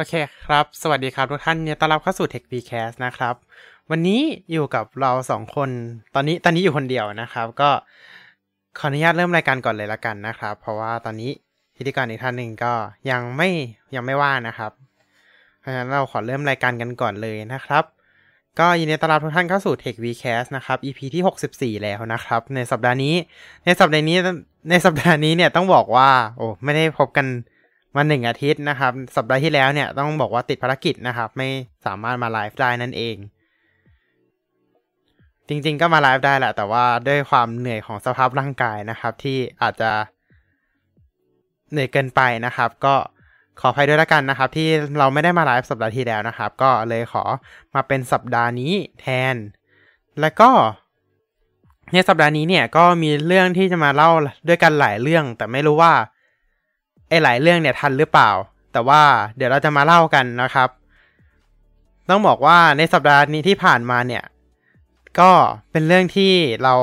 [0.00, 3.34] โอเคครับ สวัสดีครับทุกท่านเนี่ยต้อนรับเข้าสู่ Tech b c a s t นะครับ
[3.90, 4.20] วันนี้
[4.52, 5.70] อยู่กับเราสองคน
[6.14, 7.70] ตอนนี้ตอนนี้อยู่คนเดียวนะครับ ก็
[8.78, 11.30] ขออนุญาตเริ่มรายการก่อนเลยละกันนะครับ เพราะว่าตอนนี้
[11.76, 12.72] พิธีกรอีกท่านหนึ่งก็
[13.10, 13.48] ยังไม่
[13.94, 14.72] ยังไม่ว่างนะครับ
[15.60, 17.84] เพราะฉะนั้นเราขอเริ่มรายการกันก่อนเลยนะครับ
[18.58, 23.14] ก็ยินดีต้อนรับทุกท่านเข้าสู่ Tech v c a s t นะครับ EP ที่ 64 แล้วนะครับ ในสัปดาห์นี้
[23.64, 24.16] ในสัปดาห์นี้
[24.70, 27.26] ในสัปดาห์นี้เนี่ยต้องบอกว่า โอ้ไม่ได้พบกัน
[27.96, 31.48] มาหนึ่งอาทิตย์นะครับ สัปดาห์ที่แล้วเนี่ยต้องบอกว่าติดภารกิจนะครับ ไม่
[31.86, 33.16] สามารถมาไลฟ์ได้นั่นเอง
[35.48, 39.90] จริงๆก็มาไลฟ์ได้แหละ แต่ว่าด้วยความเหนื่อยของสภาพร่างกายนะครับ ที่อาจจะ
[41.70, 42.94] เหนื่อยเกินไปนะครับ ก็
[43.60, 47.24] ขออภัยด้วยละกันนะครับ ที่เราไม่ได้มาไลฟ์สัปดาห์ที่แล้วนะครับ ก็เลยขอ
[47.74, 49.34] มาเป็นสัปดาห์นี้แทน
[50.20, 50.50] แล้วก็
[51.92, 54.10] ในสัปดาห์นี้เนี่ยก็มีเรื่องที่จะมาเล่า
[54.48, 55.92] ด้วยกันหลายเรื่อง แต่ไม่รู้ว่า
[57.10, 58.30] ไอ้หลายเรื่องเนี่ยทันหรือเปล่า
[58.72, 59.02] แต่ว่า
[59.36, 60.68] เดี๋ยวเราจะมาเล่ากันนะครับ
[62.08, 64.24] ต้องบอกว่าในสัปดาห์นี้ที่ผ่านมาเนี่ย
[65.20, 65.30] ก็
[65.70, 66.74] เป็นเรื่องที่เรา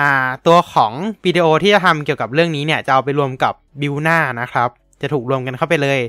[0.00, 0.92] อ่าตัวของ
[1.24, 4.68] วิดีโอที่จะทำเกี่ยวกับเรื่องนี้เนี่ย จะเอาไปรวมกับบิวหน้านะครับ
[5.00, 6.00] จะถูกรวมกันเข้าไปเลย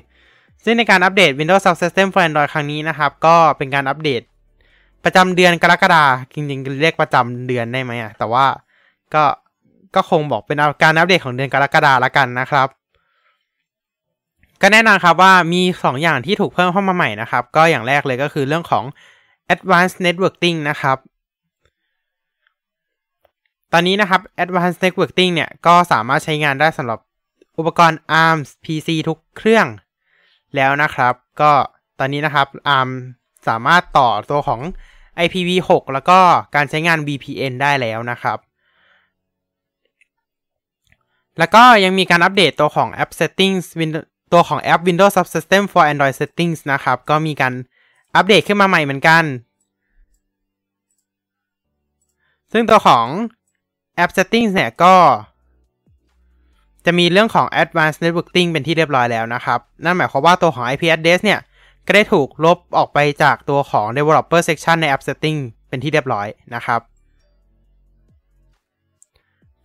[0.64, 4.22] ซึ่งในการอัปเดต Windows Subsystem for Android ครั้งนี้นะครับ ก็เป็นการอัปเดต
[5.04, 8.46] ประจำเดือนกรกฎาคมจริงๆ เรียกประจำเดือนได้ไหมอะแต่ว่า
[9.16, 9.26] ก็
[9.96, 12.68] ก็คงบอกเป็นการอัปเดตของเดือนกรกฎาละกันนะครับ
[14.62, 18.84] ก็แน่นอนครับว่ามี 2 อย่างที่ถูกเพิ่มเข้ามาใหม่นะครับ ก็อย่างแรกเลยก็คือเรื่องของ
[19.54, 20.98] Advanced Networking นะครับ
[23.74, 27.00] ตอนนี้นะครับ Advanced Networking เนี่ย ก็สามารถใช้งานได้สำหรับ
[27.58, 29.68] อุปกรณ์ ARM PC ทุกเครื่อง
[30.56, 31.52] แล้วนะครับ ก็
[32.00, 32.48] ตอนนี้นะครับ
[32.78, 32.90] ARM
[33.48, 34.62] สามารถต่อตัวของ
[35.26, 36.20] IPv6 แล้วก็
[36.56, 38.38] การใช้งาน VPN ได้แล้วนะครับ
[41.40, 43.64] แล้วก็ยังมีการอัปเดตตัวของ App Settings
[44.34, 47.54] ตัวของแอป Windows Subsystem for Android Settings นะครับ ก็มีการ
[48.16, 49.24] อัปเดตขึ้นมาใหม่เหมือนกัน
[52.52, 53.06] ซึ่งตัวของ
[54.04, 54.96] App Settings เนี่ยก็
[56.86, 61.40] จะมีเรื่องของ Advanced Networking เป็นที่เรียบร้อยแล้วนะครับ นั่นหมายความว่าตัวของ IP address เนี่ย
[61.86, 65.38] ก็ได้ถูกลบออกไปจากตัวของ developer section ใน app setting
[65.70, 66.82] เป็นที่เรียบร้อยนะครับ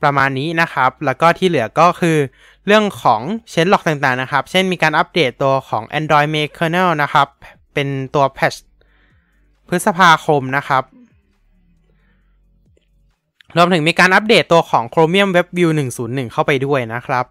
[0.03, 2.19] ประมาณนี้นะครับ แล้วก็ที่เหลือก็คือ
[2.67, 3.21] เรื่องของ
[3.51, 7.29] เชนล็อกต่างๆนะครับ เช่นมีการอัปเดตตัวของ Android Make Kernel นะครับ
[7.75, 8.55] เป็นตัวแพทช
[9.69, 10.85] พฤษภาคมนะครับ
[13.57, 15.71] รวมถึงมีการอัปเดตตัวของ Chromium Web View
[16.01, 17.27] 101 เข้าไปด้วยนะครับ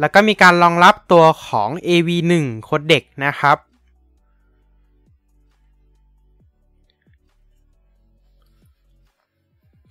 [0.00, 2.32] แล้วก็มีการรองรับตัวของ AV1
[2.68, 3.56] Codec นะครับ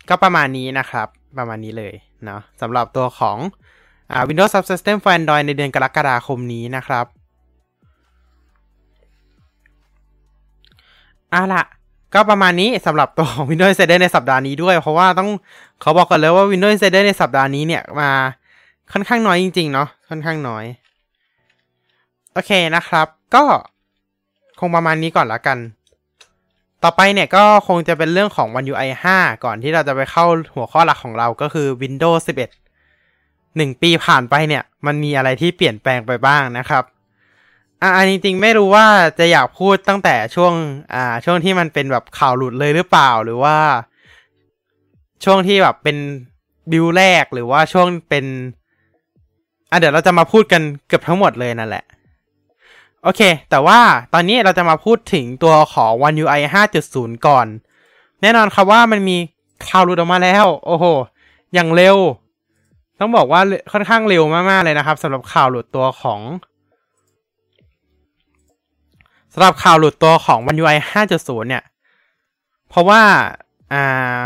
[0.10, 1.08] ก็ประมาณนี้นะครับ
[1.38, 1.94] ประมาณนี้เลย
[2.26, 3.38] เนาะสำหรับตัวของ
[4.12, 7.06] อ่า Windows Subsystem for Android ในเดือนกรกฎาคมนี้นะครับ
[11.34, 11.64] อะละ
[12.14, 15.30] ก็ประมาณนี้สำหรับตัวของ Windows Insider ในสัปดาห์นี้ด้วย เพราะว่าต้อง
[15.82, 18.10] เขาบอกกันเลยว่า Windows Insider ในสัปดาห์นี้เนี่ยมา
[18.92, 20.66] ค่อนข้างน้อยจริง ๆ เนาะค่อนข้างน้อย
[22.34, 23.44] โอเคนะครับ ก็
[24.60, 25.58] คงประมาณนี้ก่อนละกัน
[26.88, 30.26] ต่อไปเนี่ยก็คงจะเป็นเรื่องของ One UI 5 ก่อนที่เราจะไปเข้า
[30.56, 32.22] หัวข้อหลักของเราก็คือ Windows
[33.00, 36.84] 11 1 ปีผ่านไปเนี่ย มันมีอะไรที่เปลี่ยนแปลงไปบ้างนะครับ
[37.82, 38.86] อ่าจริงๆไม่รู้ว่า
[39.20, 40.54] จะอยากพูดตั้งแต่ช่วง
[40.94, 43.58] อ่าช่วงที่มันเป็นแบบข่าวหลุดเลยหรือเปล่าหรือว่า
[45.24, 45.98] ช่วงที่แบบเป็น
[46.72, 48.26] บิวแรกหรือว่าช่วงเป็น
[49.72, 51.86] อะเดี๋ยวเราจะมาพูดกันเกือบทั้งหมดเลยนั่นแหละ
[53.06, 53.80] โอเค แต่ว่า
[54.14, 56.42] ตอนนี้เราจะมาพูดถึงตัวของ One UI
[56.84, 57.48] 5.0 ก่อน
[58.22, 59.18] แน่นอนครับว่ามันมี
[59.68, 60.86] ข่าวหลุดออกมาแล้ว โอ้โห
[61.54, 61.98] อย่างเร็ว
[63.00, 63.42] ต้องบอกว่า
[63.72, 66.20] ค่อนข้างเร็วมาก ๆ เลยนะครับสำหรับข่าวหลุดตัวของ
[69.34, 71.64] สำหรับข่าวหลุดตัวของ One UI 5.0 เนี่ย
[72.70, 73.02] เพราะว่า
[73.74, 74.20] อ่า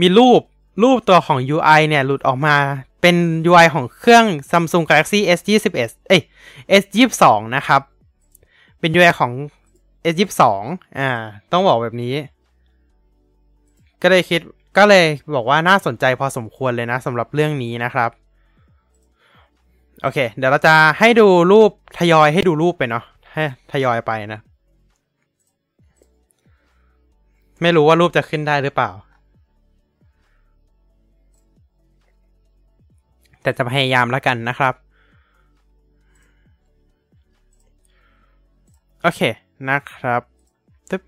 [0.00, 0.40] มีรูป
[0.82, 2.56] รูปตัวของ UI เนี่ย หลุดออกมา
[3.00, 3.16] เป็น
[3.50, 6.22] UI ของเครื่อง Samsung Galaxy S21 เอ้ย
[6.82, 7.24] S22
[7.56, 7.80] นะครับ
[8.80, 9.32] เป็น UI ของ
[10.12, 10.42] S22
[10.98, 11.10] อ่า
[11.52, 12.14] ต้องบอกแบบนี้
[14.02, 14.40] ก็เลยคิด
[14.76, 15.04] ก็เลย
[15.34, 18.10] บอกว่าน่าสนใจพอสมควรเลยนะสำหรับเรื่องนี้นะครับ
[20.02, 23.42] โอเค เดี๋ยวเราจะให้ดูรูปทยอยให้ดูรูปไปเนาะ ให้
[23.72, 24.40] ทยอยไปนะ
[27.62, 28.90] ไม่รู้ว่ารูปจะขึ้นได้หรือเปล่า
[33.46, 34.74] แต่จะพยายามแล้วกันนะครับ
[39.02, 39.20] โอเค
[39.68, 40.22] นะครับ
[40.90, 41.02] ตึ๊บ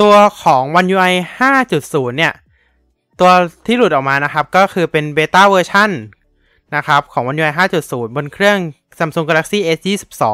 [0.00, 2.32] ตัวของ One UI 5.0 เนี่ย
[3.20, 3.30] ตัว
[3.66, 5.90] ที่หลุดออกมานะครับ ก็คือเป็น beta version
[6.76, 7.52] นะครับ ของ One UI
[7.84, 8.58] 5.0 บนเครื่อง
[8.98, 10.24] Samsung Galaxy S22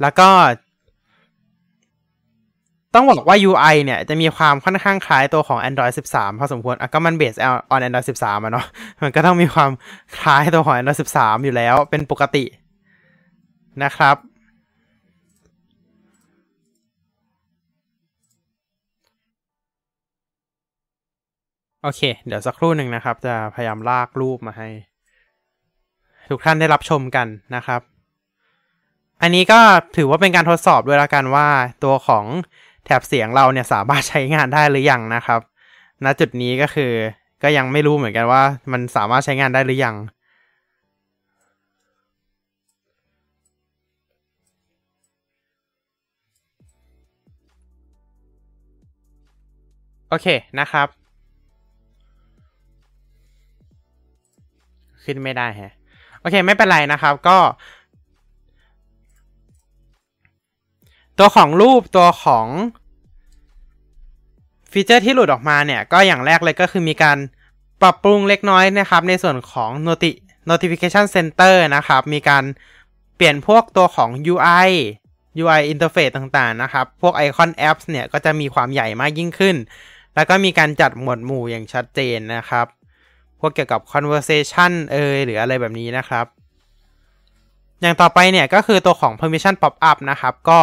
[0.00, 0.28] แล้วก็
[2.98, 7.34] ต้องบอกว่า UI เนี่ยจะมีความค่อนข้างคล้ายตัวของ Android 13 พอสมควรอะก็มันเบส
[7.74, 8.66] on Android 13อะเนาะ
[9.02, 9.70] มันก็ต้องมีความ
[10.18, 12.44] คล้ายตัวของ Android 13 อยู่แล้วเป็นปกติ
[13.84, 14.16] นะครับ
[21.82, 24.68] โอเค เดี๋ยวสักครู่หนึ่งนะครับ จะพยายามลากรูปมาให้
[26.30, 27.80] ทุกท่านได้รับชมกันนะครับ
[29.22, 29.60] อันนี้ก็
[29.96, 31.48] ถือว่าเป็นการทดสอบด้วยละกันว่า
[31.84, 32.24] ตัวของ
[32.88, 35.40] แถบเสียงเราเนี่ยสามารถใช้งานได้หรือยังนะครับ
[36.04, 36.92] ณจุดนี้ก็คือ
[37.42, 38.42] ก็ยังไม่รู้เหมือนกันว่า
[38.72, 39.96] มันสามารถใช้งานได้หรือยัง
[50.08, 50.26] โอเค
[50.60, 50.88] นะครับ
[55.04, 55.72] ขึ้นไม่ได้ฮะ
[56.20, 57.38] โอเคไม่เป็นไรนะครับ ก็
[61.18, 62.46] ตัวของรูปตัวของ
[64.72, 67.18] ฟีเจอร์ที่หลุดออกมาเนี่ย ก็อย่างแรกเลยก็คือมีการ
[67.82, 70.10] ปรับปรุงเล็กน้อยนะครับ ในส่วนของ noti
[70.50, 72.44] notification center นะครับ มีการ
[73.16, 74.70] เปลี่ยนพวกตัวของ UI
[75.42, 79.56] UI interface ต่างๆ นะครับ พวกไอคอน apps เนี่ย ก็จะมีความใหญ่มากยิ่งขึ้น
[80.14, 82.66] แล้วก็มีการจัดหมวดหมู่อย่างชัดเจนนะครับ
[83.40, 86.26] พวกเกี่ยวกับ conversation เอยหรืออะไรแบบนี้นะครับ
[87.80, 90.60] อย่างต่อไปเนี่ย ก็คือตัวของ permission pop up นะครับ ก็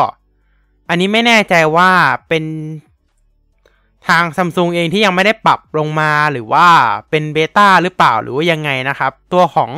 [0.89, 1.89] อันนี้ไม่แน่ใจว่า
[2.29, 2.43] เป็น
[4.07, 6.67] ทาง Samsung เองที่ยังไม่ได้ปรับลงมาหรือว่า
[7.09, 9.71] เป็นเบต้าหรือเปล่าหรือว่ายังไงนะครับ ตัวของ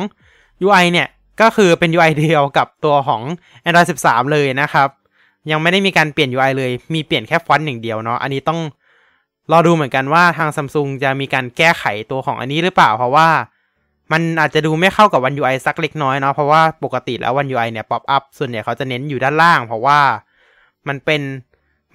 [0.66, 1.08] UI เนี่ย
[1.40, 3.22] ก็คือเป็น UI เดียวกับตัวของ
[3.64, 4.88] Android 13 เลยนะครับ
[5.50, 8.60] ยังไม่ได้มีการเปลี่ยน UI เลย มีเปลี่ยนแค่ฟอนต์อย่างเดียวเนาะอันนี้ต้อง
[9.52, 13.28] รอดูเหมือนกันว่าทาง Samsung จะมีการแก้ไขตัวของอันนี้หรือเปล่า เพราะว่า
[14.12, 20.00] มันอาจจะดูไม่เข้ากับวัน UI สักเล็กน้อยเนาะเพราะว่าปกติแล้ววัน UI เนี่ยป๊อปอัพส่วนใหญ่เขาจะเน้นอยู่ด้านล่าง เพราะว่า
[20.88, 21.22] มันเป็น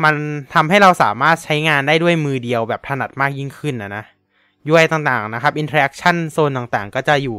[0.04, 0.16] มัน
[0.54, 4.04] ทำให้เราสามารถใช้งานได้ด้วยมือเดียวแบบถนัดมากยิ่งขึ้นนะนะ
[4.72, 7.38] UI ต่างๆนะครับ Interaction โซนต่างๆ ก็จะอยู่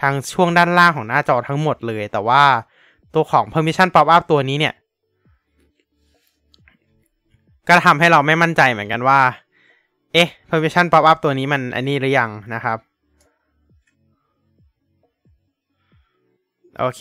[0.00, 2.42] ทางช่วงด้านล่างของหน้าจอทั้งหมดเลย แต่ว่า
[3.14, 4.74] ตัวของ Permission Pop Up ตัวนี้เนี่ย
[7.68, 9.20] ก็ทำให้เราไม่มั่นใจเหมือนกันว่า
[10.12, 12.78] เอ๊ะ Permission Pop Up ตัวนี้มันอันนี้หรือยังนะครับ
[16.78, 17.00] โอเค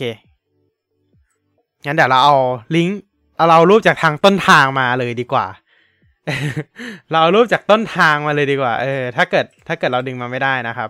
[1.85, 2.35] งั้นเดี๋ยวเราเอา
[2.75, 2.99] ลิงก์
[3.35, 5.47] เอาเรารูปจากทางต้นทางมาเลยดีกว่า
[7.09, 10.89] เราเอารูปจากต้นทางมาเลยดีกว่า เออ ถ้าเกิดถ้าเกิดเราดึงมาไม่ได้นะครับ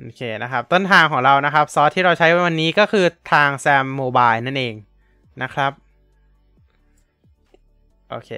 [0.00, 4.74] โอเคนะครับ ต้นทางของเรานะครับ ซอสที่เราใช้วันนี้ก็คือทางแซมโมบายนั่นเอง
[5.42, 5.72] นะครับ
[8.10, 8.30] โอเค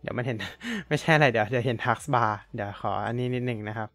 [0.00, 0.36] เดี๋ยวมันเห็น
[0.88, 3.88] ไม่ใช่อะไร เดี๋ยวจะเห็นทักบาร์เดี๋ยวขออันนี้นิดหนึ่งนะครับ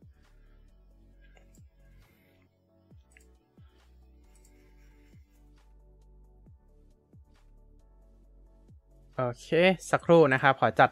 [9.21, 9.47] โอเค
[9.91, 10.89] สักครู่นะครับ ขอจัด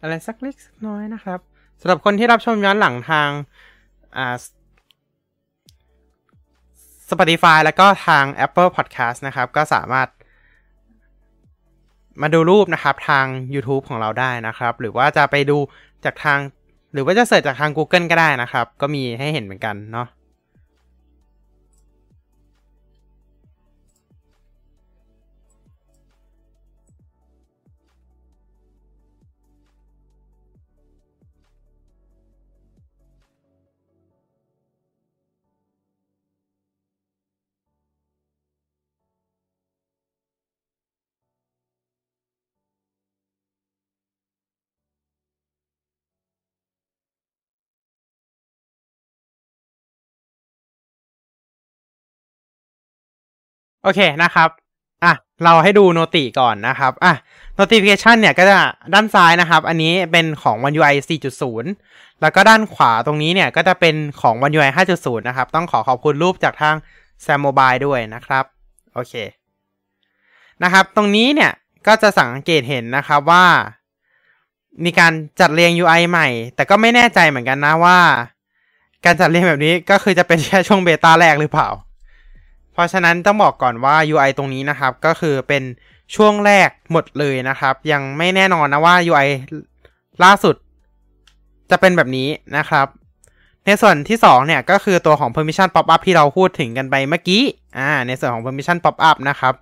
[0.00, 1.38] อะไรสักเล็กสักน้อยนะครับ
[1.80, 3.30] สำหรับคนที่รับชมย้อนหลังทาง
[4.16, 4.36] อ่า
[7.10, 10.08] Spotify แล้วก็ทาง Apple Podcast นะครับ ก็สามารถ
[12.22, 15.58] มาดูรูปนะครับทาง YouTube ของเราได้นะครับ หรือว่าจะไปดู
[16.04, 16.38] จากทาง
[16.92, 20.08] หรือว่าจะเสิร์ชจากทาง Google ก็ได้นะครับ ก็มีให้เห็นเหมือนกันเนาะ
[53.84, 54.48] โอเคนะครับ
[55.04, 55.12] อะ
[55.44, 57.12] เราให้ดูโนติก่อนนะครับอะ
[57.58, 58.58] notification เนี่ยก็จะ
[58.94, 60.94] ด้านซ้ายนะครับ อันนี้เป็นของ One UI
[61.58, 66.76] 4.0 แล้วก็ด้านขวาตรงนี้เนี่ยก็จะเป็นของ One UI 5.0 นะครับ ต้องขอขอบคุณรูปจากทาง
[67.24, 68.44] Sam Mobile ด้วยนะครับ
[68.94, 69.14] โอเค
[70.62, 71.52] นะครับ ตรงนี้เนี่ย
[71.86, 73.44] ก็จะสังเกตเห็นนะครับว่า
[74.84, 77.98] มีการจัดเรียง UI ใหม่ แต่ก็ไม่แน่ใจเหมือนกันนะว่า
[79.04, 81.68] การจัดเรียงแบบนี้ก็คือจะเป็นแค่ช่วงเบต้าแรกหรือเปล่า
[82.74, 85.62] เพราะฉะนั้นต้องบอกก่อนว่า UI ตรงนี้นะครับ ก็คือเป็น
[86.14, 89.28] ช่วงแรกหมดเลยนะครับ ยังไม่แน่นอนนะว่า UI
[90.24, 90.56] ล่าสุด
[91.70, 92.86] จะเป็นแบบนี้นะครับ
[93.66, 97.42] ในส่วนที่ 2 เนี่ย ก็คือตัวของ permission pop up ที่เราพูดถึงกันไปเมื่อกี้
[97.78, 99.54] อ่าในส่วนของ permission pop up นะครับ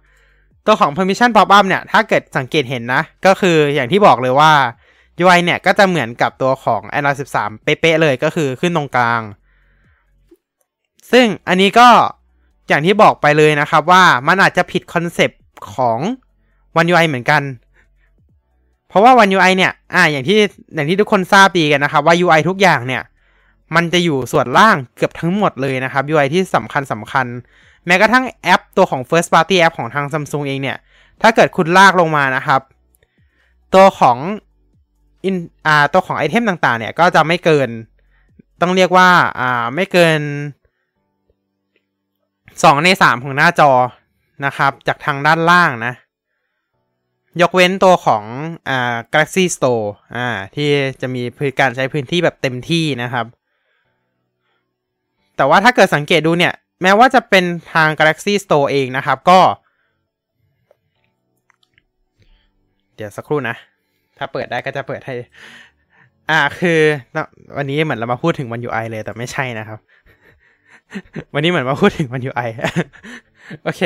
[0.66, 4.52] ตัวของ permission pop up เนี่ย ถ้าเกิดสังเกตเห็นนะ ก็คืออย่างที่บอกเลยว่า
[5.22, 9.22] UI เนี่ย ก็จะเหมือนกับตัวของ Android 13 เป๊ะๆเลยก็คือขึ้นตรงกลาง
[11.12, 11.88] ซึ่งอันนี้ก็
[12.72, 15.40] อย่างที่บอกไปเลยนะครับว่ามันอาจจะผิด concept
[15.74, 15.98] ของ
[16.80, 17.42] One UI เหมือนกัน
[18.88, 20.38] เพราะว่า One UI เนี่ย อ่า อย่างที่
[20.74, 23.02] อย่างที่ทุกคนทราบดีกันนะครับ ว่า UI ทุกอย่างเนี่ย
[23.74, 27.26] มันจะอยู่ส่วนล่างเกือบทั้งหมดเลยนะครับ UI ที่สำคัญสำคัญ
[27.86, 30.78] แม้กระทั่งแอปตัวของ first party app ของทาง Samsung เองเนี่ย
[31.22, 32.60] ถ้าเกิดคุณลากลงมานะครับ
[33.74, 34.18] ตัวของ
[35.24, 35.36] อิน
[35.66, 37.68] อ่าตัวของไอเทมต่างๆ เนี่ย ก็จะไม่เกิน
[38.60, 39.08] ต้องเรียกว่า
[39.40, 40.20] อ่า ไม่เกิน
[42.62, 43.70] สองในสามของหน้าจอ
[44.46, 45.94] นะครับ จากทางด้านล่างนะ
[47.40, 48.24] ยกเว้นตัวของ
[48.68, 50.68] อ่า Galaxy Store อ่าที่
[51.00, 51.22] จะมี
[51.60, 53.26] การใช้พื้นที่แบบเต็มที่นะครับ
[55.36, 57.44] แต่ว่าถ้าเกิดสังเกตดูเนี่ย แม้ว่าจะเป็น
[57.74, 59.40] ทาง Galaxy Store เองนะครับก็
[62.96, 63.56] เดี๋ยวสักครู่นะ
[64.18, 65.14] ถ้าเปิดได้ก็จะเปิดให้
[66.30, 66.80] อ่าคือ
[67.56, 69.78] วันนี้เหมือนเรามาพูดถึงวัน UI เลยแต่ไม่ใช่นะครับ
[71.34, 72.48] วันนี้เหมือนมาพูดถึงวัน UI
[73.62, 73.80] โอเค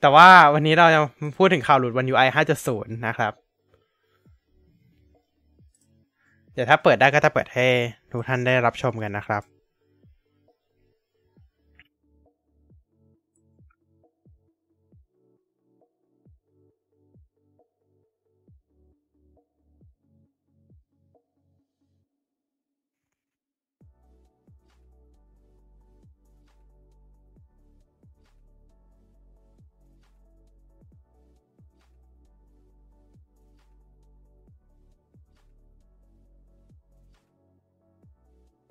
[0.00, 1.00] แต่ว่าวันนี้เราจะ
[1.38, 2.28] พูดถึงข่าวหลุดวัน UI
[2.64, 3.32] 5.0 นะครับ
[6.52, 7.66] เดี๋ยวถ้าเปิดได้ก็จะเปิดให้
[8.12, 9.53] ทุกท่านได้รับชมกันนะครับ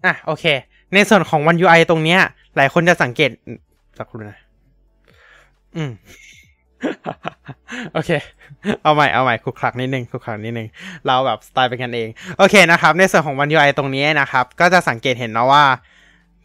[0.05, 0.45] อะโอเค
[0.93, 2.19] ในส่วนของ One UI ตรงเนี้ย
[2.55, 3.29] หลายคนจะสังเกต
[3.97, 4.37] สักครู่นะ
[5.75, 5.91] อืม
[7.93, 8.11] โอเค
[8.83, 10.67] เอาใหม่เอาใหม่ขลุกขลักนิดนึงขลุกขลักนิดนึง
[11.05, 15.63] เราแบบสไตล์เป็นกันเอง โอเคนะครับ ในส่วนของวัน UI ตรงนี้นะครับ ก็จะสังเกตเห็นนะว่า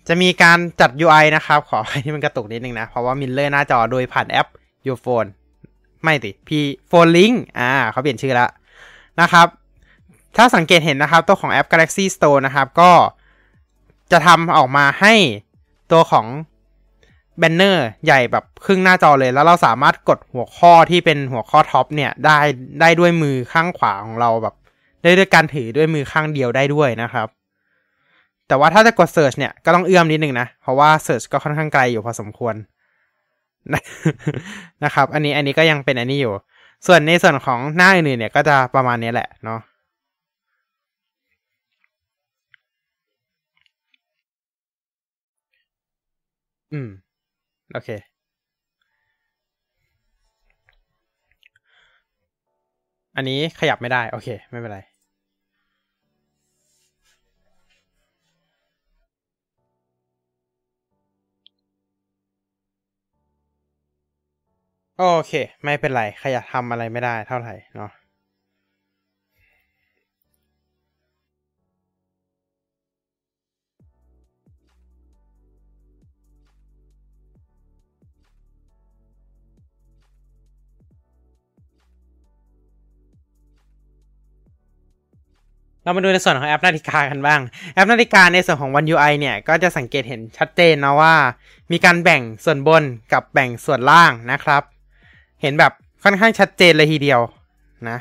[0.08, 4.48] จะมีการจัด UI นะครับ ขอให้ที่มันกระตุกนิดนึงนะ เพราะว่า mirror หน้าจอโดยผ่านแอป
[4.86, 5.28] Your Phone
[6.02, 8.50] ไม่สิ Phone Link อ่าเขาเปลี่ยนชื่อแล้ว
[9.20, 9.46] นะครับ
[10.36, 12.90] ถ้าสังเกตเห็นนะครับ ตัวของแอป Galaxy Store นะครับ ก็
[14.12, 15.14] จะทำออกมาให้
[15.92, 16.26] ตัวของ
[17.38, 22.38] แบนเนอร์ใหญ่แบบครึ่งหน้าจอเลย แล้วเราสามารถกดหัวข้อที่เป็นหัวข้อ top เนี่ยได้
[22.80, 24.54] ได้ด้วยมือข้างขวาของเราแบบ
[25.02, 27.28] ได้ด้วยการถือด้วยมือข้างเดียวได้ด้วยนะครับ
[28.48, 32.54] แต่ว่าถ้าจะกด Search เนี่ยก็ต้องเอื้อมนิดนึงนะ เพราะว่า Search ก็ค่อนข้างไกลอยู่พอสมควร
[34.84, 36.34] นะครับ อันนี้อันนี้ก็ยังเป็นอันนี้อยู่
[36.86, 39.60] ส่วนในส่วนของหน้าอื่นๆเนี่ยก็จะประมาณนี้แหละเนาะ
[46.72, 46.88] อืม
[47.72, 47.90] โอเค
[53.16, 54.78] อันนี้ขยับไม่ได้ โอเค ไม่เป็นไร
[64.98, 65.32] โอเค
[65.64, 67.90] ไม่เป็นไร ขยับทำอะไรไม่ได้เท่าไหร่เนาะ
[85.88, 87.40] เรามาดูในส่วนของแอปนาฬิกากันบ้าง
[87.74, 91.14] แอปนาฬิกาในส่วนของ One UI เนี่ย ก็จะสังเกตเห็นชัดเจนนะว่า
[91.72, 94.62] มีการแบ่งส่วนบนกับแบ่งส่วนล่างนะครับ
[95.42, 95.72] เห็นแบบ
[96.04, 97.20] ค่อนข้างชัดเจนเลยทีเดียว
[97.88, 97.98] นะ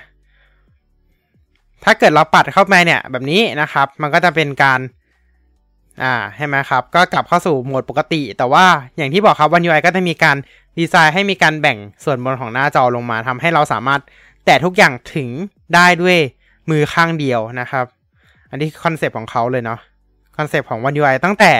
[1.83, 4.79] ถ้าเกิดเราปัดเข้าไปเนี่ยแบบนี้นะครับ มันก็จะเป็นการ
[6.03, 8.65] อ่าใช่ไหมครับ ก็กลับเข้าสู่โหมดปกติ แต่ว่า
[8.97, 10.37] อย่างที่บอกครับ One UI ก็จะมีการ
[10.77, 14.01] ดีไซน์ให้มีการแบ่งส่วนบนของหน้าจอลงมาทำให้เราสามารถ
[14.45, 15.29] แตะทุกอย่างถึง
[15.75, 16.17] ได้ด้วย
[16.69, 17.85] มือข้างเดียวนะครับ
[18.49, 19.79] อันนี้คอนเซปต์ของเขาเลยเนาะ
[20.37, 21.53] คอนเซปต์ของ One UI ตั้งแต่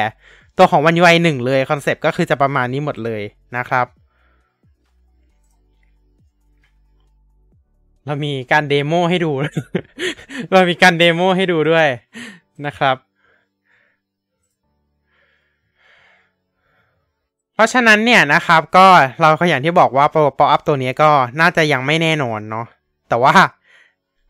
[0.58, 3.22] ตัวของ One UI 1 เลยคอนเซปต์ก็คือจะประมาณนี้หมดเลย
[3.58, 3.86] นะครับ
[8.06, 9.32] เรามีการ demo ให้ดู
[10.52, 11.88] เรามีการ demo ให้ดูด้วย
[12.66, 12.96] นะครับ
[17.54, 18.88] เพราะฉะนั้นเนี่ยนะครับก็
[19.22, 21.10] เราก็อย่างที่บอกว่า Pop Up ตัวนี้ก็
[21.40, 22.66] น่าจะยังไม่แน่นอนเนาะ
[23.10, 23.34] แต่ว่า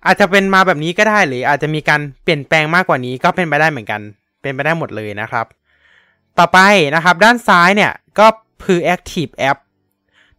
[0.08, 4.02] อาจจะเป็นมาแบบนี้ก็ได้หรืออาจจะมีการเปลี่ยนแปลงมากกว่านี้ก็เป็นไปได้เหมือนกัน
[4.42, 5.46] เป็นไปได้หมดเลยนะครับ
[6.40, 6.60] ต่อไป
[6.96, 8.28] นะครับ ด้านซ้ายเนี่ยก็
[8.66, 9.58] คือ Active App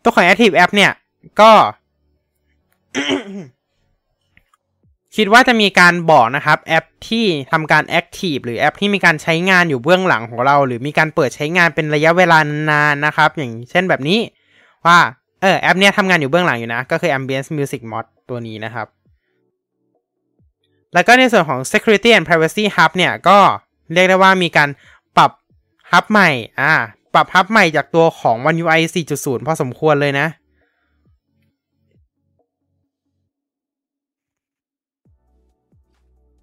[0.02, 0.92] ตัวของ Active App เนี่ย
[1.40, 1.52] ก็
[5.16, 12.38] คิดว่าจะมีการบอกนะครับแอปที่ทำการ Active หรือแอปที่มีการใช้งานอยู่เบื้องหลังของเรา หรือมีการเปิดใช้งานเป็นระยะเวลา
[12.70, 14.18] นานนะครับ อย่างเช่นแบบนี้
[14.86, 14.98] ว่า
[15.42, 18.86] เออแอปเนี้ยทำงานอยู่เบื้องหลังอยู่นะ ก็คือ Ambience Music Mod ตัวนี้นะครับ
[20.94, 23.38] แล้วก็ในส่วนของ Security and Privacy Hub เนี่ยก็
[23.92, 24.68] เรียกได้ว่ามีการ
[25.16, 25.30] ปรับ
[25.92, 26.30] ฮับใหม่
[26.60, 26.72] อ่า
[27.14, 28.80] ปรับฮับใหม่จากตัวของ One UI
[29.14, 30.26] 4.0 พอสมควรเลยนะ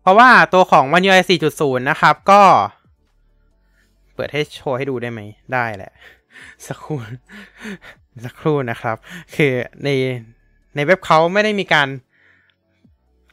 [0.02, 1.22] เพราะว่าตัวของ One UI
[1.52, 2.42] 4.0 นะครับก็
[4.16, 5.22] เปิดให้โชว์ให้ดูได้ไหม
[5.54, 5.92] ได้แหละ
[6.68, 6.98] สักครู่
[8.26, 8.96] สักครู่นะครับ
[9.36, 9.90] คือใน
[10.76, 11.88] ในเว็บเขาไม่ได้มีการ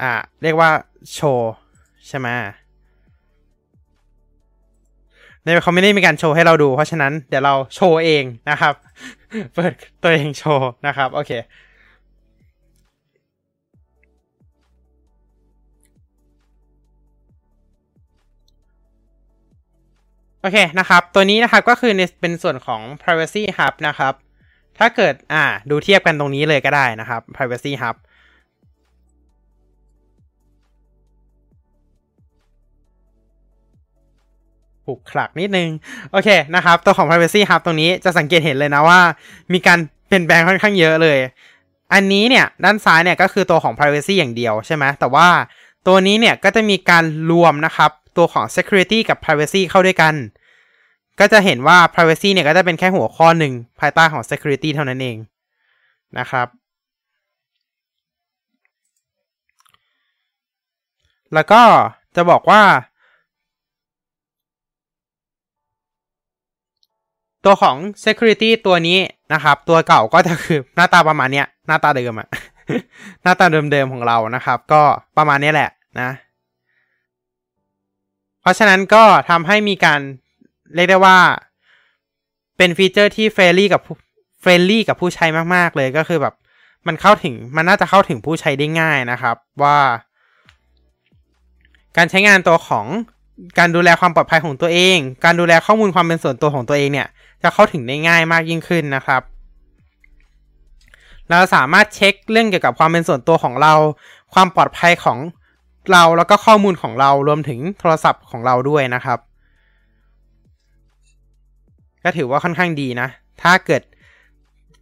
[0.02, 0.71] อ่าเรียกว่า
[1.14, 1.52] โชว์
[2.09, 2.28] ใช่ไหม
[5.42, 8.75] ในเขาไม่ได้มีการโชว์ให้เราดู เพราะฉะนั้นเดี๋ยวเราโชว์เองนะครับ
[9.54, 11.32] เปิดตัวเองโชว์นะครับ โอเค
[20.40, 24.14] โอเคนะครับ ตัวนี้นะครับก็คือในเป็นส่วนของ privacy hub นะครับ
[24.78, 27.97] ถ้าเกิดอ่าดูเทียบกันตรงนี้เลยก็ได้นะครับ privacy hub
[34.85, 35.69] ผูกขลักนิดนึง
[36.12, 39.01] โอเคนะครับ ตัวของ privacy hub ตรงนี้จะสังเกตเห็นเลยนะว่า
[39.53, 41.19] มีการเปลี่ยนแปลงค่อนข้างเยอะเลย
[41.93, 45.29] อันนี้เนี่ยด้านซ้ายเนี่ยก็คือตัวของ privacy อย่างเดียวใช่ไหมแต่ว่า
[45.87, 50.15] ตัวนี้เนี่ยก็จะมีการรวมนะครับ ตัวของ security กับ privacy เข้าด้วยกัน
[51.21, 55.17] ก็จะเห็นว่า privacy เนี่ยก็จะเป็นแค่หัวข้อหนึ่งภายใต้ของ security เท่านั้นเอง
[56.19, 56.49] นะครับ
[61.35, 61.62] แล้วก็
[62.17, 62.62] จะบอกว่า
[67.44, 68.99] ตัวของ security ตัวนี้
[69.33, 72.28] นะครับ ตัวเก่าก็จะคือหน้าตาประมาณเนี้ย หน้าตาเดิมอะ
[73.22, 74.83] หน้าตาเดิมๆของเรานะครับ ก็
[75.16, 76.11] ประมาณนี้แหละนะ
[78.40, 80.00] เพราะฉะนั้นก็ทำให้มีการ
[80.74, 81.18] เรียกได้ว่า
[82.57, 83.81] เป็นฟีเจอร์ที่ friendly กับ
[84.40, 86.35] friendly กับผู้ใช้มากๆเลยก็คือแบบ
[86.87, 89.78] มันเข้าถึงมันน่าจะเข้าถึงผู้ใช้ได้ง่ายนะครับ ว่า
[91.96, 92.87] การใช้งานตัวของ
[93.59, 97.09] การดูแลความปลอดภัยของตัวเอง การดูแลข้อมูลความเป็นส่วนตัวของตัวเองเนี่ย
[97.42, 99.22] จะเข้าถึงได้ง่ายมากยิ่งขึ้นนะครับ
[101.31, 103.74] เราสามารถเช็คเรื่องเกี่ยวกับความเป็นส่วนตัวของเรา
[104.35, 105.18] ความปลอดภัยของ
[105.92, 109.18] เราแล้วก็ข้อมูลของเรารวมถึงโทรศัพท์ของเราด้วยนะครับ
[112.05, 113.09] ก็ถือว่าค่อนข้างดีนะ
[113.42, 113.83] ถ้าเกิด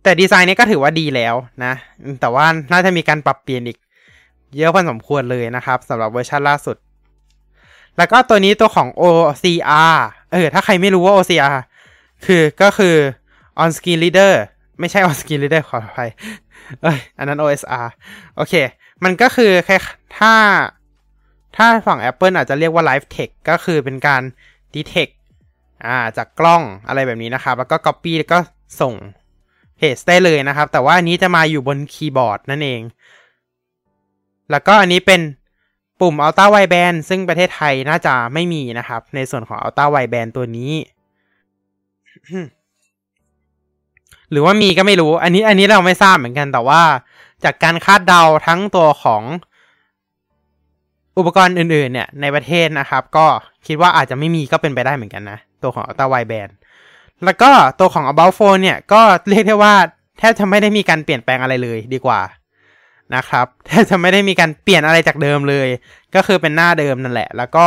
[0.03, 1.73] แต่ดีไซน์นี้ก็ถือว่าดีแล้วนะ
[2.21, 3.79] แต่ว่าน่าจะมีการปรับเปลี่ยนอีก
[4.57, 6.77] เยอะพอสมควรเลยนะครับสำหรับเวอร์ชันล่าสุด
[7.97, 9.95] แล้วก็ตัวนี้ตัวของ OCR
[10.33, 11.57] เออถ้าใครไม่รู้ว่า OCR
[12.27, 12.97] คือก็คือ
[13.63, 14.35] on screen reader
[14.81, 16.11] ไม่ใช่ on screen reader ขออภัย
[16.83, 17.87] เอ้ยอันนั้น OSR
[18.37, 18.55] โอเค
[19.05, 19.77] มันก็คือแค่
[20.19, 20.35] ถ้า
[21.57, 24.23] ถ้าฝั่ง Apple อาจจะเรียกว่า Live Text ก็คือเป็นการ
[24.75, 25.15] detect
[25.87, 28.39] อ่าจากกล้องอะไรแบบนี้นะครับ แล้วก็ copy แล้วก็
[28.81, 28.95] ส่ง
[29.77, 32.83] เพจได้เลยนะครับ แต่ว่าอันนี้จะมาอยู่บนคีย์บอร์ดนั่นเอง
[34.51, 35.21] แล้วก็อันนี้เป็น
[36.01, 40.73] ปุ่ม Ultra Wideband ซึ่งประเทศไทยน่าจะไม่มีนะครับ ในส่วนของ Ultra Wideband ตัวนี้
[44.31, 46.83] หรือว่ามีก็ไม่รู้ อันนี้อันนี้เราไม่ทราบเหมือนกัน แต่ว่า
[47.45, 49.23] จากการคาดเดาทั้งตัวของ
[51.19, 53.27] อุปกรณ์อื่นๆ เนี่ยในประเทศนะครับ ก็
[53.67, 56.53] คิดว่าอาจจะไม่มีก็เป็นไปได้เหมือนกันนะ ตัวของ Ultra Wideband
[57.25, 59.75] แล้วก็ตัวของ About Phone เนี่ย ก็เรียกได้ว่า
[60.19, 62.21] แทบจะไม่ได้มีการเปลี่ยนแปลงอะไรเลยดีกว่า
[63.15, 65.69] นะครับแทบจะไม่ได้มีการเปลี่ยนอะไรจากเดิมเลย
[66.15, 67.67] ก็คือเป็นหน้าเดิมนั่นแหละ แล้วก็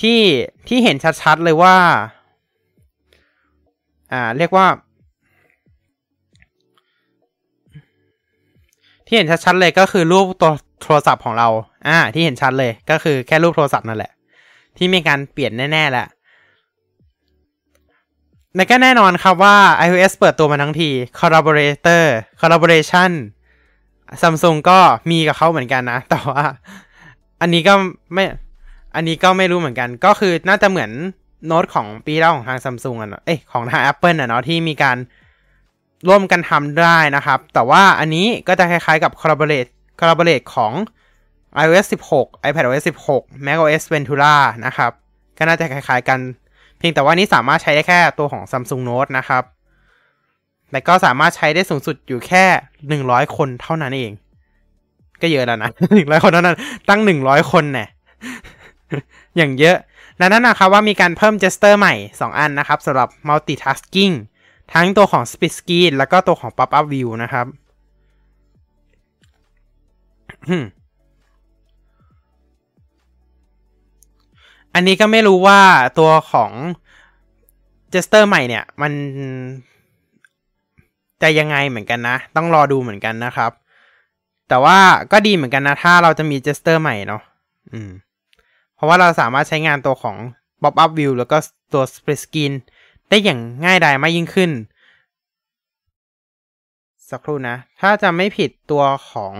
[0.00, 0.20] ที่
[0.68, 1.76] ที่เห็นชัดๆเลยว่า
[4.14, 4.66] อ่าเรียกว่า
[9.06, 11.48] ที่เห็นชัดๆเลยก็คือรูปตัวโทรศัพท์ของเรา
[11.88, 14.12] อ่า ที่เห็นชัดเลยก็คือแค่รูปโทรศัพท์นั่นแหละ
[14.76, 16.06] ที่มีการเปลี่ยนแน่ๆแหละ
[18.56, 22.04] และก็แน่นอนครับว่า iOS เปิดตัวมาทั้งที collaborator
[22.40, 23.10] collaboration
[24.22, 24.78] ซัมซุงก็
[25.10, 26.44] มีกับเขาเหมือนกันนะ แต่ว่า
[27.40, 27.74] อันนี้ก็
[28.14, 28.24] ไม่
[28.94, 30.90] อันนี้ก็ไม่รู้เหมือนกัน ก็คือน่าจะเหมือน
[31.46, 34.96] โน้ตของปีแล้วของทางซัมซุงอะเนาะเอ้ยของทาง Apple อะเนาะที่มีการ
[36.08, 40.72] ร่วมกันทำได้นะครับ แต่ว่าอันนี้ก็จะคล้ายๆกับ collaborate collaborate ของ
[41.62, 42.82] iOS 16 iPadOS
[43.14, 44.34] 16 macOS Ventura
[44.66, 44.92] นะครับ
[45.38, 46.18] ก็น่าจะคล้ายๆกัน
[46.78, 49.42] เพียงแต่ว่านี้สามารถใช้ได้แค่ตัวของ Samsung Note นะครับ
[50.70, 52.44] แต่ก็สามารถใช้ได้สูงสุดอยู่แค่
[52.88, 54.12] หนึ่งร้อยคนเท่านั้นเอง
[55.22, 56.56] ก็เยอะแล้วนะหนึ่งร้อยคนเท่านั้น
[56.88, 57.88] ตั้งหนึ่งร้อยคนเนี่ย
[59.36, 59.76] อย่างเยอะ
[60.18, 64.14] และนั่นนะครับว่ามีการเพิ่ม gesture ใหม่ 2 อันนะครับสำหรับ multitasking
[64.74, 67.46] ทั้งตัวของ split screen แล้วก็ตัวของ pop up view นะครับ
[74.74, 75.60] อันนี้ก็ไม่รู้ว่า
[75.98, 76.50] ตัวของ
[77.92, 78.92] gesture ใหม่เนี่ย มัน
[81.22, 83.52] จะยังไงเหมือนกันนะ ต้องรอดูเหมือนกันนะครับ
[84.48, 84.78] แต่ว่า
[85.12, 87.22] ก็ดีเหมือนกันนะ ถ้าเราจะมี gesture ใหม่เนาะ
[87.72, 87.90] อืม
[88.84, 90.16] ราะว่าเราสามารถใช้งานตัวของ
[90.62, 91.36] pop up view แล้วก็
[91.72, 92.52] ตัว split screen
[93.08, 94.50] ได้อย่างง่ายดายมากยิ่งขึ้น
[97.10, 99.34] สักครู่นะ ถ้าจะไม่ผิดตัวของ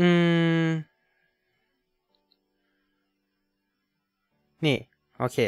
[0.00, 0.08] อื
[0.64, 0.66] ม
[4.64, 4.76] นี่
[5.18, 5.38] โอเค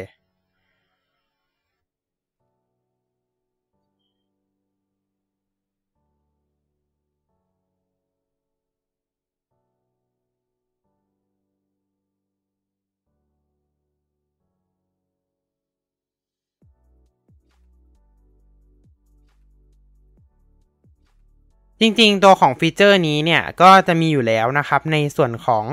[21.81, 25.63] จริงๆ ตัวของฟีเจอร์นี้เนี่ย ก็จะมีอยู่แล้วนะครับ ในส่วนของ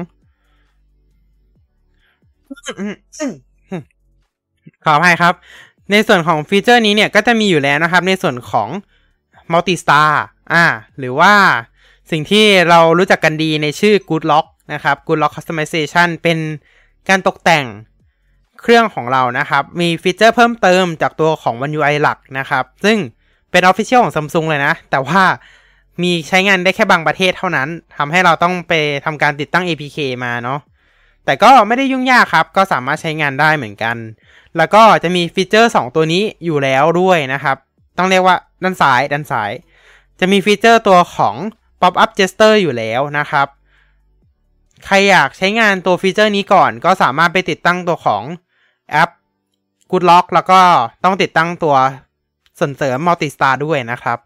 [4.85, 5.35] ขออภัยครับ
[5.90, 8.69] ในส่วนของฟีเจอร์นี้เนี่ย ก็จะมีอยู่แล้วนะครับ ในส่วนของ
[9.53, 10.11] Multi Star
[10.53, 10.64] อ่า
[10.99, 11.35] หรือว่า
[12.11, 16.38] สิ่งที่เรารู้จักกันดีในชื่อ Good Lock นะครับ Good Lock Customization เป็น
[17.09, 17.67] การตกแต่ง
[18.61, 22.99] เครื่องของเรานะครับ มีฟีเจอร์เพิ่มเติมจากตัวของ One UI หลักนะครับ ซึ่ง
[23.51, 25.23] เป็น Official ของ Samsung เลยนะ แต่ว่า
[26.02, 28.72] มีใช้งานได้แค่บางประเทศเท่านั้นทำให้เราต้องไป
[29.04, 30.61] ทำการติดตั้ง APK มาเนาะ
[31.24, 33.96] แต่ก็ไม่ได้ยุ่งยากครับ ก็สามารถใช้งานได้เหมือนกัน
[34.57, 37.57] แล้วก็จะมีฟีเจอร์ 2 ตัวนี้อยู่แล้วด้วยนะครับ
[37.98, 39.50] ต้องเรียกว่าด้านซ้ายด้านซ้าย
[40.20, 41.37] จะมีฟีเจอร์ตัวของ
[41.80, 43.46] Pop Up Gesture อยู่แล้วนะครับ
[44.87, 48.22] ใครอยากใช้งานตัวฟีเจอร์นี้ก่อน ก็สามารถไปติดตั้งตัวของ
[48.90, 49.11] แอป
[49.90, 50.61] Good Lock แล้วก็
[51.04, 51.76] ต้องติดตั้งตัว
[52.59, 54.18] ส่วนเสริม Multi Star ด้วยนะครับ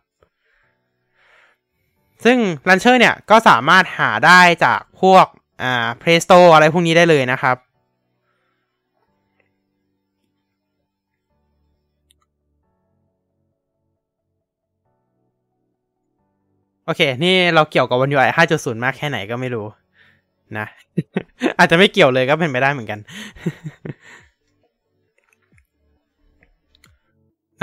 [2.24, 5.26] ซึ่ง Launcher เนี่ยก็สามารถหาได้จากพวก
[5.62, 7.57] อ่า Play Store อะไรพวกนี้ได้เลยนะครับ
[16.88, 19.66] โอเค นี่เราเกี่ยวกับวัน UI 5.0 มากแค่ไหนก็ไม่รู้
[20.59, 20.66] นะ
[21.59, 22.98] อาจจะไม่เกี่ยวเลยก็เป็นไปได้เหมือนกัน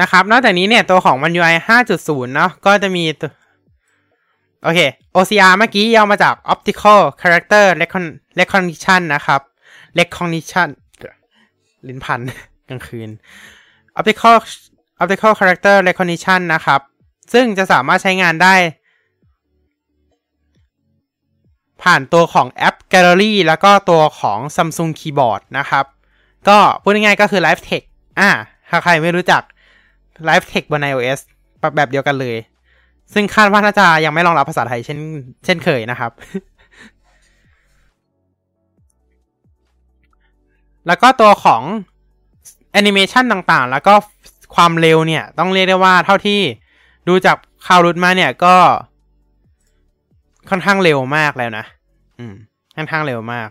[0.01, 1.55] นะครับ นอกจากนี้เนี่ยตัวของ One UI
[1.89, 3.03] 5.0 เนาะก็จะมี
[4.65, 4.79] โอเค
[5.15, 7.65] OCR เมื่อกี้ย่อมาจาก Optical Character
[8.39, 9.41] Recognition นะครับ
[9.99, 10.69] Recognition
[11.87, 12.19] ลิ้นพัน
[12.69, 13.09] กลางคืน
[13.99, 14.35] Optical
[15.01, 16.81] Optical Character Recognition นะครับ
[17.33, 18.55] ซึ่งจะสามารถใช้งานได้
[21.83, 25.85] ผ่านตัวของแอป Gallery แล้วก็ตัวของ Samsung Keyboard นะครับ
[26.49, 27.87] ก็พูดง่ายๆก็คือ Live Text
[28.19, 28.29] อ่า
[28.69, 29.41] ถ้าใครไม่รู้จัก
[30.29, 31.19] Live Text บน iOS
[31.75, 32.37] แบบเดียวกันเลย
[33.13, 34.99] ซึ่งคาดว่าน่าจะยังไม่รองรับภาษาไทยเช่น
[35.45, 36.11] เช่นเคยนะครับ
[40.87, 41.61] แล้วก็ตัวของ
[42.71, 43.93] แอนิเมชันต่างๆ แล้วก็
[44.55, 46.39] ความเร็วเนี่ย ต้องเรียกได้ว่าเท่าที่
[47.07, 47.37] ดูจาก
[47.67, 48.55] ข่าวรุดมาเนี่ยก็
[50.49, 51.65] ค่อนข้างเร็วมากแล้วนะ
[52.19, 52.33] อืม
[52.75, 53.49] ค่อนข้างเร็วมาก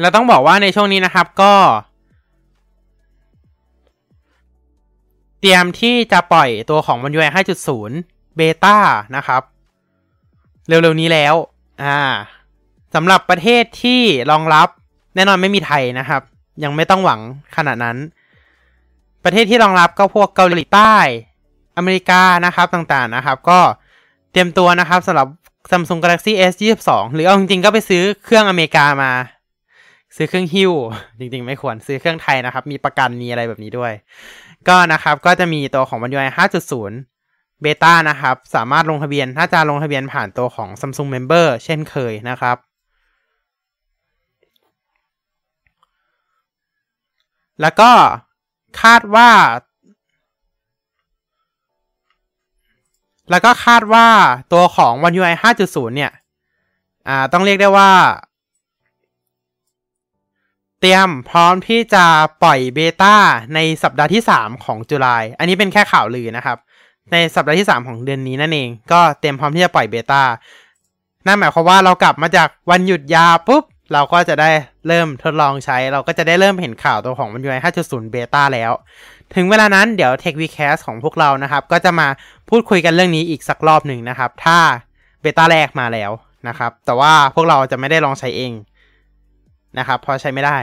[0.00, 1.52] แล้วต้องบอกว่าในช่วงนี้นะครับ ก็
[5.40, 7.30] เตรียมที่จะปล่อยตัวของ One UI
[7.84, 8.76] 5.0 เบต้า
[9.16, 9.42] นะครับ
[10.68, 11.34] เร็วๆนี้แล้ว
[11.82, 11.98] อ่า
[12.94, 14.68] สำหรับประเทศที่รองรับ
[15.14, 16.22] แน่นอนไม่มีไทยนะครับ
[16.62, 17.20] ยังไม่ต้องหวัง
[17.56, 17.96] ขนาดนั้น
[19.24, 20.94] ประเทศที่รองรับก็พวกเกาหลีใต้
[21.76, 23.60] อเมริกานะครับต่างๆนะครับ ก็
[24.32, 25.28] เตรียมตัวนะครับสำหรับ
[25.70, 29.12] Samsung Galaxy S 22หรือเอาจริงๆก็ไปซื้อเครื่องอเมริกามา
[30.16, 30.72] ซื้อเครื่องฮิว
[31.18, 33.92] จริงๆ ไม่ควรซื้อเครื่องไทยนะครับ มีประกันมีอะไรแบบนี้ด้วย
[34.68, 36.30] ก็นะครับก็จะมีตัวของ One UI
[36.96, 42.56] 5.0 เบต้านะครับ สามารถลงทะเบียนถ้าจะลงทะเบียนผ่านตัวของ Samsung Member เช่นเคยนะครับ
[47.60, 47.90] แล้วก็
[48.82, 49.30] คาดว่า
[53.30, 54.06] แล้วก็คาดว่า
[54.52, 56.12] ตัวของ One UI 5.0 เนี่ย
[57.08, 57.90] อ่า ต้องเรียกได้ว่า
[60.80, 62.04] เตรียมพร้อมที่จะ
[62.42, 63.14] ปล่อยเบต้า
[63.54, 66.58] ในสัปดาห์ที่ 3 ของจุลาย อันนี้เป็นแค่ข่าวลือนะครับ
[67.12, 70.22] ในสัปดาห์ที่ 3 ของเดือนนี้นั่นเอง ก็เตรียมพร้อมที่จะปล่อยเบต้า
[71.26, 74.50] นั่นหมายความว่าเรากลับมาจากวันหยุดยาปุ๊บ เราก็จะได้
[74.88, 78.72] เริ่มทดลองใช้ เราก็จะได้เริ่มเห็นข่าวตัวของมันยูไอ5.0 เบต้าแล้ว
[79.34, 82.08] ถึงเวลานั้นเดี๋ยว Tech w e c a s t ของพวกเรานะครับ ก็จะมา
[82.48, 84.58] พูดคุยกันเรื่องนี้อีกสักรอบหนึ่งนะครับ ถ้า
[85.20, 86.10] เบต้าแรกมาแล้ว
[86.48, 88.52] นะครับ แต่ว่าพวกเราจะไม่ได้ลองใช้เอง
[89.78, 90.58] นะครับเพราะใช้ไม่ได้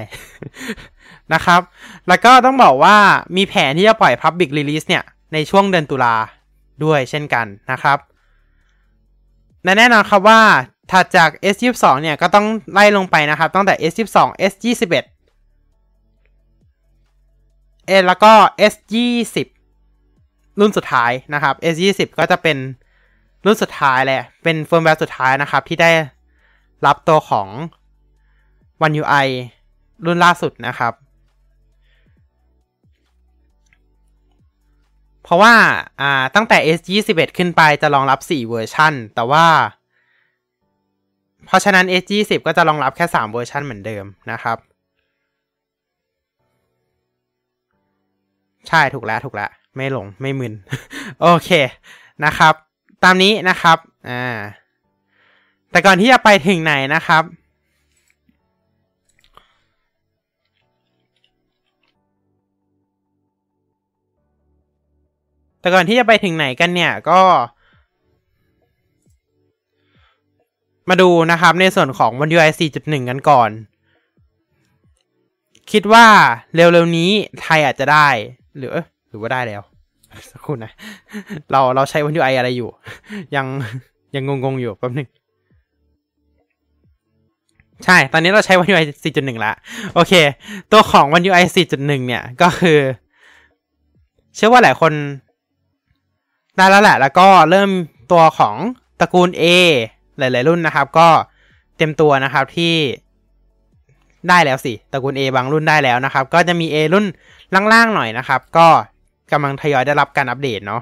[1.33, 1.61] นะครับ
[2.07, 2.97] แล้วก็ต้องบอกว่า
[3.37, 6.15] มีแผนที่จะปล่อย Public Release เนี่ย ในช่วงเดือนตุลา
[6.83, 7.97] ด้วยเช่นกันนะครับ
[9.63, 10.41] และแน่นอนครับว่า
[10.91, 14.17] ถัดจาก S22 เนี่ยก็ต้องไล่ลงไปนะครับ ตั้งแต่ S22
[14.51, 15.05] S21
[17.87, 18.31] เอแล้วก็
[18.71, 19.35] S20
[20.59, 22.57] รุ่นสุดท้ายนะครับ S20 ก็จะเป็น
[23.45, 25.91] รุ่นสุดท้ายแหละ เป็นเฟิร์มแวร์สุดท้ายนะครับ ที่ได้
[26.85, 27.47] รับตัวของ
[28.85, 29.27] One UI
[30.05, 30.93] รุ่นล่าสุดนะครับ
[35.23, 35.53] เพราะว่า
[36.01, 39.45] อ่าตั้งแต่ S21 ขึ้นไปจะรองรับ 4 เวอร์ชันแต่ว่า
[41.45, 44.57] เพราะฉะนั้น S20 ก็จะรองรับแค่ 3 เวอร์ชันเหมือนเดิมนะครับ
[48.67, 50.53] ใช่ถูกแล้วถูกแล้ว ไม่หลง ไม่มึน
[51.21, 51.49] โอเค
[52.25, 52.53] นะครับ
[53.03, 53.77] ตามนี้นะครับ
[54.09, 54.37] อ่า
[55.71, 57.23] แต่ก่อนที่จะไปถึงไหนนะครับ
[65.65, 67.19] แต่ก่อนที่จะไปถึงไหนกันเนี่ยก็
[70.89, 73.49] มาดูนะครับในส่วนของ One UI 4.1 กันก่อน
[75.71, 76.05] คิดว่า
[76.55, 77.09] เร็วๆนี้
[77.41, 78.07] ไทยอาจจะได้
[78.57, 78.71] หรือ
[79.09, 79.61] หรือว่าได้แล้ว
[80.31, 80.71] สักครู่นะ
[81.51, 82.69] เราเราใช้ One UI อะไรอยู่
[83.35, 83.45] ยัง
[84.15, 85.07] ยังงงๆอยู่แป๊บนึง
[87.85, 89.55] ใช่ ตอนนี้เราใช้ One UI 4.1 แล้ว
[89.93, 90.13] โอเค
[90.71, 92.79] ตัวของ One UI 4.1 เนี่ย ก็คือ
[94.35, 94.93] เชื่อว่าหลายคน
[96.55, 97.69] ได้แล้วแหละ แล้วก็เริ่ม
[98.11, 98.55] ตัวของ
[98.99, 99.43] ตระกูล A
[100.17, 101.07] หลาย ๆ รุ่นนะครับ ก็
[101.77, 102.75] เต็มตัวนะครับที่
[104.29, 107.05] ได้แล้วสิตระกูล A บางรุ่นได้แล้วนะครับ ก็จะมี A รุ่น
[107.73, 108.67] ล่างๆหน่อยนะครับ ก็
[109.31, 110.81] กำลังทยอยได้รับการอัปเดตเนาะ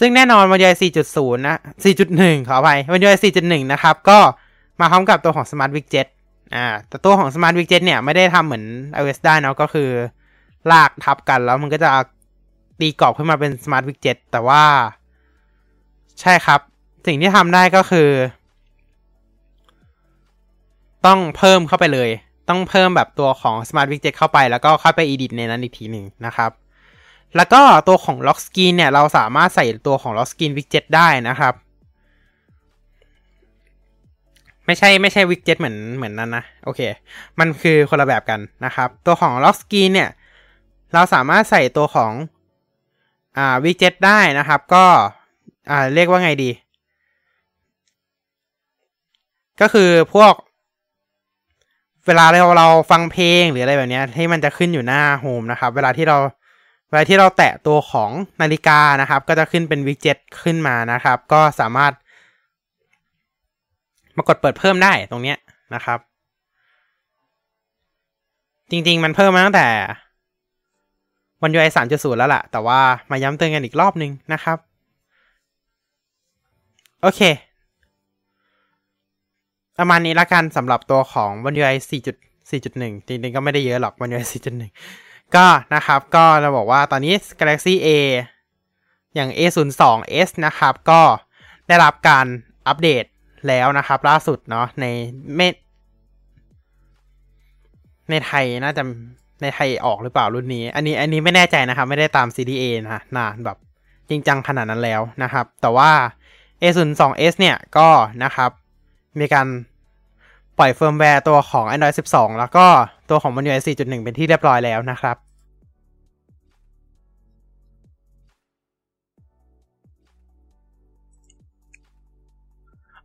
[0.00, 0.74] ซึ่งแน่นอนวันยอย
[1.10, 1.56] 4.0 นะ
[2.02, 4.18] 4.1 ขออภัยวันยอย4.1 นะครับ ก็
[4.80, 6.08] มาพร้อมกับตัวของ Smart Widget
[6.54, 8.64] อ่า แต่ตัวของ Smart Widget เนี่ย ไม่ได้ทำเหมือน
[8.98, 9.88] iOS ได้เนาะ ก็คือ
[10.70, 11.88] ลากทับกันแล้วมันก็จะ
[12.80, 14.64] ตีกรอบขึ้นมาเป็น Smart Widget แต่ว่า
[16.20, 16.60] ใช่ครับ
[17.06, 18.08] สิ่งที่ทำได้ก็คือ
[21.06, 22.10] ต้องเพิ่มเข้าไปเลย
[22.48, 26.50] ต้องเพิ่มแบบตัวของ Smart Widget เข้าไปแล้วก็เข้าไป edit ในนั้นอีกทีหนึ่งนะครับ
[27.36, 31.54] แล้วก็ตัวของ Lock Screen เนี่ย เราสามารถใส่ตัวของ Lock Screen Widget ได้นะครับ
[34.66, 36.80] ไม่ใช่ไม่ใช่ Widget เหมือนเหมือนนั้นนะ โอเค
[37.38, 40.10] มันคือคนละแบบกันนะครับ ตัวของ Lock Screen เนี่ย
[40.94, 42.12] เราสามารถใส่ตัวของ
[43.38, 44.84] อ่า Widget ได้นะครับก็
[45.70, 46.50] อ่าเรียกว่าไงดี
[49.60, 50.34] ก็คือพวก
[52.06, 56.18] เวลาเราเราฟังเพลงหรืออะไรแบบนี้ที่มันจะขึ้นอยู่หน้าโฮมนะครับ เวลาที่เรา
[56.88, 61.92] เวลาที่เราแตะตัวของนาฬิกานะครับ ก็จะขึ้นเป็นวิกเจ็ตขึ้นมานะครับ ก็สามารถ
[64.16, 65.38] มากดเปิดเพิ่มได้ตรงเนี้ย
[65.74, 65.98] นะครับ
[68.70, 69.68] จริง ๆ มันเพิ่มมาตั้งแต่
[71.42, 74.58] วันยูไอสามจุดศูนย์แล้วล่ะ แต่ว่ามาย้ำเตือนกันอีกรอบนึงนะครับ
[77.02, 77.20] โอเค
[79.78, 87.88] ประมาณนี้ละกันสำหรับตัวของ One UI 4.4.1 จริงๆก็ไม่ได้เยอะหรอก One UI 4.1 ก็นะครับ ก็เราบอกว่าตอนนี้ Galaxy A
[89.14, 91.00] อย่าง A02s นะครับ ก็
[91.68, 92.26] ได้รับการ
[92.68, 93.04] อัปเดต
[93.48, 94.86] แล้วนะครับ ล่าสุดเนาะใน
[95.36, 95.40] เม
[98.10, 98.82] ในไทยน่าจะ
[99.42, 103.56] ในไทยออกหรือเปล่ารุ่นนี้ อันนี้อันนี้ไม่แน่ใจนะครับ ไม่ได้ตาม CDA นะนานแบบ
[104.08, 105.90] จริงจังขนาดนั้นแล้วนะครับ แต่ว่า
[106.62, 107.88] A02s เนี่ยก็
[108.24, 108.50] นะครับ
[109.20, 109.46] มีการ
[110.58, 112.66] ปล่อยเฟิร์มแวร์ตัวของ Android 12 แล้วก็
[113.10, 115.16] ตัวของ One UI 4.1 เป็นที่เรียบร้อยแล้วนะครับ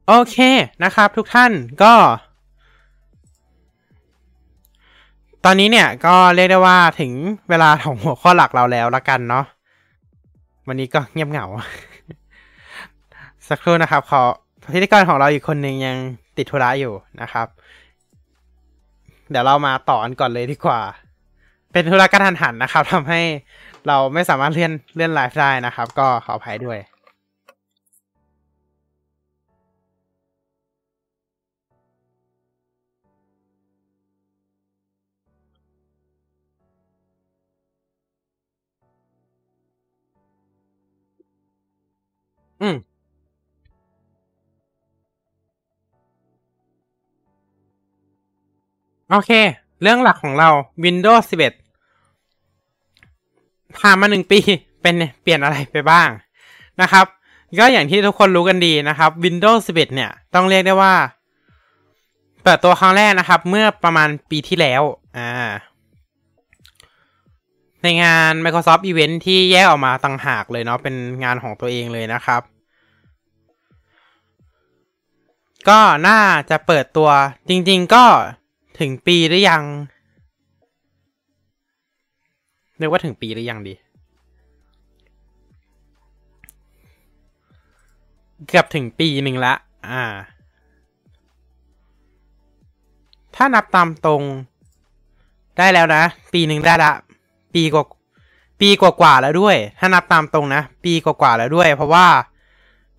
[0.07, 0.37] โอเค
[0.83, 1.51] นะครับทุกท่าน
[1.83, 1.93] ก็
[5.47, 7.11] ตอนนี้เนี่ยก็เรียกได้ว่าถึง
[7.49, 9.45] เวลาของหัวข้อหลักเราแล้วละกันเนาะ
[10.67, 11.45] วันนี้ก็เงียบเหงา
[13.49, 14.21] สักครู่นะครับ ขอ
[14.73, 15.97] พิธีกรของเราอีกคนหนึ่งยัง
[16.37, 17.47] ติดธุระอยู่นะครับ
[19.29, 20.81] เดี๋ยวเรามาต่อกันก่อนเลยดีกว่า
[21.71, 23.21] เป็นธุระกระทันหันนะครับทำให้
[23.87, 26.79] เราไม่สามารถเลื่อนเลื่อนไลฟ์ได้นะครับ ก็ขออภัยด้วย
[42.61, 42.75] อืม
[49.09, 49.31] โอเค
[49.81, 50.49] เรื่องหลักของเรา
[50.83, 51.33] Windows 11
[53.79, 54.39] ผ่านมาหนึ่งปี
[54.81, 56.09] เป็นเปลี่ยนอะไรไปบ้าง
[56.81, 57.05] นะครับ
[57.59, 60.93] ก็อย่างที่ทุกคนรู้กันดีนะครับ Windows 11 เนี่ย ต้องเรียกได้ว่า
[62.43, 64.81] เปิดตัวครั้งแรกนะครับ เมื่อประมาณปีที่แล้ว
[65.17, 65.29] อ่า
[67.85, 72.41] ในงาน Microsoft Event ที่แยกออกมาต่างหากเลยเนาะเป็นงานของตัวเองเลยนะครับ
[75.69, 76.19] ก็น่า
[76.49, 77.09] จะเปิดตัว
[77.49, 78.05] จริง ๆ ก็
[78.79, 79.63] ถึงปีหรือยัง
[82.79, 83.73] เรียกว่าถึงปีหรือยังดี
[88.47, 89.53] เกือบถึงปีหนึ่งละ
[89.89, 90.03] อ่า
[93.35, 94.23] ถ้านับตามตรง
[95.57, 96.91] ได้แล้วนะ ปีหนึ่งได้ละ
[97.55, 97.85] ปีกว่า
[98.59, 102.07] ปีกว่าๆแล้วด้วย ถ้านับตามตรงนะ ปีกว่าๆแล้วด้วย เพราะว่า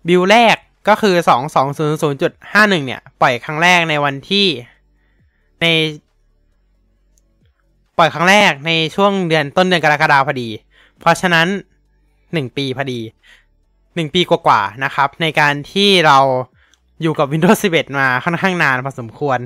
[0.07, 4.47] บิลแรกก็คือสองสองศูนย์ศูนย์จุดห้าหนึ่งเนี่ย ปล่อยครั้งแรกในวันที่
[5.61, 5.65] ใน
[7.97, 10.49] ปล่อยครั้งแรกในช่วงเดือนต้นเดือนกรกฎาพอดี
[10.99, 11.47] เพราะฉะนั้น
[12.33, 12.99] หนึ่งปีพอดี
[13.95, 16.17] หนึ่งปีกว่าๆนะครับ ในการที่เรา
[17.01, 19.39] อยู่กับ Windows 11 มาค่อนข้างนานพอสมควร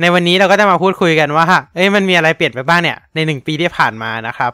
[0.00, 4.52] ในวันนี้เราก็จะมาพูดคุยกันว่า เอ้ยมันมีอะไรเปลี่ยนไปบ้างเนี่ย ในหนึ่งปีที่ผ่านมานะครับ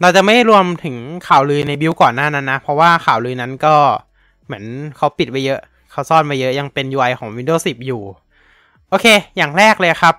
[0.00, 0.96] เราจะไม่รวมถึง
[1.28, 3.74] ข่าวลือในบิวก่อนหน้านั้นนะ เพราะว่าข่าวลือนั้นก็
[4.44, 4.64] เหมือน
[4.96, 8.02] เขาปิดไว้เยอะ เขาซ่อนไว้เยอะยังเป็น UI ของ Windows 10 อยู่
[8.88, 10.14] โอเค อย่างแรกเลยครับ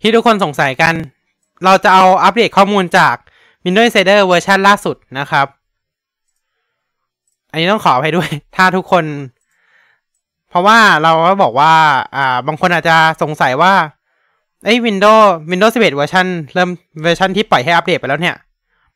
[0.00, 0.94] ที่ทุกคนสงสัยกัน
[1.64, 3.14] เราจะเอาอัปเดตข้อมูลจาก
[3.64, 5.46] Windows Insider เวอร์ชันล่าสุดนะครับ
[7.56, 9.04] อันนี้ต้องขออภัยด้วย ถ้าทุกคน
[10.50, 11.72] เพราะว่าเราก็บอกว่า
[12.16, 13.72] อ่า บางคนอาจจะสงสัยว่า
[14.64, 16.70] ไอ้ Windows Windows 11เวอร์ชันเริ่ม
[17.02, 18.36] เวอร์ชันที่ปล่อยให้อัปเดตไปแล้วเนี่ย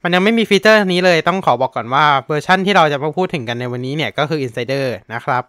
[0.03, 5.43] มันยังไม่มีฟีเจอร์นี้เลยต้องขอบอกก่อนว่าเวอร์ชันที่เราจะมาพูดถึงกันในวันนี้เนี่ยก็คือ Insider นะครับ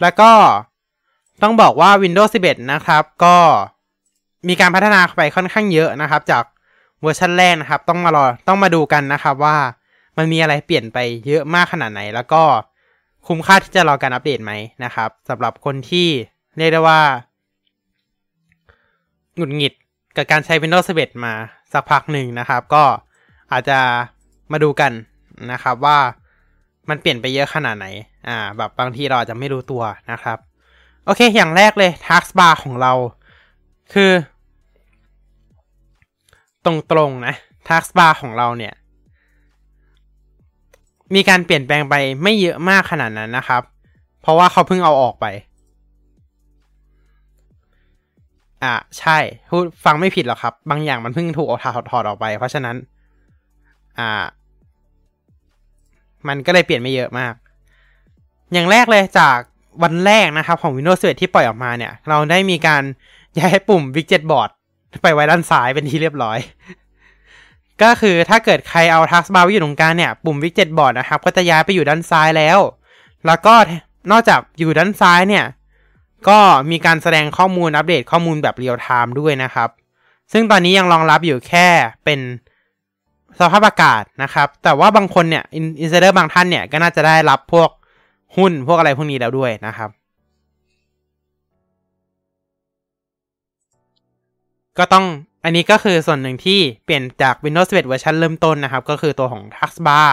[0.00, 0.30] แล้วก็
[1.42, 3.36] ต้องบอกว่า Windows 11 นะครับ ก็
[4.48, 6.44] มีการพัฒนาไปค่อนข้างเยอะนะครับ จาก
[7.02, 9.56] เวอร์ชันแรกนะครับ ต้องมารอต้องมาดูกันนะครับว่า
[10.18, 12.42] มันมีอะไรเปลี่ยนไปเยอะมากขนาดไหน แล้วก็
[13.26, 14.52] คุ้มค่าที่จะรอการอัปเดตไหม
[14.84, 16.08] นะครับสำหรับคนที่
[16.56, 17.00] เรียกได้ว่า
[19.36, 19.74] หงุดหงิด
[20.16, 21.34] กับการใช้ Windows 11 มา
[21.72, 22.84] สักพักหนึ่งนะครับ ก็
[23.52, 23.78] อาจจะ
[24.52, 24.92] มาดูกัน
[25.52, 25.98] นะครับว่า
[26.88, 27.86] มันเปลี่ยนไปเยอะขนาดไหน
[28.28, 30.38] อ่า แบบบางทีเราอาจจะไม่รู้ตัวนะครับ
[31.04, 32.92] โอเค อย่างแรกเลย Taskbar ของเรา
[33.92, 34.12] คือ
[36.66, 37.34] ตรงๆนะ
[37.68, 38.74] Taskbar ของเราเนี่ย
[41.14, 43.62] มีการเปลี่ยนแปลงไปไม่เยอะมากขนาดนั้นนะครับ
[44.22, 45.26] เพราะว่าเขาเพิ่งเอาออกไป
[48.64, 49.18] อ่าใช่
[49.50, 52.76] พูดฟังไม่ผิดหรอกครับ บางอย่างมันเพิ่งถูกเอาถอดถอดออกไป เพราะฉะนั้น
[53.98, 54.10] อ่า
[56.28, 57.34] มันก็เลยเปลี่ยนไม่เยอะมาก
[58.52, 59.38] อย่างแรกเลยจาก
[59.82, 62.82] วันแรกนะครับของ Windows 11ที่ปล่อยออกมาเนี่ย เราได้มีการ
[63.38, 64.50] ย้ายปุ่ม Widget Board
[65.02, 66.38] ไปไว้ด้านซ้ายเป็นที่เรียบร้อย
[67.82, 72.58] ก็คือถ้าเกิดใครเอา Taskbar ไว้อยู่ตรงกลางเนี่ย ปุ่ม Widget Board นะครับ ก็จะย้ายไปอยู่ด้านซ้ายแล้ว
[73.26, 73.54] แล้วก็
[74.10, 75.44] นอกจากอยู่ด้านซ้ายเนี่ย
[76.28, 76.38] ก็
[76.70, 79.68] มีการแสดงข้อมูลอัปเดตข้อมูลแบบเรียลไทม์ด้วยนะครับ
[80.32, 81.66] ซึ่งตอนนี้ยังรองรับอยู่แค่
[82.04, 82.20] เป็น
[83.38, 87.70] สภาพอากาศนะครับ แต่ว่าบางคนเนี่ยอินไซเดอร์บางท่านเนี่ยก็น่าจะได้รับพวก
[88.36, 89.90] หุ้นพวกอะไรพวกนี้แล้วด้วยนะครับ
[94.78, 95.06] ก็ต้อง
[95.44, 100.08] อันนี้ก็คือส่วนหนึ่งที่เปลี่ยนจาก Windows 11เวอร์ชันเริ่มต้นนะครับ ก็คือตัวของ Taskbar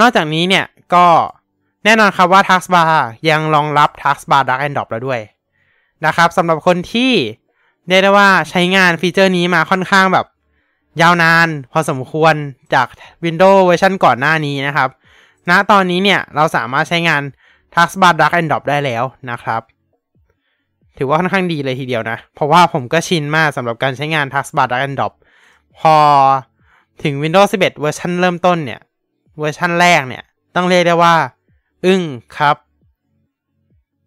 [0.00, 1.06] นอกจากนี้เนี่ยก็
[1.84, 2.90] แน่นอนครับว่า Taskbar
[3.30, 5.20] ยังรองรับ Taskbar Drag and Drop แล้วด้วย
[6.06, 7.12] นะครับสำหรับคนที่
[7.88, 10.26] เรียกได้ว่าใช้งานฟีเจอร์นี้มาค่อนข้างแบบ
[11.02, 12.34] ยาวนานพอสมควร
[12.74, 12.86] จาก
[13.24, 14.88] Windows เวอร์ชันก่อนหน้านี้นะครับ
[15.50, 17.22] ณตอนนี้เนี่ยเราสามารถใช้งาน
[17.74, 19.62] Taskbar Drag and Drop ได้แล้วนะครับ
[20.98, 25.12] ถือว่าค่อนข้างดีเลยทีเดียวนะ เพราะว่าผมก็ชินมากสำหรับการใช้งาน Taskbar Drag and Drop
[25.78, 25.96] พอ
[27.02, 28.80] ถึง Windows 11 เวอร์ชันเริ่มต้นเนี่ย
[29.38, 30.22] เวอร์ชันแรกเนี่ย
[30.56, 31.14] ต้องเรียกได้ว่า
[31.84, 32.02] อึ้ง
[32.36, 32.56] ครับ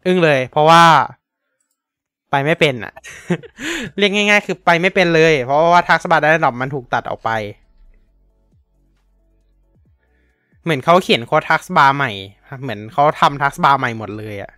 [0.06, 0.84] อึ้งเลย เพราะว่า
[2.32, 2.94] ไปไม่เป็นอะ
[3.98, 7.30] เรียกง่าย ๆ คือไปไม่เป็นเลย เพราะว่าทักษะบัตรได้ดอกมันถูกตัดออกไป
[10.64, 12.12] เหมือนเขาเขียนโค้ดทักษบาร์ใหม่
[12.62, 14.52] เหมือนเขาทำทักษบาร์ใหม่หมดเลยอะ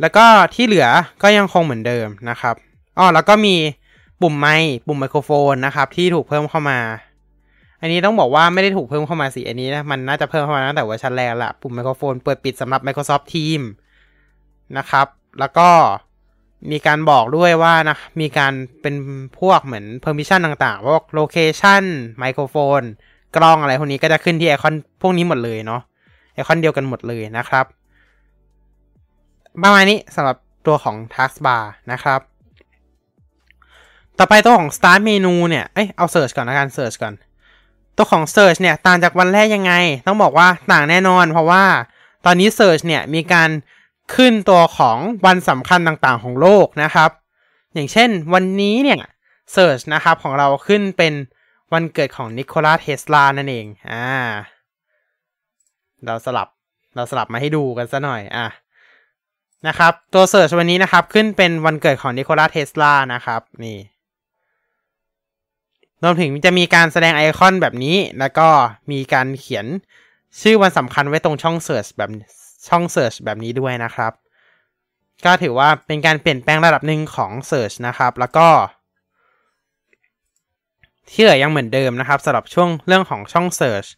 [0.00, 0.24] แล้วก็
[0.54, 0.88] ที่เหลือ
[1.22, 2.54] ก็ยังคงเหมือนเดิมนะครับ
[2.98, 3.54] อ๋อแล้วก็มี
[4.22, 6.78] ปุ่มไมค์ปุ่มไมโครโฟนนะครับ ที่ถูกเพิ่มเข้ามา
[7.80, 13.66] อันนี้ต้องบอกว่าไม่ได้ถูกเพิ่มเข้ามาสิอันนี้นะมันน่าจะเพิ่มเข้ามาตั้งแต่เวอร์ชันแรกละปุ่มไมโครโฟนเปิดปิดสำหรับ Microsoft Teams
[14.78, 15.06] นะครับ
[15.40, 15.68] แล้วก็
[16.70, 18.94] มีการบอกด้วยว่านะมีการเป็น
[19.40, 21.84] พวกเหมือน permission ต่างๆพวก location
[22.18, 22.82] ไมโครโฟน
[23.36, 25.80] กล้องอะไรพวกนี้ก็จะขึ้นที่ไอคอนพวกนี้หมดเลยเนาะ
[26.34, 27.64] ไอคอนเดียวกันหมดเลยนะครับ
[29.62, 30.36] ประมาณนี้สำหรับ
[30.66, 32.20] ตัวของ Taskbar นะครับ
[34.18, 37.14] ต่อไปตัวของ start เมนูเนี่ย เอ้ย เอา search ก่อนนะการ search ก่อน
[37.96, 39.72] ตัวของ search เนี่ย ต่างจากวันแรกยังไง
[40.06, 41.64] ต้องบอกว่าต่างแน่นอน เพราะว่า
[42.24, 43.50] ตอนนี้ search เนี่ย มีการ
[44.14, 47.10] ขึ้นตัวของวันสำคัญต่างๆ ของโลกนะครับ
[47.74, 49.00] อย่างเช่นวันนี้เนี่ย
[49.54, 51.12] search นะครับของเราขึ้นเป็น
[51.72, 54.06] วันเกิดของนิโคลัสเทสลานั่นเอง อ่า
[56.06, 56.48] เราสลับ
[56.96, 58.46] เราสลับมาให้ดูกันซะหน่อย อะ
[59.66, 63.78] นะครับ ตัว search วันนี้นะครับ ขึ้นเป็นวันเกิดของนิโคลัสเทสลานะครับ นี่
[66.02, 68.48] รวมถึงจะมีการแสดงไอคอนแบบนี้ แล้วก็
[68.90, 69.66] มีการเขียน
[70.40, 72.10] ชื่อวันสำคัญไว้ตรงช่อง Search แบบ
[72.68, 74.12] ช่อง Search แบบนี้ด้วยนะครับ
[75.24, 78.48] ก็ถือว่าเป็นการเปลี่ยนแปลงระดับหนึ่งของ Search นะครับ แล้วก็
[81.10, 83.88] ที่เหลือยังเหมือนเดิมนะครับสำหรับช่วงเรื่องของช่อง Search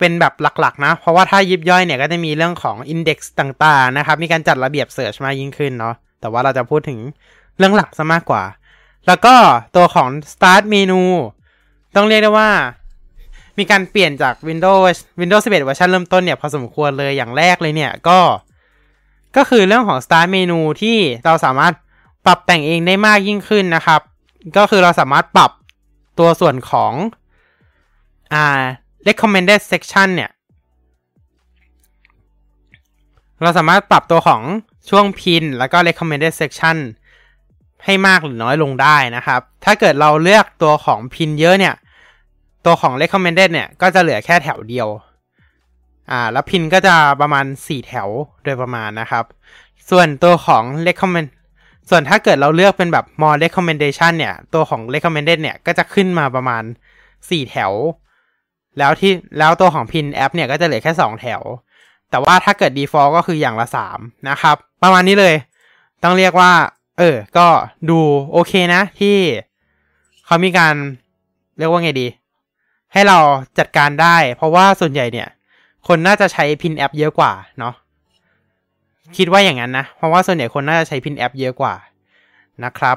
[0.00, 6.98] เป็นแบบหลักๆ นะ เพราะว่าถ้ายิบย่อยเนี่ยก็จะมีเรื่องของ Index ต่างๆ นะครับ มีการจัดระเบียบ Search มากยิ่งขึ้นเนาะ แต่ว่าเราจะพูดถึง
[7.58, 8.42] เรื่องหลักซะมากกว่า
[9.06, 9.34] แล้วก็
[9.76, 11.00] ตัวของ start เมนู
[11.96, 12.50] ต้องเรียกได้ว่า
[13.58, 18.18] มีการเปลี่ยนจาก Windows Windows 11เวอร์ชันเริ่มต้นเนี่ยพอสมควรเลยอย่างแรกเลยเนี่ยก็
[19.36, 21.74] ก็คือเรื่องของ start เมนูที่เราสามารถ
[22.26, 24.00] ปรับแต่งเองได้มากยิ่งขึ้นนะครับ
[24.56, 25.50] ก็คือเราสามารถปรับ
[26.18, 26.92] ตัวส่วนของ
[28.34, 28.46] อ่า
[29.08, 30.30] recommended section เนี่ย
[33.42, 34.42] เราสามารถปรับตัวของ
[34.90, 36.76] ช่วงพินแล้วก็ recommended section
[37.84, 41.74] ให้มากหรือน้อยลงได้นะครับ ถ้าเกิดเราเลือกตัวของพินเยอะเนี่ย
[42.64, 44.88] ตัวของ recommended เนี่ย ก็จะเหลือแค่แถวเดียว
[46.10, 48.08] อ่า แล้วพินก็จะประมาณ 4 แถว
[48.44, 49.24] โดยประมาณนะครับ
[49.90, 51.28] ส่วนตัวของ recommend
[51.90, 56.62] ส่วนถ้าเกิดเราเลือกเป็นแบบ more recommendation เนี่ย ตัวของ recommended เนี่ย ก็จะขึ้นมาประมาณ
[57.06, 57.72] 4 แถว
[58.78, 61.42] แล้วที่แล้วตัวของพินแอปเนี่ยก็จะเหลือแค่ 2 แถว
[62.10, 63.66] แต่ว่าถ้าเกิด default ก็คืออย่างละ
[63.96, 65.34] 3 นะครับ ประมาณนี้เลย
[66.02, 66.52] ต้องเรียกว่า
[66.98, 67.46] เออ ก็
[67.90, 68.00] ดู
[68.32, 69.16] โอเคนะที่
[70.26, 70.74] เขามีการ
[71.58, 72.06] เรียกว่าไงดี
[72.92, 73.18] ให้เรา
[73.58, 75.28] จัดการได้ เพราะว่าส่วนใหญ่เนี่ย
[75.88, 77.74] คนน่าจะใช้พินแอปเยอะกว่าเนาะ
[79.16, 81.74] คิดว่าอย่างนั้นนะ เพราะว่าส่วนใหญ่คนน่าจะใช้พินแอปเยอะกว่า
[82.64, 82.96] นะครับ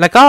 [0.00, 0.26] แล้วก็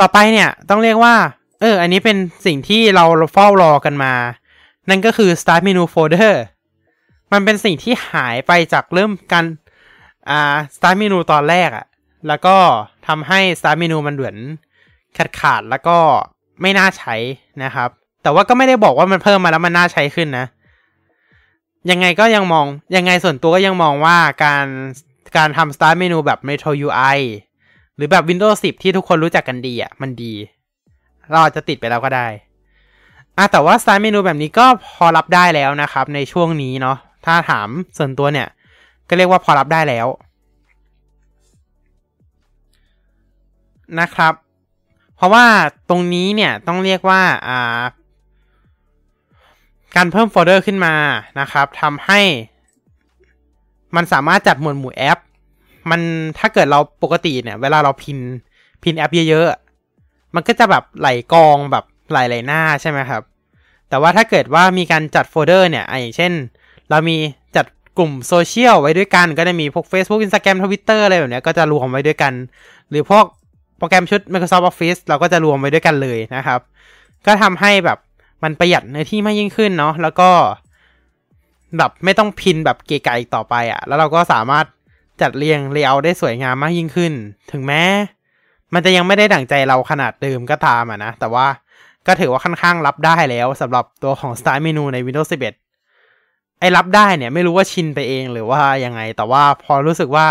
[0.00, 1.14] ต่อไปเนี่ยต้องเรียกว่า
[1.60, 4.12] เออ อันนี้เป็นสิ่งที่เราเฝ้ารอกันมา
[4.88, 6.36] นั่นก็คือ start menu folder
[7.32, 9.44] มันเป็นสิ่งที่หายไปจากเริ่มการ
[10.30, 11.86] อ่า start menu ตอนแรกอะ
[12.28, 12.56] แล้วก็
[13.06, 14.36] ทำให้ start menu มันเหมือน
[15.16, 15.98] ขาดขาดแล้วก็
[16.62, 17.14] ไม่น่าใช้
[17.64, 17.88] นะครับ
[18.22, 20.46] แต่ว่าก็ไม่ได้บอกว่ามันเพิ่มมาแล้วมันน่าใช้ขึ้นนะ
[21.90, 24.66] ยังไงก็ยังมอง ยังไงส่วนตัวก็ยังมองว่าการ
[25.36, 27.18] การทำ start menu แบบ Metro UI
[27.96, 30.32] หรือแบบ Windows 10 ที่ทุกคนรู้จักกันดีอะ มันดี
[31.30, 32.26] เราอาจจะติดไปแล้วก็ได้
[33.36, 34.66] อะแต่ว่า start menu แบบนี้ก็
[34.96, 36.96] พอรับได้แล้วนะครับ ในช่วงนี้เนาะ
[37.26, 37.68] ถ้าถาม
[37.98, 38.48] ส่วนตัวเนี่ย
[39.08, 40.06] ก็เรียกว่าพอรับได้แล้ว
[44.00, 44.32] นะครับ
[45.16, 45.44] เพราะว่า
[45.88, 47.82] ตรงนี้เนี่ยต้องเรียกว่าอ่า
[49.96, 50.94] การเพิ่มโฟลเดอร์ขึ้นมา
[51.40, 52.20] นะครับทำให้
[53.96, 55.18] มันสามารถจัดหมวดหมู่แอป
[55.90, 56.00] มัน
[56.38, 58.18] ถ้าเกิดเราปกติเนี่ย เวลาเรา pin
[58.82, 59.46] pin แอปเยอะ
[60.36, 63.22] มันก็จะแบบไหลกองแบบไหลไหลหน้าใช่ไหมครับ
[63.88, 66.32] แต่ว่าถ้าเกิดว่ามีการจัดโฟลเดอร์เนี่ยอย่างเช่น
[66.90, 67.16] เรามี
[67.56, 67.66] จัด
[67.98, 72.32] กลุ่มโซเชียลไว้ด้วยกันก็จะมีพวก Facebook Instagram Twitter อะไรแบบนี้ก็จะรวมไว้ด้วยกัน
[72.90, 73.24] หรือพวก
[73.78, 76.60] โปรแกรมชุด Microsoft Office เราก็จะรวมไว้ด้วยกันเลยนะครับ
[77.26, 77.98] ก็ทำให้แบบ
[78.42, 80.30] มันประหยัดเนื้อที่มากยิ่งขึ้นเนาะแล้วก็
[81.78, 84.64] แบบไม่ต้อง pin แบบเกะกะอีกต่อไปอะ่ะ แล้วเราก็สามารถ
[85.20, 87.12] จัดเรียง layer ได้สวยงามมากยิ่งขึ้น
[87.52, 87.82] ถึงแม้
[88.74, 91.46] มันจะยังไม่ได้ดั่งใจเราขนาดเดิมก็ตามอะนะ แต่ว่า
[92.06, 100.26] ก็ถือว่าค่อนข้างรับได้แล้วสำหรับตัวของ Start Menu ใน Windows 11 ไอ้รับได้เนี่ยไม่รู้ว่าชินไปเองหรือว่ายังไง แต่ว่าพอรู้สึกว่า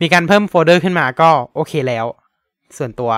[0.00, 2.06] มีการเพิ่มโฟลเดอร์ขึ้นมาก็โอเคแล้ว
[2.78, 3.12] ส่วนตัว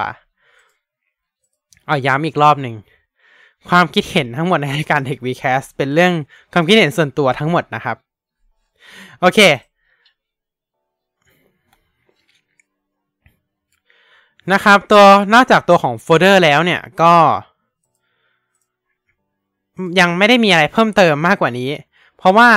[1.87, 2.75] เอาย้ำอีกรอบหนึ่ง
[3.69, 6.13] ความคิดเห็นทั้งหมดในรายการ Tech Vcast เป็นเรื่อง
[6.53, 7.97] ความคิดเห็นส่วนตัวทั้งหมดนะครับ
[9.21, 9.39] โอเค
[14.53, 17.15] นะครับ ตัวนอกจากตัวของโฟลเดอร์แล้วเนี่ยก็
[20.01, 21.71] ยังไม่ได้มีอะไรเพิ่มเติมมากกว่านี้
[22.17, 22.49] เพราะว่า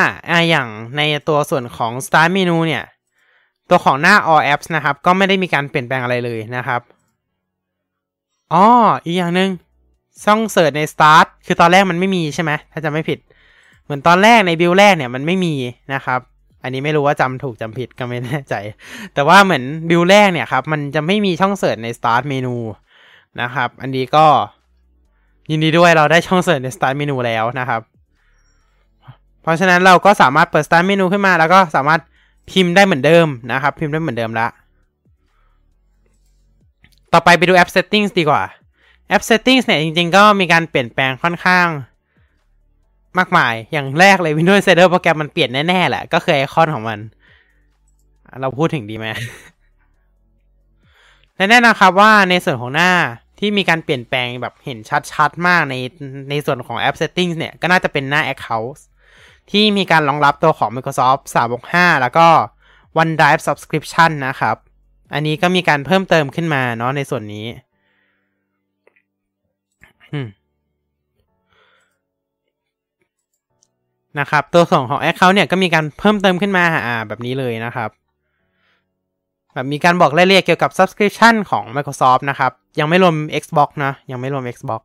[0.49, 0.67] อย่าง
[0.97, 2.83] ในตัวส่วนของ Start Menu เนี่ย
[3.69, 6.81] ตัวของหน้า All Apps นะครับ ก็ไม่ได้มีการเปลี่ยนแปลงอะไรเลยนะครับ
[8.53, 8.65] อ๋อ
[9.05, 9.49] อีกอย่างหนึ่ง
[10.23, 13.19] ช่องเสิร์ชใน Start คือตอนแรกมันไม่มีใช่ไหมถ้าจะไม่ผิด
[13.83, 15.53] เหมือนตอนแรกใน build แรกเนี่ยมันไม่มี
[15.93, 16.19] นะครับ
[16.63, 18.53] อันนี้ไม่รู้ว่าจำถูกจำผิดก็ไม่แน่ใจ
[19.13, 22.55] แต่ว่าเหมือน build แรกเนี่ยครับ มันจะไม่มีช่อง search ใน Start menu
[23.41, 24.25] นะครับ อันนี้ก็
[25.49, 27.81] ยินดีด้วยเราได้ช่อง search ใน Start menu แล้วนะครับ
[29.43, 32.01] เพราะฉะนั้นเราก็สามารถเปิด start menu ขึ้นมาแล้วก็สามารถ
[32.51, 34.47] พิมพ์ได้เหมือนเดิมนะครับ พิมพ์ได้เหมือนเดิมละ
[37.13, 38.43] ต่อไปไปดูแอป settings ดีกว่า
[39.09, 41.67] แอป settings เนี่ยจริงๆ ก็มีการเปลี่ยนแปลงค่อนข้าง
[43.19, 46.99] มากมาย อย่างแรกเลย Windows Insider โปรแกรมมันเปลี่ยนแน่ ๆ แหละ ก็คือไอคอนของมัน
[48.41, 49.07] เราพูดถึงดีไหม
[51.37, 52.91] แน่ๆนะครับว่าในส่วนของหน้า
[53.39, 54.77] ที่มีการเปลี่ยนแปลงแบบเห็น
[55.11, 55.75] ชัดๆ มากใน
[56.29, 58.79] ในส่วนของแอป settings เนี่ย ก็น่าจะเป็นหน้า account
[59.51, 61.21] ที่มีการรองรับตัวของ Microsoft
[61.63, 62.27] 365 แล้วก็
[63.01, 64.55] OneDrive Subscription นะครับ
[65.13, 67.45] อันนี้ก็มีการเพิ่มเติมขึ้นมาเนาะในส่วนนี้
[74.19, 77.89] นะครับตัวส่งของ Account เนี่ยก็มีการเพิ่มเติมขึ้นมาอ่าแบบนี้เลยนะครับ
[79.53, 84.81] แบบมีการบอกรายละเอียดเกี่ยวกับ Subscription ของ Microsoft นะครับ ยังไม่รวม Xbox นะ ยังไม่รวม Xbox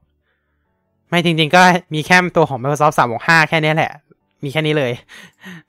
[1.08, 1.62] ไม่จริงๆ ก็
[1.94, 3.92] มีแค่ตัวของ Microsoft 365 แค่นี้แหละ
[4.44, 4.92] มีแค่นี้เลย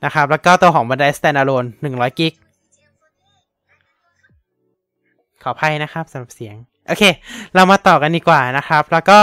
[0.04, 2.34] นะครับ แล้วก็ตัวของ OneDrive Standalone 100 กิก
[5.44, 6.56] ขออภัยนะครับสำหรับเสียง
[6.88, 7.04] โอเค
[7.56, 9.20] เรามาต่อกันดีกว่านะครับ แล้วก็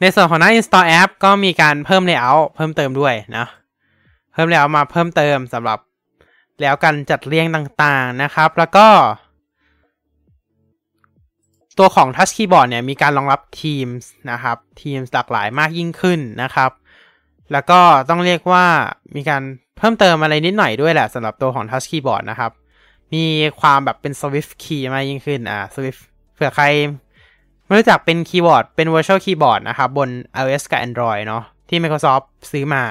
[0.00, 3.46] ในส่วนของหน้า install app ก็มีการเพิ่ม layout เพิ่มเติมด้วยนะ
[4.32, 5.78] เพิ่ม layout มาเพิ่มเติมสำหรับ
[6.60, 8.86] แล้วการจัดเรียงต่างๆนะครับ แล้วก็
[11.78, 16.70] ตัวของ Touch Keyboard เนี่ยมีการรองรับ Teams นะครับ Teams หลากหลายมากยิ่งขึ้นนะครับ
[17.52, 18.64] แล้วก็ต้องเรียกว่า
[19.16, 19.42] มีการ
[19.78, 22.52] เพิ่มเติมอะไรนิดหน่อยด้วยแหละสำหรับตัวของ Touch Keyboard นะครับ
[23.14, 23.24] มี
[23.60, 26.00] ความแบบเป็น Swift Key มากยิ่งขึ้นอ่า Swift
[26.34, 26.66] เผื่อใคร
[27.68, 30.08] รู้จักเป็นคีย์บอร์ดเป็น Virtual Keyboard นะครับ บน
[30.40, 32.82] iOS กับ Android เนาะที่ Microsoft ซื้อมา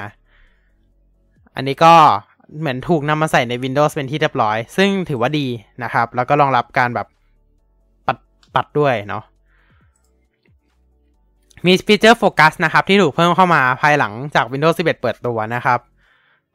[1.55, 1.93] อันนี้ก็
[2.59, 5.47] เหมือนถูกนำมาใส่ใน Windows เป็นที่เรียบร้อย ซึ่งถือว่าดี
[5.83, 7.07] นะครับ แล้วก็รองรับการแบบ
[8.07, 8.17] ปัด
[8.55, 9.23] ปัดด้วยเนาะ
[11.65, 15.79] มีฟีเจอร์โฟกัสนะครับ ที่ถูกเพิ่มเข้ามาภายหลังจาก Windows 11 เปิดตัวนะครับ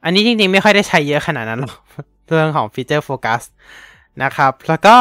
[0.03, 1.75] อันนี้จริงๆ ไม่ค่อยได้ใช้เยอะขนาดนั้นหรอก
[2.27, 3.41] เรื่องของฟีเจอร์โฟกัส
[4.23, 4.97] นะครับ แล้วก็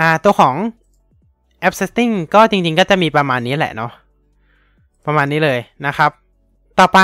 [0.00, 0.54] อ่าตัวของ
[1.64, 3.92] แอป Setting ก็จริงๆ ก็จะมีประมาณนี้แหละเนาะ
[5.06, 6.10] ประมาณนี้เลยนะครับ
[6.78, 6.98] ต่อไป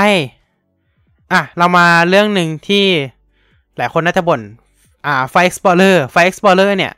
[1.32, 2.84] อะ เรามาเรื่องหนึ่งที่
[3.76, 4.40] หลายคนน่าจะบ่น
[5.06, 6.92] อ่า File Explorer File Explorer เนี่ย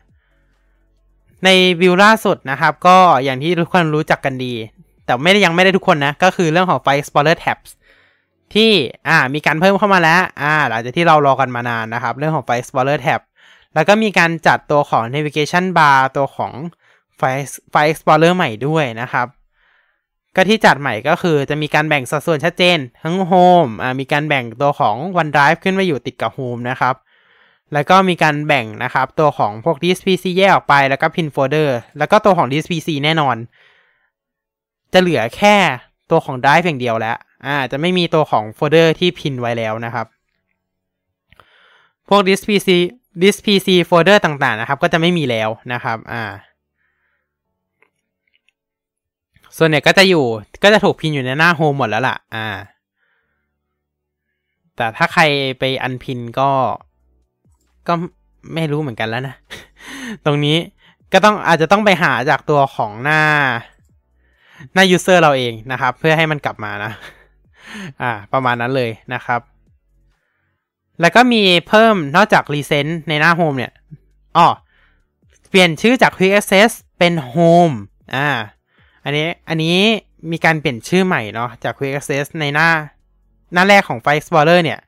[1.44, 1.48] ใน
[1.80, 4.54] วิวล่าสุดนะครับ ก็อย่างที่ทุกคนรู้จักกันดี
[5.04, 7.70] แต่ไม่ได้ยังไม่ได้ทุกคนนะ ก็คือเรื่องของ File Explorer Tabs
[8.54, 8.70] ที่
[9.08, 13.20] อ่ามีการเพิ่มเข้ามาแล้ว อ่า หลังจากที่เรารอกันมานานนะครับ เรื่องของ File Explorer Tab
[13.74, 16.52] แล้วก็มีการจัดตัวของ Navigation Bar ตัวของ
[17.22, 19.26] File File Explorer ใหม่ด้วยนะครับ
[20.36, 26.94] ก็ที่จัดใหม่ก็คือจะมีการแบ่งสัดส่วนชัดเจน ทั้ง Home อ่ามีการแบ่งตัวของ OneDrive ขึ้นมาอยู่ติดกับ Home นะครับ
[27.72, 31.68] แล้วก็มีการแบ่งนะครับ ตัวของพวก Disk PC แยกออกไปแล้วก็ Pin Folder
[31.98, 33.36] แล้วก็ตัวของ Disk PC แน่นอน
[34.92, 35.56] จะเหลือแค่
[36.10, 37.16] ตัวของ Drive อย่างเดียวแล้ว
[37.46, 40.06] อ่าจะไม่มีตัวของโฟลเดอร์ที่พินไว้แล้วนะครับ
[42.08, 42.68] พวก disk pc
[43.22, 46.22] disk pc โฟลเดอร์ต่างๆนะครับ ก็จะไม่มีแล้วนะครับอ่า
[49.56, 50.24] ส่วนเนี่ยก็จะอยู่
[50.62, 52.48] ก็จะถูกพินอยู่ในหน้าโฮมหมดแล้วล่ะ อ่า
[54.76, 55.22] แต่ถ้าใคร
[55.58, 56.50] ไปอันพินก็
[57.88, 57.94] ก็
[58.54, 59.34] ไม่รู้เหมือนกันแล้วนะ
[60.24, 60.56] ตรงนี้
[61.12, 63.22] ก็ต้องอาจจะต้องไปหาจากตัวของหน้า
[64.74, 66.92] หน้า user เราเองนะครับ เพื่อให้มันกลับมานะ
[68.02, 69.40] อ่า ประมาณนั้นเลยนะครับ
[71.00, 73.72] แล้วก็มีเพิ่มนอกจากรีเซนต์ในหน้า Home เนี่ย
[74.36, 74.48] อ๋อ
[75.48, 77.74] เปลี่ยนชื่อจาก Quick Access เป็น Home
[78.16, 78.28] อ่า
[79.04, 79.76] อันนี้อันนี้
[80.30, 82.68] มีการเปลี่ยนชื่อใหม่เนาะจาก Quick Access ในหน้า
[83.52, 84.80] หน้าแรกของ File Explorer เนี่ย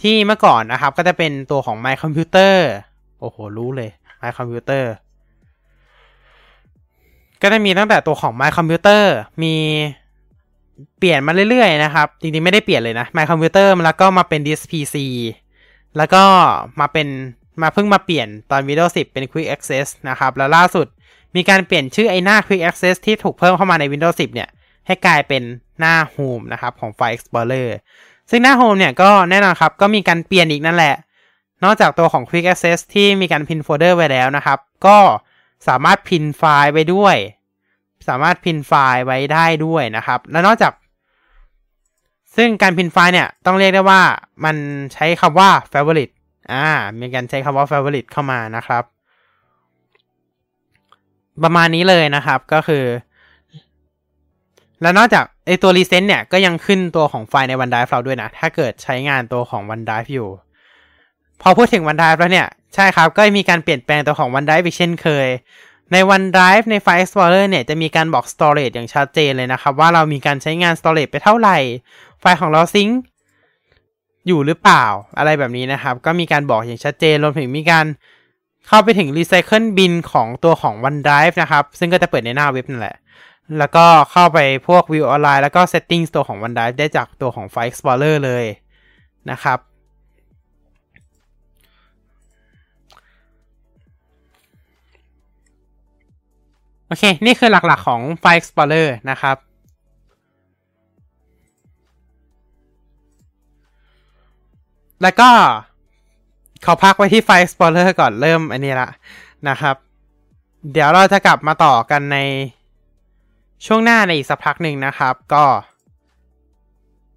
[0.00, 2.54] ที่เมื่อก่อนนะครับ ก็จะเป็นตัวของ My Computer
[3.20, 3.90] โอ้โห รู้เลย
[4.22, 4.84] My Computer
[7.42, 9.02] ก็จะมีตั้งแต่ตัวของ My Computer
[9.42, 9.54] มี
[10.98, 14.96] เปลี่ยนมาเรื่อยๆนะครับ จริงๆ ไม่ได้เปลี่ยนเลยนะ My Computer แล้วก็มาเป็น Disk PC
[15.96, 16.22] แล้วก็
[16.80, 17.08] มาเป็น
[17.62, 20.86] มาเพิ่งมาเปลี่ยนตอน Windows 10 เป็น Quick Access นะครับ แล้วล่าสุด
[21.36, 24.48] มีการเปลี่ยนชื่อไอหน้า Quick Access ที่ถูกเพิ่มเข้ามาใน Windows 10 เนี่ย
[24.86, 25.42] ให้กลายเป็น
[25.80, 27.70] หน้า Home นะครับ ของ File Explorer
[28.30, 30.94] ซึ่งหน้า Home เนี่ยก็แน่นอนครับ ก็มีการเปลี่ยนอีกนั่นแหละ
[31.64, 34.98] นอกจากตัวของ Quick Access ที่มีการ pin โฟลเดอร์ไว้แล้วนะครับ ก็
[35.68, 37.16] สามารถ pin ไฟล์ไว้ด้วย
[38.08, 40.72] สามารถ pin ไฟล์ไว้ได้ด้วยนะครับ และนอกจาก
[42.36, 44.00] ซึ่งการพินไฟล์เนี่ยต้องเรียกได้ว่า
[44.44, 44.56] มัน
[44.92, 46.14] ใช้คำว่า favorite
[46.52, 46.66] อ่า
[47.00, 48.84] มีการใช้คำว่า favorite เข้ามานะครับ
[51.42, 52.84] ประมาณนี้เลยนะครับก็คือ
[54.82, 60.28] แล้วนอกจากไอตัว recent เนี่ยก็ยังขึ้นตัวของไฟล์ใน OneDrive เราด้วยนะ ถ้าเกิดใช้งานตัวของ OneDrive อยู่
[61.42, 65.26] พอพูดถึง OneDrive แล้วเนี่ย ใช่ครับ ก็มีการเปลี่ยนแปลงตัวของ OneDrive อีกเช่นเคย
[65.92, 71.58] ใน OneDrive ใน File Explorer เนี่ยจะมีการบอก storage อย่างชัดเจนเลยนะครับ ว่าเรามีการใช้งาน storage ไปเท่าไหร่
[72.20, 72.88] ไฟล์ของเราซิง
[74.26, 74.84] อยู่หรือเปล่า
[75.18, 77.86] อะไรแบบนี้นะครับ ก็มีการบอกอย่างชัดเจนรวมถึงมีการ
[78.68, 82.96] เข้าไปถึง Recycle Bin ของตัวของ OneDrive นะครับ ซึ่งก็จะเปิดในหน้าเว็บนั่นแหละ
[83.58, 84.38] แล้วก็เข้าไป
[84.68, 88.44] พวก View Online แล้วก็ Settings ตัวของ OneDrive ได้จากตัวของ File Explorer เลย
[89.30, 89.58] นะครับ
[96.86, 99.36] โอเค นี่คือหลักๆของ File Explorer นะครับ
[105.02, 105.30] แล้วก็
[106.64, 108.90] ขอพักไว้ที่ File Explorer ก่อนเริ่มอันนี้ละ
[109.48, 109.76] นะครับ
[110.72, 112.18] เดี๋ยวเราจะกลับมาต่อกันใน
[113.66, 115.44] ช่วงหน้าในอีกสักพักหนึ่งนะครับ ก็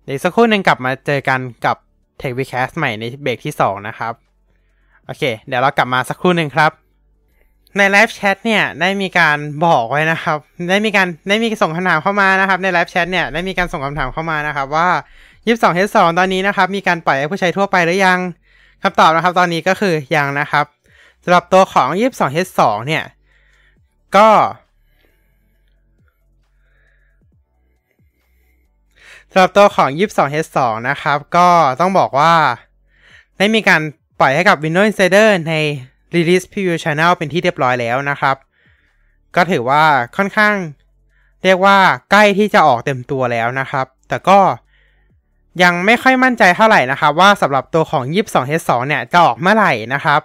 [0.04, 1.78] เดี๋ยวสักครู่หนึ่งกลับมาเจอกันกับ
[2.22, 4.14] Tech w e c a s t ใหม่ในเบรกที่ 2 นะครับ
[5.06, 6.72] โอเค เดี๋ยวเรากลับมาสักครู่หนึ่งครับ
[7.78, 10.38] ในไลฟ์แชทเนี่ย ได้มีการบอกไว้นะครับ
[10.70, 14.90] ได้มีการได้มีส่งคำถามเข้ามานะครับ ในไลฟ์แชทเนี่ย ได้มีการส่งคำถามเข้ามานะครับว่า
[15.48, 18.20] 22H2 ตอนนี้นะครับ มีการปล่อยให้ผู้ใช้ทั่วไปหรือยัง
[18.84, 20.66] คำตอบนะครับตอนนี้ก็คือยังนะครับ
[21.24, 23.04] สำหรับตัวของ 22H2 เนี่ย
[24.16, 24.30] ก็
[29.32, 30.58] สำหรับตัวของ 22H2
[30.90, 31.48] นะครับ ก็
[31.80, 32.34] ต้องบอกว่า
[33.38, 33.82] ได้มีการ
[34.20, 35.54] ปล่อยให้กับ Windows Insider ใน
[36.16, 38.36] Release Preview Channel เป็นที่เรียบร้อยแล้วนะครับ
[39.36, 39.84] ก็ถือว่า
[40.18, 40.56] ค่อนข้าง
[41.44, 41.78] เรียกว่า
[42.12, 44.40] ใกล้ที่จะออกเต็มตัวแล้วนะครับ แต่ก็
[45.64, 50.22] ยังไม่ค่อยมั่นใจเท่าไหร่นะครับ ว่าสำหรับตัวของ 22H2 เนี่ยจะออกเมื่อไหร่นะครับ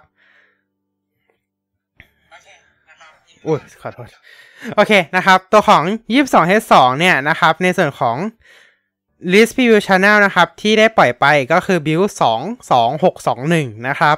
[3.47, 4.07] อุ้ยขอโทษ
[4.75, 8.17] โอเคนะครับ ตัวของ 22H2 เนี่ยนะครับ ในส่วนของ
[9.31, 12.09] list preview channel นะครับ ที่ได้ปล่อยไปก็คือ build
[12.99, 14.17] 22621 นะครับ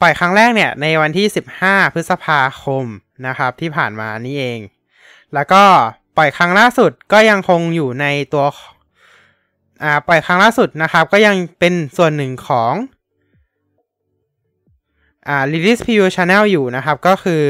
[0.00, 1.26] ปล่อยครั้งแรกเนี่ย ในวันที่
[1.60, 2.84] 15 พฤษภาคม
[3.26, 4.60] นะครับ ที่ผ่านมานี่เอง
[5.34, 5.62] แล้วก็
[6.16, 8.44] ปล่อยครั้งล่าสุดก็ยังคงอยู่ในตัว
[9.82, 12.74] อ่าปล่อยครั้งล่าสุดนะครับ ก็ยังเป็นส่วนหนึ่งของ
[15.28, 17.44] อ่า release preview channel อยู่นะครับ ก็คือ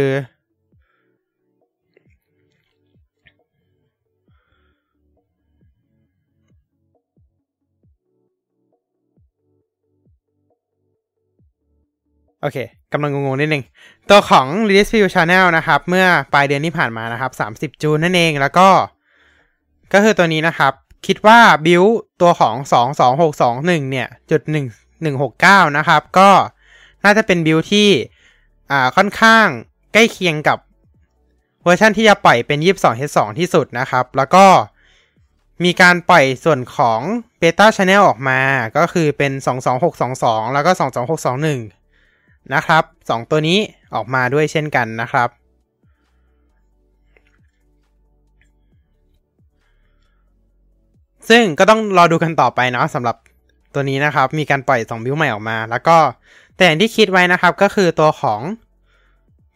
[12.43, 12.59] โอเค
[12.93, 13.65] กำลังงงๆนิดนึง
[14.11, 17.33] ตัวของ release preview channel นะครับ เมื่อปลายเดือนที่ผ่านมานะครับ
[17.75, 18.69] 30 June นั่นเองแล้วก็
[19.93, 20.73] ก็คือตัวนี้นะครับ
[21.07, 21.85] คิดว่า build
[22.21, 22.57] ตัวของ
[23.25, 24.43] 22621 เนี่ยจุด
[25.09, 26.31] 1169 นะครับ ก็
[27.05, 27.89] น่าจะเป็น build ที่
[28.71, 29.47] อ่าค่อนข้าง
[29.93, 30.59] ใกล้เคียงกับ
[31.63, 34.47] เวอร์ชันที่จะปล่อยเป็น 22H2 ที่สุดนะครับ แล้วก็
[35.65, 37.01] มีการปล่อยส่วนของ
[37.41, 38.41] Beta Channel ออกมา
[38.77, 39.33] ก็คือเป็น
[39.93, 40.71] 22622 แล้วก็
[41.59, 43.59] 22621 นะครับ 2 ตัวนี้
[43.95, 45.29] ออกมาด้วยเช่นกันนะครับ
[51.29, 53.17] ซึ่งก็ต้องรอดูกันต่อไปเนาะสำหรับ
[53.75, 55.97] ตัวนี้นะครับ มีการปล่อย2บิวใหม่ออกมา แล้วก็
[56.57, 58.41] แต่อย่างที่คิดไว้นะครับก็คือตัวของ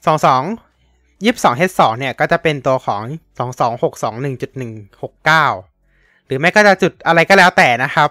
[0.06, 3.02] 22 22H2 เนี่ยก็จะเป็นตัวของ
[3.38, 8.08] 22621.169 หรือไม่ก็จะจุดอะไรก็แล้วแต่นะครับ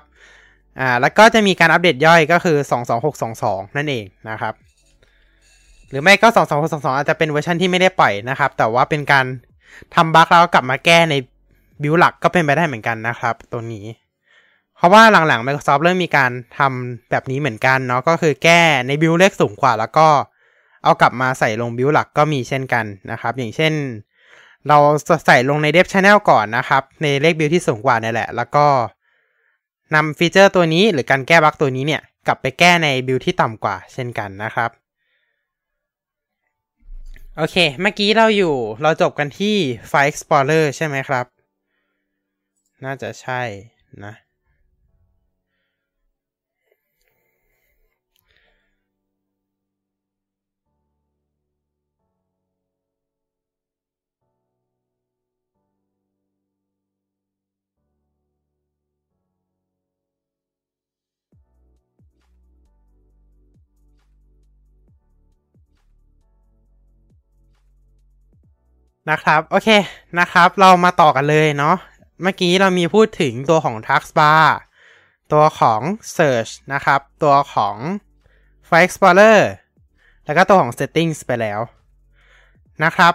[0.80, 2.57] อ่าแล้วก็จะมีการอัปเดตย่อยก็คือ
[3.18, 4.53] 22622 นั่นเองนะครับ
[5.89, 6.28] หรือไม่ก็
[6.62, 9.26] 22622 อาจจะเป็นเวอร์ชันที่ไม่ได้ปล่อยนะครับ แต่ว่าเป็นการ
[9.95, 11.16] ทำบั๊กแล้วกลับมาแก้ใน
[11.84, 13.86] บิวหลักก็เป็นไปได้เหมือนกันนะครับ ตัวนี้
[14.77, 20.07] เพราะว่าหลังๆ Microsoft เริ่มมีการทำแบบนี้เหมือนกันเนาะก็คือแก้ในบิวเลขสูงกว่า แล้วก็
[20.84, 23.73] เอากลับมาใส่ลงบิวหลักก็มีเช่นกันนะครับ อย่างเช่น
[24.67, 24.77] เรา
[25.25, 28.65] ใส่ลงใน Dev Channel ก่อนนะครับ ในเลขบิวที่สูงกว่านี่แหละ แล้วก็
[29.95, 34.69] นำฟีเจอร์ตัวนี้หรือการแก้บั๊กตัวนี้เนี่ยกลับไปแก้ในบิวที่ต่ำกว่าเช่นกันนะครับ
[37.38, 39.55] โอเค เมื่อกี้เราอยู่เราจบกันที่
[39.91, 41.25] File Explorer ใช่ไหมครับ
[42.84, 43.41] น่าจะใช่
[44.03, 44.13] นะ
[69.09, 69.69] นะครับ โอเค
[70.19, 71.75] นะครับ เรามาต่อกันเลยเนาะ
[72.22, 74.45] เมื่อกี้เรามีพูดถึงตัวของ Taskbar
[75.34, 75.82] ตัวของ
[76.15, 77.76] Search นะครับ ตัวของ
[78.67, 79.39] File Explorer
[80.26, 81.59] แล้วก็ตัวของ Settings ไปแล้ว
[82.84, 83.13] นะครับ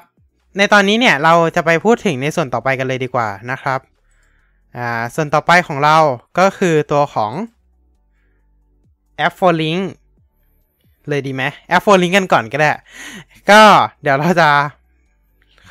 [0.56, 3.80] ในตอนนี้เนี่ยเราจะไปพูดถึงในส่วนต่อไปกันเลยดีกว่านะครับ
[4.76, 5.98] อ่า ส่วนต่อไปของเรา
[6.38, 7.32] ก็คือตัวของ
[9.26, 9.82] App for Link
[11.08, 12.70] เลยดีไหม App for Link กันก่อนก็ได้
[13.50, 13.60] ก็
[14.02, 14.50] เดี๋ยวเราจะ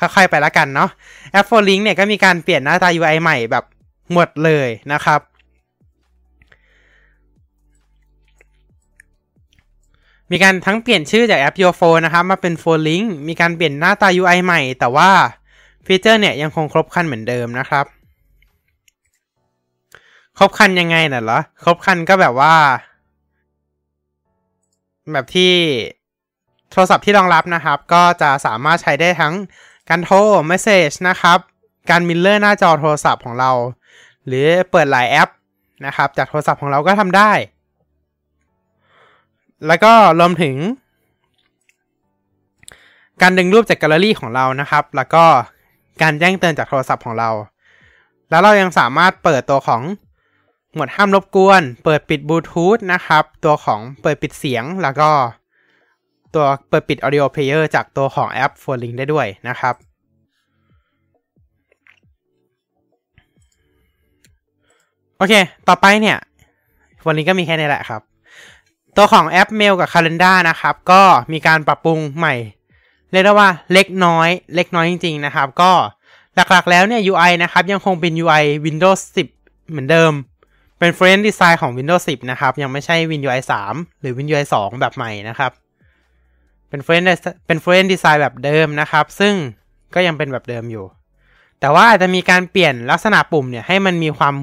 [0.02, 0.90] ่อยๆไปละกันเนาะ
[1.38, 3.64] App for Link เนี่ยก็มีการเปลี่ยนหน้าตา UI ใหม่แบบ
[4.12, 5.20] หมดเลยนะครับ
[10.30, 15.10] มีการทั้งเปลี่ยนชื่อจากแอป Your Phone นะครับ มาเป็น Phone Link มีการเปลี่ยนหน้าตา UI ใหม่ แต่ว่า
[15.86, 17.86] ฟีเจอร์เนี่ยยังคงครบคันเหมือนเดิมนะครับ
[20.38, 22.54] ครบคันยังไงน่ะเหรอ ครบคันก็แบบว่า
[25.12, 25.52] แบบที่
[26.70, 29.34] โทรศัพท์ที่รองรับนะครับ ก็จะสามารถใช้ได้ทั้ง
[29.88, 30.16] การโทร
[30.50, 31.38] Message นะครับ
[31.90, 33.50] การ mirror หน้าจอโทรศัพท์ของเรา
[34.26, 35.30] หรือเปิดหลายแอป
[35.86, 37.32] นะครับจากโทรศัพท์ของเราก็ทำได้
[39.66, 40.56] แล้วก็รวมถึง
[43.22, 45.24] การดึงรูปจากแกลเลอรี่ของเรานะครับ แล้วก็
[46.02, 47.30] การแจ้งเตือนจากโทรศัพท์ของเรา
[48.30, 49.82] แล้วเรายังสามารถเปิดตัวของ
[50.74, 55.10] หมวดห้ามรบกวน เปิดปิดบลูทูธนะครับ ตัวของเปิดปิดเสียง แล้วก็
[56.36, 59.74] ตัวเปิดปิด audio player จากตัวของแอป p h o n e Link ได้ด้วยนะครับ
[65.18, 65.34] โอเค
[65.68, 66.16] ต่อไปเนี่ย
[67.06, 68.02] วันนี้ก็มีแค่นี้แหละครับ
[68.96, 72.34] ตัวของแอป Mail กับ Calendar นะครับ ก็มีการปรับปรุงใหม่
[73.10, 75.72] เรียกได้ว่าเล็กน้อย เล็กน้อยจริง ๆ นะครับ ก็
[76.36, 79.00] หลักๆแล้วเนี่ย UI นะครับ ยังคงเป็น UI Windows
[79.36, 80.12] 10 เหมือนเดิม
[80.78, 85.52] เป็น Friend Design ของ Windows 10 นะครับ ยังไม่ใช่ WinUI 3 หรือ WinUI 2 แบบใหม่นะครับ
[86.68, 87.04] เป็น Friend
[87.46, 89.34] เป็น Friend Design แบบเดิมนะครับ ซึ่ง
[89.94, 90.84] ก็ยังเป็นแบบเดิมอยู่
[91.60, 94.34] แต่ว่าอาจจะมีการเปลี่ยนลักษณะปุ่มเนี่ยให้มันมีความ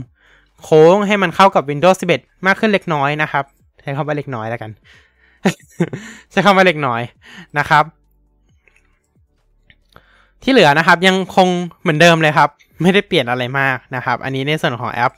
[0.62, 3.46] โค้งให้มันเข้ากับ Windows 11 มากขึ้นเล็กน้อยนะครับ
[3.82, 4.72] ใช้คำว่าเล็กน้อยแล้วกัน
[6.32, 7.02] ใช้คำว่าเล็กน้อย
[7.58, 7.84] นะครับ
[10.44, 11.48] ที่เหลือนะครับยังคง
[11.82, 12.50] เหมือนเดิมเลยครับ
[12.82, 15.14] ไม่ได้เปลี่ยนอะไรมากนะครับ อันนี้ในส่วนของแอป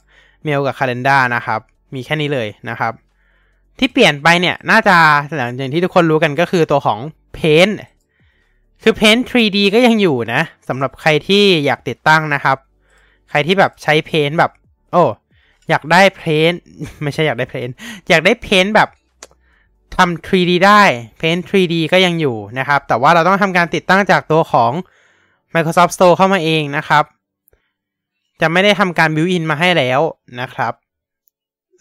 [0.45, 1.59] Mail กับ Calendar นะครับ
[1.95, 2.93] มีแค่นี้เลยนะครับ
[3.79, 4.95] ที่เปลี่ยนไปเนี่ยน่าจะ
[5.57, 6.99] อย่างที่ทุกคนรู้กันก็คือตัวของ
[7.37, 7.73] Paint
[8.83, 12.57] คือ Paint 3D ก็ยังอยู่นะสำหรับใครที่อยากติดตั้งนะครับ
[13.29, 14.51] ใครที่แบบใช้ Paint แบบ
[14.91, 15.03] โอ้
[15.69, 16.21] อยากได้เพ
[16.51, 16.53] น
[17.03, 17.69] ไม่ใช่อยากได้เพน
[18.09, 18.89] อยากได้เพนแบบ
[19.95, 20.83] ทำ 3D ได้
[21.17, 24.71] เพน 3D ก็ยังอยู่นะครับ แต่ว่าเราต้องทำการติดตั้งจากตัวของ
[25.53, 27.03] Microsoft Store เข้ามาเองนะครับ
[28.41, 30.01] จะไม่ได้ทำการ build in มาให้แล้ว
[30.41, 30.73] นะครับ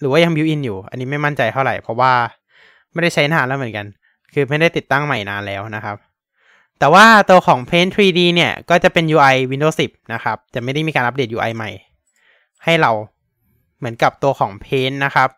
[0.05, 2.13] รือว่ายัง build in อยู่ อันนี้ไม่มั่นใจเท่าไหร่ เพราะว่า
[2.93, 3.87] ไม่ได้ใช้นานแล้วเหมือนกัน
[4.33, 5.97] คือไม่ได้ติดตั้งใหม่นานแล้วนะครับ
[6.79, 11.71] แต่ว่าตัวของ Paint 3D เนี่ย ก็จะเป็น UI Windows 10 นะครับ จะไม่ได้มีการอัปเดต UI ใหม่
[12.65, 12.91] ให้เรา
[13.79, 15.29] เหมือนกับตัวของ Paint นะครับ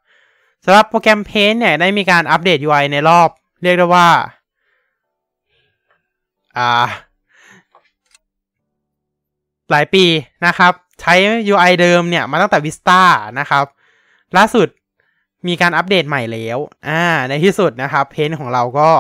[0.65, 3.29] สำหรับโปรแกรม Paint เนี่ยได้มีการอัปเดต UI ในรอบ
[3.63, 4.09] เรียกได้ว่า
[6.57, 6.87] อ่า
[9.71, 10.05] หลายปี
[10.47, 11.15] นะครับ ใช้
[11.53, 13.01] UI เดิมเนี่ย มาตั้งแต่ Vista
[13.39, 13.65] นะครับ
[14.37, 14.69] ล่าสุด
[15.47, 16.59] มีการอัปเดตใหม่แล้ว
[16.89, 18.91] อ่า ในที่สุดนะครับ Paint ของเราก็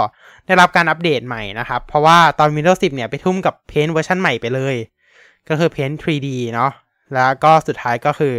[0.46, 4.76] ได้รับการอัปเดตใหม่นะครับ เพราะว่าตอน Windows 10 เนี่ยไปทุ่มกับ Paint เวอร์ชันใหม่ไปเลย
[5.48, 6.70] ก็คือ Paint 3D เนาะ
[7.14, 8.34] แล้วก็สุดท้ายก็คือ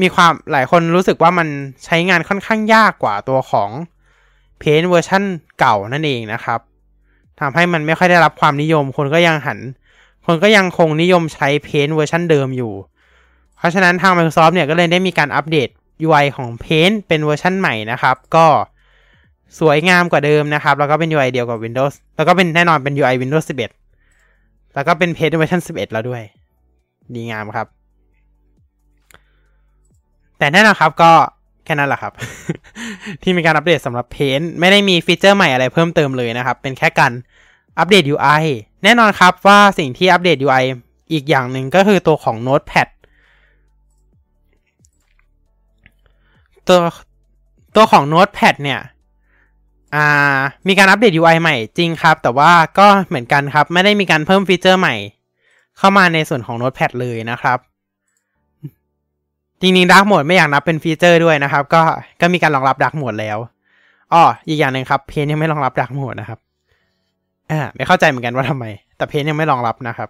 [0.00, 1.48] มีความหลายคนรู้สึกว่ามัน
[1.84, 3.70] ใช้งานค่อนข้างยากกว่าตัวของ
[4.62, 5.22] Paint เวอร์ชัน
[5.58, 6.60] เก่านั่นเองนะครับ
[7.40, 9.58] ทำให้มันไม่ค่อยได้รับความนิยม คนก็ยังหัน
[10.26, 12.72] คนก็ยังคงนิยมใช้ Paint เวอร์ชันเดิมอยู่
[13.60, 15.68] เพราะฉะนั้นทาง Microsoft เนี่ยก็เลยได้มีการอัปเดต
[16.06, 18.46] UI ของ Paint เป็นเวอร์ชันใหม่นะครับ ก็
[19.58, 26.22] สวยงามกว่าเดิมนะครับ แล้วก็เป็น UI เดียวกับ Windows แล้วก็เป็นแน่นอนเป็น UI Windows 11 แล้วก็เป็น Paint เวอร์ชัน11 แล้วด้วย
[27.14, 27.66] ดีงามครับ
[30.38, 31.12] แต่แน่นอนครับก็
[31.64, 32.12] แค่นั้นแหละครับ
[33.22, 37.12] ที่มีการอัปเดตสำหรับ Paint ไม่ได้มีฟีเจอร์ใหม่อะไรเพิ่มเติมเลยนะครับ เป็นแค่การ
[37.78, 38.42] อัปเดต UI
[38.84, 40.64] แน่นอนครับว่าสิ่งที่อัปเดต UI
[41.12, 42.88] อีกอย่างหนึ่งก็คือตัวของ Notepad
[46.68, 46.78] ตัว
[47.76, 48.80] ตัวของ Notepad เนี่ย
[49.94, 50.38] อ่า
[50.68, 54.94] มีการอัปเดต UI ใหม่จริงครับ แต่ว่าก็เหมือนกันครับ ไม่ได้มีการเพิ่มฟีเจอร์ใหม่
[55.78, 57.58] เข้ามาในส่วนของ Notepad เลยนะครับ
[59.60, 61.82] จริงๆ Dark Mode ไม่อยากนับเป็นฟีเจอร์ด้วยนะครับ ก็
[62.20, 63.38] ก็มีการรองรับ Dark Mode แล้ว
[64.12, 66.38] อ้ออีกอย่างหนึ่งครับ Paint ยังไม่รองรับ Dark Mode นะครับ
[67.50, 68.64] อ่าไม่เข้าใจเหมือนกันว่าทำไม
[68.96, 70.08] แต่ Paint ยังไม่รองรับนะครับ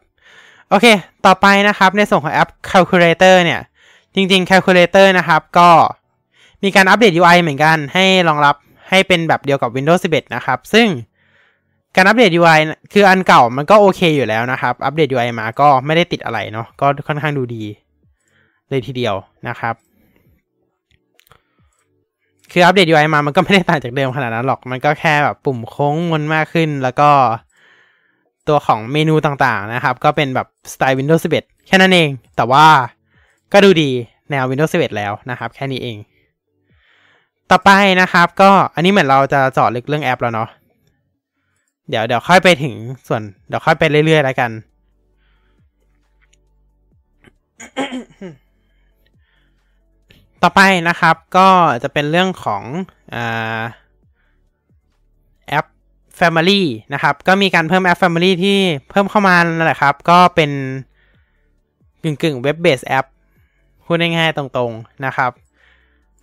[0.69, 0.87] โอเค
[1.27, 3.61] ต่อไปนะครับในส่วนของแอป Calculator เนี่ย
[4.15, 5.69] จริงๆ Calculator นะครับก็
[6.65, 8.57] มีการอัปเดต UI เหมือนกันให้รองรับ
[8.91, 10.87] ให้เป็นแบบเดียวกับ Windows 11 นะครับ ซึ่ง
[11.97, 12.61] การอัปเดต UI
[12.93, 17.65] คืออันเก่ามันก็โอเคอยู่แล้วนะครับ อัปเดต UI มาก็ไม่ได้ติดอะไรเนาะก็ค่อนข้างดูดี
[18.71, 19.15] เลยทีเดียว
[19.49, 19.75] นะครับ
[22.53, 27.11] คืออัปเดต UI มามันก็ไม่ได้ต่างจากเดิมขนาดนั้นหรอก มันก็แค่แบบปุ่มโค้งมนมากขึ้น แล้วก็
[28.49, 32.67] ตัวของเมนูต่างๆนะครับ ก็เป็นแบบสไตล์ Windows 11 แค่นั้นเอง แต่ว่า
[33.53, 33.91] ก็ดูดี
[34.31, 35.97] แนว Windows 11 แล้วนะครับ แค่นี้เอง
[37.51, 37.71] ต่อไป
[38.01, 40.49] นะครับ ก็อันนี้เหมือนเราจะเจาะลึกเรื่องแอปแล้วเนาะ
[41.89, 42.75] เดี๋ยวเดี๋ยวค่อยไปถึง
[43.09, 44.51] ส่วนเดี๋ยวค่อยไปเรื่อยๆแล้วกัน
[50.43, 51.49] ต่อไปนะครับ ก็
[51.83, 52.63] จะเป็นเรื่องของ
[53.15, 53.17] อ
[55.49, 55.67] แอป
[56.21, 56.63] Family
[56.95, 58.59] นะครับ ก็มีการเพิ่มแอป Family ที่
[58.91, 60.51] เพิ่มเข้ามานั่นแหละครับ ก็เป็น
[62.03, 63.07] กึ่งกึ่งเว็บเบสแอป
[63.85, 65.31] พูดง่ายๆตรงๆนะครับ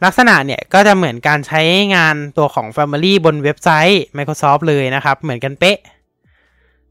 [0.03, 1.61] ลักษณะเนี่ยก็จะเหมือนการใช้
[1.95, 5.77] งานตัวของ Family บนเว็บไซต์ Microsoft เลยนะครับ เหมือนกันเป๊ะ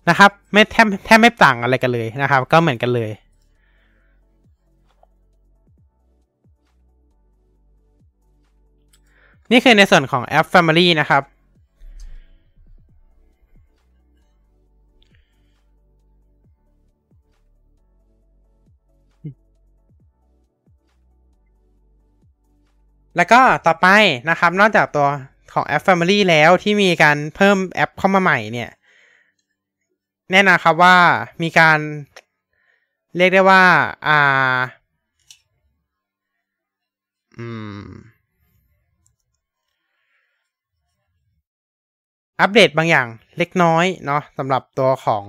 [0.09, 3.11] นะครับไม่แทบแทบไม่ต่างอะไรกันเลยนะครับ ก็เหมือนกันเลย
[9.51, 11.23] นี่คือในส่วนของแอป Family นะครับ
[23.17, 23.89] แล้วก็ต่อไป
[24.31, 25.09] นะครับ นอกจากตัว
[25.53, 28.71] ของแอป Family แล้วที่มีการเพิ่มแอปเข้ามาใหม่เนี่ย
[30.31, 30.97] แน่นอนครับว่า
[31.43, 31.79] มีการ
[33.17, 33.65] เรียกได้ว่า
[34.09, 34.57] อ่า
[37.39, 37.49] อื
[37.81, 37.83] ม
[42.41, 43.07] อัปเดตบางอย่าง
[43.39, 45.25] เล็กน้อยเนาะสำหรับตัวของ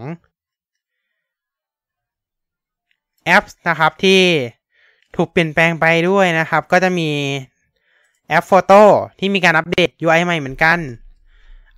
[3.26, 4.22] แอปนะครับที่
[5.16, 7.10] ถูกเปลี่ยนแปลงไปด้วยนะครับ ก็จะมี
[8.30, 8.82] แอปโฟโต้
[9.20, 10.78] ที่มีการอัปเดต UI ใหม่เหมือนกัน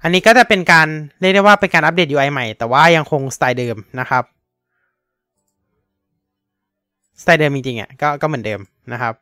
[0.02, 0.88] อันนี้ก็จะเป็นการ
[1.20, 4.24] เรียกได้ว่าเป็นการอัปเดต UI ใหม่ แต่ว่ายังคงสไตล์เดิมนะครับ
[7.22, 8.60] สไตล์เดิมจริงๆอะก็ก็เหมือนเดิม
[8.92, 9.14] นะครับ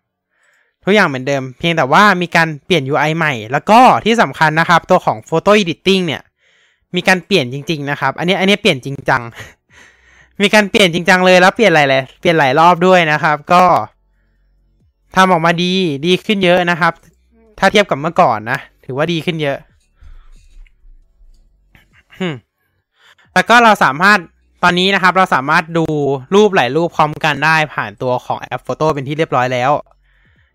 [0.84, 6.22] ทุกอย่างเหมือนเดิม เพียงแต่ว่ามีการเปลี่ยน UI ใหม่ แล้วก็ที่สำคัญนะครับ ตัวของ Photo Editing เนี่ย
[6.96, 9.22] มีการเปลี่ยนจริง ๆ นะครับ อันนี้อันนี้เปลี่ยนจริงจัง
[10.42, 13.64] มีการเปลี่ยนจริงจังเลยแล้วเปลี่ยนหลายๆเปลี่ยนหลายรอบด้วยนะครับ ก็
[15.16, 15.74] ทำออกมาดี
[16.06, 16.94] ดีขึ้นเยอะนะครับ
[17.60, 19.58] ถ้าเทียบกับเมื่อก่อนนะ ถือว่าดีขึ้นเยอะ
[23.34, 24.20] แล้วก็เราสามารถ
[24.64, 25.86] ตอนนี้นะครับ เราสามารถดู
[26.36, 29.72] รูปหลายรูปพร้อมกันได้ผ่านตัวของแอปโฟโต้เป็นที่เรียบร้อยแล้ว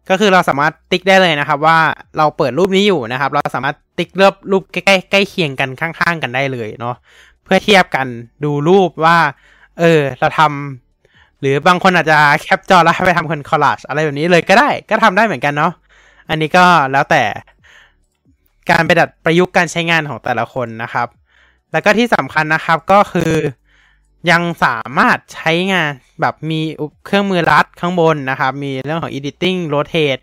[0.08, 1.78] ก็คือเราสามารถติ๊กได้เลยนะครับ ว่า
[2.18, 6.94] เราเปิดรูปนี้อยู่นะครับ เราสามารถติ๊กเลือกรูปใกล้ๆใกล้เคียงกันข้างๆ กันได้เลยเนาะ
[7.44, 8.06] เพื่อเทียบกัน
[8.44, 9.16] ดูรูปว่า
[9.80, 15.72] เออ เราทำหรือบางคนอาจจะแคปจอแล้วไปทำคนคอลลาจอะไรแบบนี้เลยก็ได้ ก็ทำได้เหมือนกันเนาะ
[16.28, 17.24] อันนี้ก็แล้วแต่
[18.70, 21.08] การไปดัดประยุกต์การใช้งานของแต่ละคนนะครับ
[21.72, 23.32] แล้วก็ที่สำคัญนะครับก็คือ
[24.30, 26.60] ยังสามารถใช้งานแบบมี
[27.04, 30.22] เครื่องมือรัดข้างบนนะครับ มีเรื่องของ editing rotate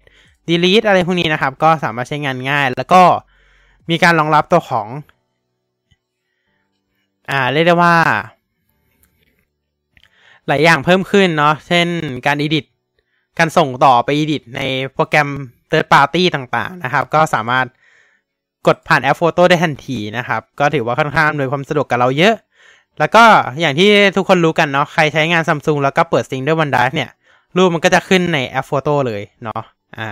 [0.49, 3.03] delete อะไรพวกนี้นะครับ ก็สามารถใช้งานง่าย แล้วก็
[3.89, 4.87] มีการรองรับตัวของ
[7.29, 7.95] อ่า เรียกได้ว่า
[10.47, 11.87] หลายอย่างเพิ่มขึ้นเนาะ เช่น
[12.25, 12.65] การ edit
[13.39, 14.61] การส่งต่อไป edit ใน
[14.93, 15.29] โปรแกรม
[15.71, 17.65] third party ต่างๆนะครับ ก็สามารถ
[18.67, 22.35] กดผ่านแอปโฟโต้ได้ทันทีนะครับ ก็ถือว่าค่อนข้างโดยความสะดวกกับเราเยอะ
[22.99, 23.23] แล้วก็
[23.59, 27.09] อย่างที่ทุกคนรู้กันเนาะใครใช้งานซัมซุงแล้วก็เปิดซิงด้วย OneDrive เนี่ย
[27.57, 29.61] รูปมันก็จะขึ้นในแอปโฟโต้เลยเนาะ
[29.99, 30.09] อ่า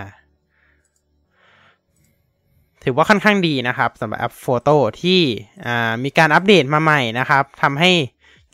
[2.84, 5.20] ถือว่าค่อนข้างดีนะครับสำหรับแอปโฟโต้ที่
[5.66, 7.90] อ่ามีการอัปเดตมาใหม่นะครับทำให้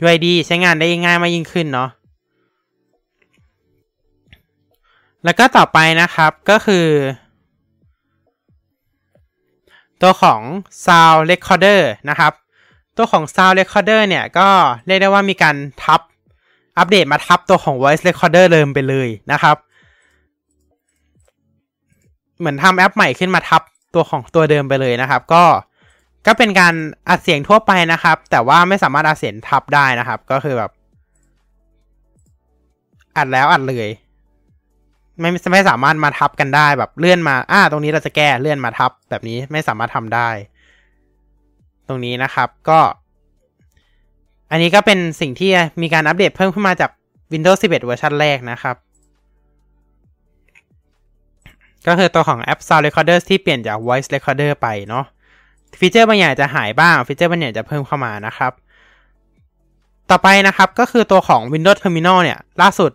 [0.03, 1.89] UID ใช้งานได้ง่ายมากยิ่งขึ้นเนาะ
[5.25, 6.87] แล้วก็ต่อไปนะครับก็คือ
[10.03, 10.41] ตัวของ
[10.85, 12.33] Sound Recorder นะครับ
[12.97, 14.49] ตัวของ Sound Recorder เนี่ยก็
[14.87, 16.01] เรียกได้ว่ามีการทับ
[16.79, 19.57] อัปเดตมาทับตัวของ Voice Recorder เดิมไปเลยนะครับ
[22.39, 23.63] เหมือนทำแอปใหม่ขึ้นมาทับ
[23.95, 25.45] ตัวของตัวเดิมไปเลยนะครับ ก็
[26.27, 26.75] ก็เป็นการ
[27.09, 30.71] อัดเสียงทั่วไปนะครับ แต่ว่าไม่สามารถอัดเสียงทับได้นะครับ ก็คือแบบ
[33.17, 33.89] อัดแล้วอัดเลย
[35.21, 40.29] ไม่ไม่สามารถมาทับกันได้แบบเลื่อนมา อ่า ตรงนี้เราจะแก้เลื่อนมาทับ แบบนี้ไม่สามารถทำได้
[41.89, 42.81] ตรงนี้นะครับก็
[44.51, 45.51] อันนี้ก็เป็นสิ่งที่
[45.83, 46.91] มีการอัปเดตเพิ่มขึ้นมาจาก
[47.33, 48.77] Windows 11 เวอร์ชันแรกนะครับ
[51.87, 55.05] ก็คือตัวของแอป Sound Recorder ที่เปลี่ยนจาก Voice Recorder ไปเนาะ
[55.79, 58.53] ฟีเจอร์บางอย่างจะหายบ้าง ฟีเจอร์บางอย่างจะเพิ่มเข้ามานะครับ
[60.11, 62.91] ต่อไปนะครับก็คือตัวของ Windows Terminal เนี่ย ล่าสุด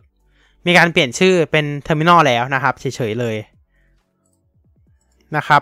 [0.66, 3.36] มีการเปลี่ยนชื่อเป็น Terminal แล้วนะครับเฉยๆเลย
[5.38, 5.62] นะครับ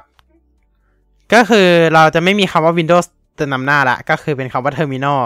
[1.34, 3.06] ก็คือเราจะไม่มีคำว่า Windows
[3.40, 5.22] จะนำหน้าละ ก็คือเป็นคำว่า Terminal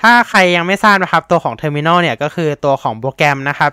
[0.00, 3.72] ถ้าใครยังไม่ทราบนะครับ ตัวของ Terminal เนี่ยก็คือตัวของโปรแกรมนะครับ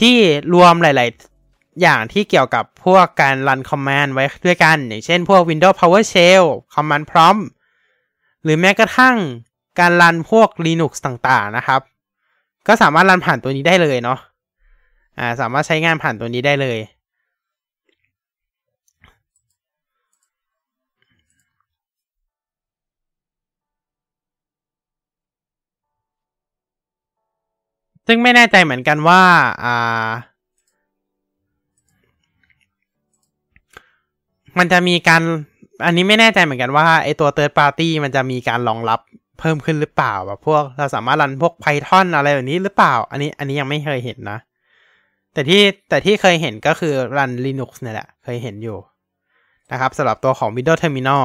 [0.00, 0.16] ที่
[0.54, 1.10] รวมหลาย
[1.44, 7.44] ๆ อย่างที่เกี่ยวกับพวกการรันคอมมานด์ไว้ด้วยกัน อย่างเช่นพวก Windows PowerShell Command Prompt
[8.42, 9.16] หรือแม้กระทั่ง
[9.78, 11.80] การรันพวก Linux ต่าง ๆ นะครับ
[12.66, 14.18] ก็สามารถรันผ่านตัวนี้ได้เลยเนาะ
[15.18, 16.78] อ่าสามารถใช้งานผ่านตัวนี้ได้เลย
[28.06, 29.22] ซึ่งไม่แน่ใจเหมือนกันว่า
[29.64, 30.08] อ่า
[34.58, 35.22] มันจะมีการ
[35.84, 39.00] อันนี้ไม่แน่ใจเหมือนกันว่าไอตัว third party มันจะมีการรองรับ
[39.42, 44.38] เพิ่มขึ้นหรือเปล่าแบบพวกเราสามารถรันพวก Python อะไรแบบนี้หรือเปล่า อันนี้อันนี้ยังไม่เคยเห็นนะ
[45.32, 48.78] แต่ที่แต่ที่เคยเห็นก็คือรัน Linux เนี่ยแหละ เคยเห็นอยู่
[49.72, 51.24] นะครับสำหรับตัวของ Windows Terminal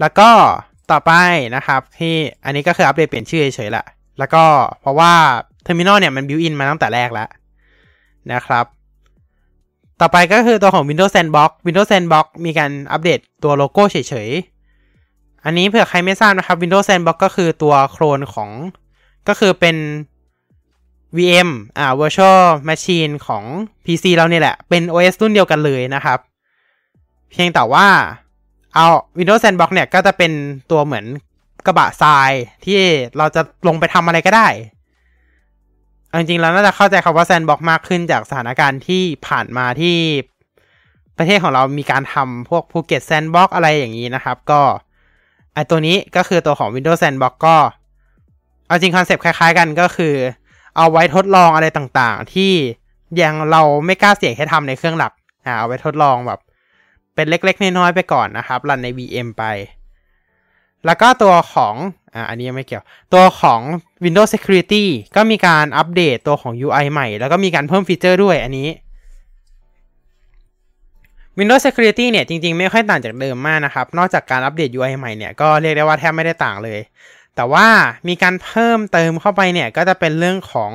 [0.00, 0.30] แล้วก็
[0.90, 1.12] ต่อไป
[1.56, 2.14] นะครับที่
[2.44, 3.86] อันนี้ก็คืออัปเดตเปลี่ยนชื่อเฉยๆแหละ
[4.18, 4.44] แล้วก็
[4.80, 5.12] เพราะว่า
[5.66, 7.28] Terminal เนี่ยมัน built in มาตั้งแต่แรกแล้ว
[8.32, 8.66] นะครับ
[10.00, 13.96] ต่อไปก็คือตัวของ Windows Sandbox Windows Sandbox มีการอัปเดตตัวโลโก้เฉ
[14.28, 14.49] ยๆ
[15.44, 18.50] อันนี้เผื่อใครไม่ทราบนะครับ Windows Sandbox ก็คือตัวโคลนของ
[19.28, 19.76] ก็คือเป็น
[21.16, 23.44] VM อ่า Virtual Machine ของ
[23.84, 26.18] PC เราเนี่ยแหละ เป็น OS รุ่นเดียวกันเลยนะครับ
[27.30, 27.86] เพียงแต่ว่า
[28.74, 28.86] เอา
[29.18, 30.32] Windows Sandbox เนี่ยก็จะเป็น
[30.70, 31.04] ตัวเหมือน
[31.66, 32.30] กระบะทราย
[32.64, 32.78] ที่
[33.18, 34.48] เราจะลงไปทำอะไรก็ได้
[36.18, 39.96] จริงๆแล้วน่าจะเข้าใจคำว่า Sandbox มากขึ้นจากสถานการณ์ที่ผ่านมาที่
[41.18, 44.60] ประเทศของเรามีการทำพวกภูเก็ต Sandbox อะไรอย่างนี้นะครับ ก็
[45.60, 47.56] อตัวนี้ก็คือตัวของ Windows Sandbox ก็
[48.66, 50.14] เอาจริงคอนเซปต์คล้ายๆกันก็คือ
[50.76, 52.52] เอาไว้ทดลองอะไรต่างๆ ที่
[53.22, 55.12] ยังเราไม่กล้าเสี่ยงให้ทำในเครื่องหลัก
[55.46, 56.40] อ่าเอาไว้ทดลองแบบ
[57.14, 59.44] เป็นเล็ก ๆ น้อยๆไปก่อนนะครับรันใน VM ไป
[60.86, 61.74] แล้วก็ตัวของ
[62.14, 62.84] อ่าอันนี้ยังไม่เกี่ยว
[63.14, 63.60] ตัวของ
[64.04, 64.84] Windows Security
[65.16, 68.68] ก็มีการอัปเดตตัวของ UI ใหม่ แล้วก็มีการเพิ่มฟีเจอร์ด้วยอันนี้
[71.40, 76.80] Windows Security เนี่ยจริงๆ ไม่ค่อยต่างจากเดิมมากนะครับ นอกจากการอัปเดต UI ใหม่เนี่ยก็เรียกได้ว่าแทบไม่ได้ต่างเลย
[77.36, 77.66] แต่ว่า
[78.08, 80.72] มีการเพิ่มเติมเข้าไปเนี่ยก็จะเป็นเรื่องของ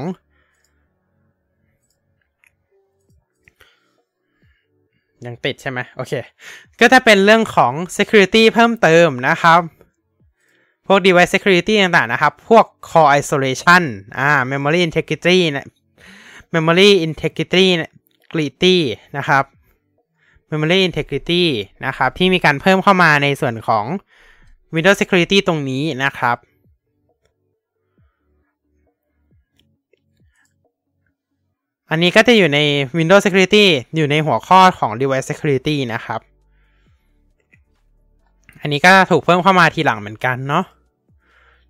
[5.25, 6.13] ยังติดใช่ไหมโอเค
[6.79, 9.61] ก็จะเป็นเรื่องของ security เพิ่มเติมนะครับ
[10.87, 13.83] พวก device security ต่างๆนะครับ พวก core isolation
[14.19, 15.67] อ่า memory integrity นะ
[16.53, 18.77] memory integrity integrity
[19.17, 19.43] นะครับ
[20.51, 21.43] memory integrity
[21.85, 23.85] นะครับ ที่มีการเพิ่มเข้ามาในส่วนของ
[24.75, 26.37] Windows security ตรงนี้นะครับ
[31.89, 32.59] อันนี้ก็จะอยู่ใน
[32.97, 33.65] Windows Security
[33.95, 36.19] อยู่ในหัวข้อของ Device Security นะครับ
[38.61, 40.65] อันนี้ก็ถูกเพิ่มเข้ามาทีหลังเหมือนกันเนาะ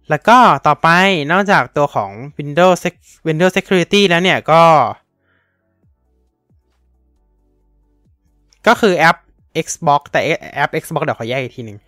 [0.10, 0.88] แล้วก็ต่อไป
[1.32, 2.80] นอกจากตัวของ Windows
[3.28, 4.64] Windows Security แล้วเนี่ยก็
[8.68, 9.18] ก็คือแอป
[9.66, 10.22] Xbox แต่
[10.56, 11.80] แอป Xbox เดี๋ยวขอแยกอีกทีหนึ่ง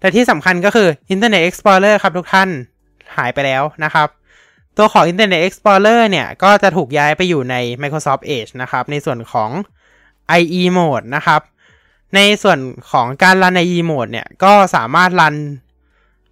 [0.00, 2.48] แต่ที่สำคัญก็คือ Internet Explorer ครับทุกท่าน
[3.16, 4.08] หายไปแล้วนะครับ
[4.76, 9.50] ตัวของ Internet Explorer เนี่ยก็จะถูกย้ายไปอยู่ใน Microsoft Edge นะครับ ในส่วนของ
[10.40, 11.40] IE Mode นะครับ
[12.14, 12.58] ในส่วน
[12.90, 15.36] ของการรัน IE Mode เนี่ยก็สามารถรัน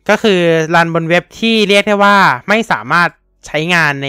[0.09, 0.41] ก็คือ
[0.75, 2.16] รันบนเว็บที่เรียกได้ว่า
[2.49, 3.09] ไม่สามารถ
[3.47, 4.09] ใช้งานใน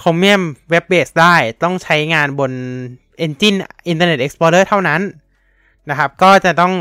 [0.00, 0.42] Chromium
[0.72, 2.52] Web Base ได้ต้องใช้งานบน
[3.24, 3.58] Engine
[3.92, 5.00] Internet Explorer เท่านั้น
[5.90, 6.72] นะครับ ก็จะต้อง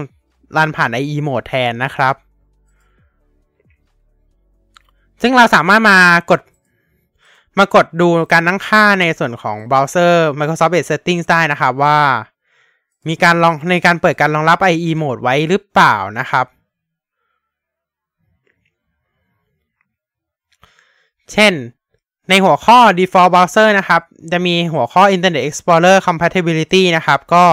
[0.57, 2.15] รันผ่าน IE Mode แทนนะครับ
[5.21, 5.99] ซึ่งเราสามารถมา
[6.31, 6.41] กด
[7.59, 11.99] มากดดูการตั้งค่าในส่วนของเบราว์เซอร์ Microsoft Edge Settings ได้นะครับว่า
[13.07, 16.45] มีการลองในการเปิดการรองรับ IE Mode ไว้หรือเปล่านะครับ
[21.31, 21.53] เช่น
[22.29, 24.01] ในหัวข้อ default browser นะครับ
[24.31, 27.45] จะมีหัวข้อ Internet Explorer compatibility นะครับ ก็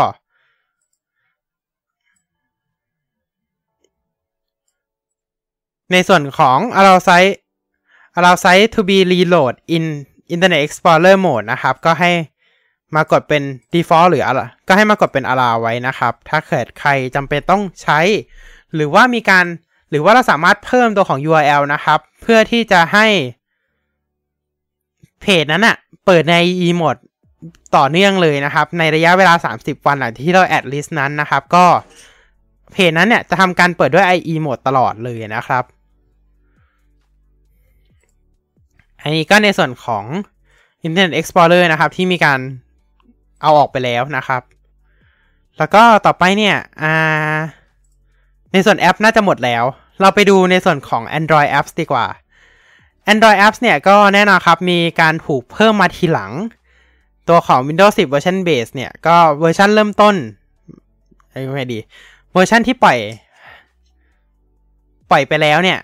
[5.92, 7.34] ในส่วนของ allow site
[8.18, 9.84] allow site to be reload in
[10.34, 12.12] Internet Explorer mode นะครับ ก็ให้
[12.94, 18.00] มากดเป็น default หรืออะไรก็ให้มากดเป็น allow ไว้นะครับ ถ้าเกิดใครจำเป็นต้องใช้
[18.74, 19.46] หรือว่ามีการ
[19.90, 23.06] หรือว่าเราสามารถเพิ่มตัวของ URL นะครับ เพื่อที่จะให้
[25.20, 26.36] เพจนั้นอะเปิดใน
[26.66, 27.00] e mode
[27.76, 31.64] ต่อเนื่องเลยนะครับ ในระยะเวลา 30 วันหลังที่เรา add list นั้นนะครับ ก็
[32.72, 35.64] เพจนั้นเนี่ยจะทำการเปิดด้วย IE mode ตลอดเลยนะครับ
[39.02, 40.04] อันนี้ก็ในส่วนของ
[40.86, 42.40] Internet Explorer นะครับ ที่มีการ
[43.42, 44.42] เอาออกไปแล้วนะครับ
[45.58, 46.56] แล้วก็ต่อไปเนี่ย
[48.52, 49.64] ในส่วนแอปน่าจะหมดแล้ว
[50.00, 52.06] เราไปดูในส่วนของ Android apps ดีกว่า
[53.12, 56.32] Android apps เนี่ยก็แน่นอนครับ มีการถูกเพิ่มมาทีหลัง
[57.28, 60.14] ตัวของ Windows 10 version base เนี่ย ก็เวอร์ชันเริ่มต้น
[61.54, 61.78] ไม่ดี
[62.32, 62.98] เวอร์ชันที่ปล่อย
[65.10, 65.78] ปล่อยไปแล้วเนี่ย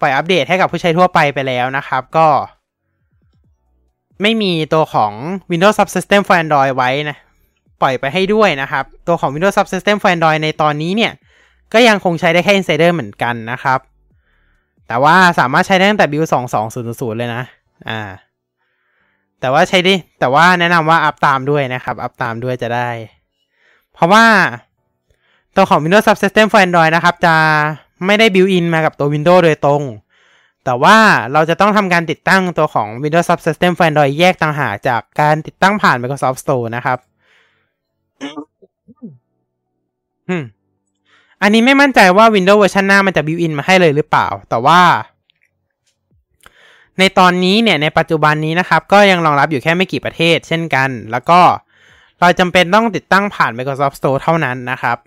[0.00, 2.28] ปล่อยอัปเดตให้กับผู้ใช้ทั่วไปไปแล้วนะครับ ก็
[4.22, 5.12] ไม่มีตัวของ
[5.50, 7.16] Windows Subsystem for Android ไว้นะ
[7.82, 11.12] ปล่อยไปให้ด้วยนะครับ ตัวของ Windows Subsystem for Android ในตอนนี้เนี่ย
[11.72, 13.78] ก็ยังคงใช้ได้แค่ Insider เหมือนกันนะครับ
[14.90, 16.28] แต่ว่าสามารถใช้ได้ตั้งแต่ build
[16.72, 17.42] 2200เลยนะ
[17.88, 18.00] อ่า
[19.40, 22.88] แต่ว่าใช้ดิ แต่ว่าแนะนำว่าอัพตามด้วยนะครับ อัพตามด้วยจะได้
[23.94, 24.24] เพราะว่า
[25.56, 27.34] ตัวของ Windows Subsystem for Android นะครับ จะ
[28.06, 29.82] ไม่ได้ built in มากับตัว Windows โดยตรง
[30.64, 30.96] แต่ว่า
[31.32, 36.98] เราจะต้องทำการติดตั้งตัวของ Windows Subsystem for Android แยกต่างหากจากการติดตั้งผ่าน Microsoft Store นะครับ
[41.42, 44.80] อันนี้ไม่มั่นใจว่า Windows เวอร์ชันหน้ามันจะ built in มาให้เลยหรือเปล่า แต่ว่า
[46.98, 51.40] ในตอนนี้เนี่ยในปัจจุบันนี้นะครับ ก็ยังรองรับอยู่แค่ไม่กี่ประเทศ เช่นกัน แล้วก็
[52.20, 54.98] เราจำเป็นต้องติดตั้งผ่าน Microsoft Store เท่านั้นนะครับ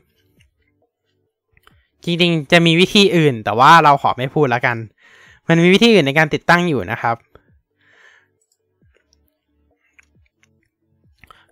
[2.04, 4.78] จริงๆ จะมีวิธีอื่น แต่ว่าเราขอไม่พูดแล้วกัน
[5.48, 7.16] มันมีวิธีอื่นในการติดตั้งอยู่นะครับ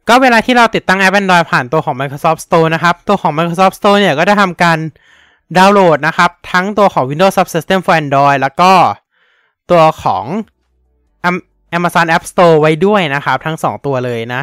[0.07, 4.77] ก็เวลาที่เราติดตั้งแอป Android ผ่านตัวของ Microsoft Store นะครับ ตัวของ Microsoft Store เนี่ยก็จะทำการ
[5.57, 8.71] ดาวน์โหลดนะครับ ทั้งตัวของ Windows Subsystem for Android แล้วก็
[9.71, 10.25] ตัวของ
[11.77, 14.41] Amazon App Store ไว้ด้วยนะครับ ทั้ง 2 ตัวเลยนะ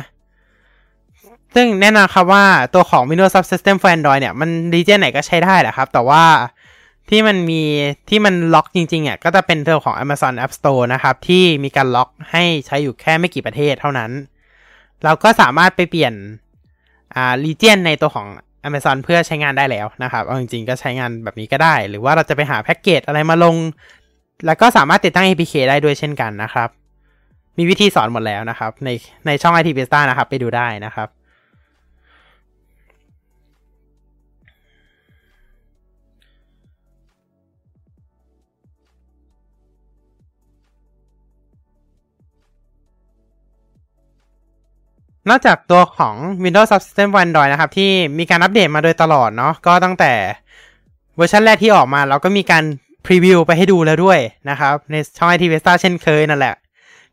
[1.55, 2.45] ซึ่งแน่นอนครับว่า
[2.75, 6.25] ตัวของ Windows Subsystem for Android เนี่ย มันดีเจไหนก็ใช้ได้แหละครับ แต่ว่า
[7.09, 7.63] ที่มันมี
[8.09, 14.11] ที่มันล็อกจริงๆอะก็จะเป็นตัวของ Amazon App Store นะครับ ที่มีการล็อกให้ใช้อยู่แค่ไม่กี่ประเทศเท่านั้น
[15.05, 16.15] เราก็สามารถไปเปลี่ยน
[17.15, 18.29] อ่ารีเจนในตัวของ
[18.69, 23.57] Amazon เพื่อใช้งานได้แล้วนะครับ เอาจริงๆก็ใช้งานแบบนี้ก็ได้ หรือว่าเราจะไปหาแพ็กเกจอะไรมาลง
[24.47, 26.69] แล้วก็สามารถติดตั้ง APK ได้ด้วยเช่นกันนะครับ
[27.59, 28.89] มีวิธีสอนหมดแล้วนะครับ ใน
[29.27, 31.09] ในช่อง IT Beta นะครับ ไปดูได้นะครับ
[45.29, 46.15] นอกจากตัวของ
[46.45, 50.13] Windows Subsystem Android นะครับ ที่มีการอัปเดตมาโดยตลอดเนาะก็ตั้งแต่
[51.17, 52.65] เวอร์ชันแรกที่ออกมา เราก็มีการ
[53.07, 54.19] พรีวิวไปให้ดูแล้วด้วย
[54.51, 56.55] นะครับ ในช่อง IT Vesta เช่นเคยนั่นแหละ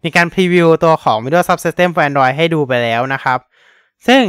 [0.04, 3.40] มีการพรีวิวตัวของ Windows Subsystem for Android ให้ดูไปแล้วนะครับ
[4.08, 4.24] ซึ่ง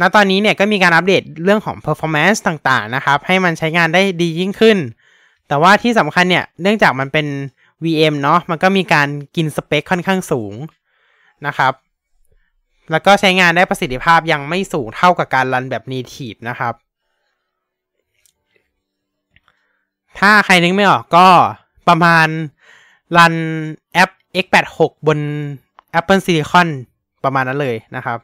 [0.00, 4.78] ณตอนนี้เนี่ยก็มีการอัปเดตเรื่องของ performance ต่างๆนะครับ ให้มันใช้งานได้ดียิ่งขึ้น
[5.48, 7.26] แต่ว่าที่สำคัญเนี่ยเนื่องจากมันเป็น
[7.84, 10.54] VM เนาะมันก็มีการกินสเปคค่อนข้างสูง
[11.46, 11.72] นะครับ
[12.92, 16.74] แล้วก็ใช้งานได้ประสิทธิภาพยังไม่สูงเท่ากับการรันแบบ native นะครับ
[20.18, 21.28] ถ้าใครนึกไม่ออกก็
[21.88, 22.26] ประมาณ
[23.16, 23.34] รัน
[23.92, 24.10] แอป
[24.44, 25.18] x86 บน
[25.98, 26.68] Apple Silicon
[27.24, 28.18] ประมาณนั้นเลยนะครับ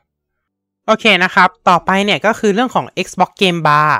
[0.86, 3.92] โอเคนะครับ ต่อไปเนี่ยก็คือเรื่องของ Xbox Game Bar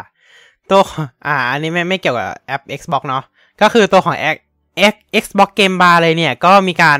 [0.71, 0.83] ตัว
[1.27, 3.25] อ่า อันนี้ไม่ไม่เกี่ยวกับแอป Xbox เนาะ
[3.61, 6.99] ก็คือตัวของ X Xbox Game Bar เลยเนี่ย ก็มีการ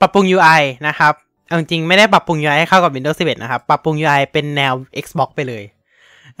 [0.00, 1.14] ปรับปรุง UI นะครับ
[1.58, 4.72] จริงไม่ได้ปรับปรุง UI ให้เข้ากับ Windows 11 นะครับ ปรับปรุง UI เป็นแนว
[5.04, 5.64] Xbox ไปเลย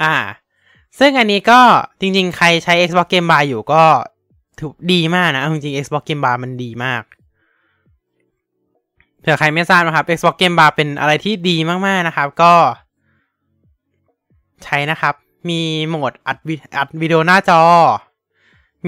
[0.02, 0.14] อ่า
[0.98, 1.60] ซึ่งอันนี้ก็
[2.00, 3.82] จริง ๆ ใครใช้ Xbox Game Bar อยู่ก็
[4.60, 7.02] ถูกดีมากนะจริงๆ Xbox Game Bar มันดีมาก
[9.20, 12.52] เผื่อใครไม่ทราบนะครับ Xbox Game Bar เป็นอะไรที่ดีมากๆนะครับ ก็
[14.64, 15.14] ใช้นะครับ
[15.48, 16.38] มีโหมดอัด
[16.76, 17.60] อัดวิดีโอหน้าจอ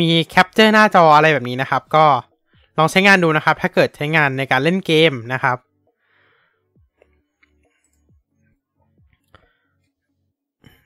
[0.00, 2.04] มีแคปเจอร์หน้าจออะไรแบบนี้นะครับ ก็
[2.78, 5.56] ลองใช้งานดูนะครับ ถ้าเกิดใช้งานในการเล่นเกมนะครับ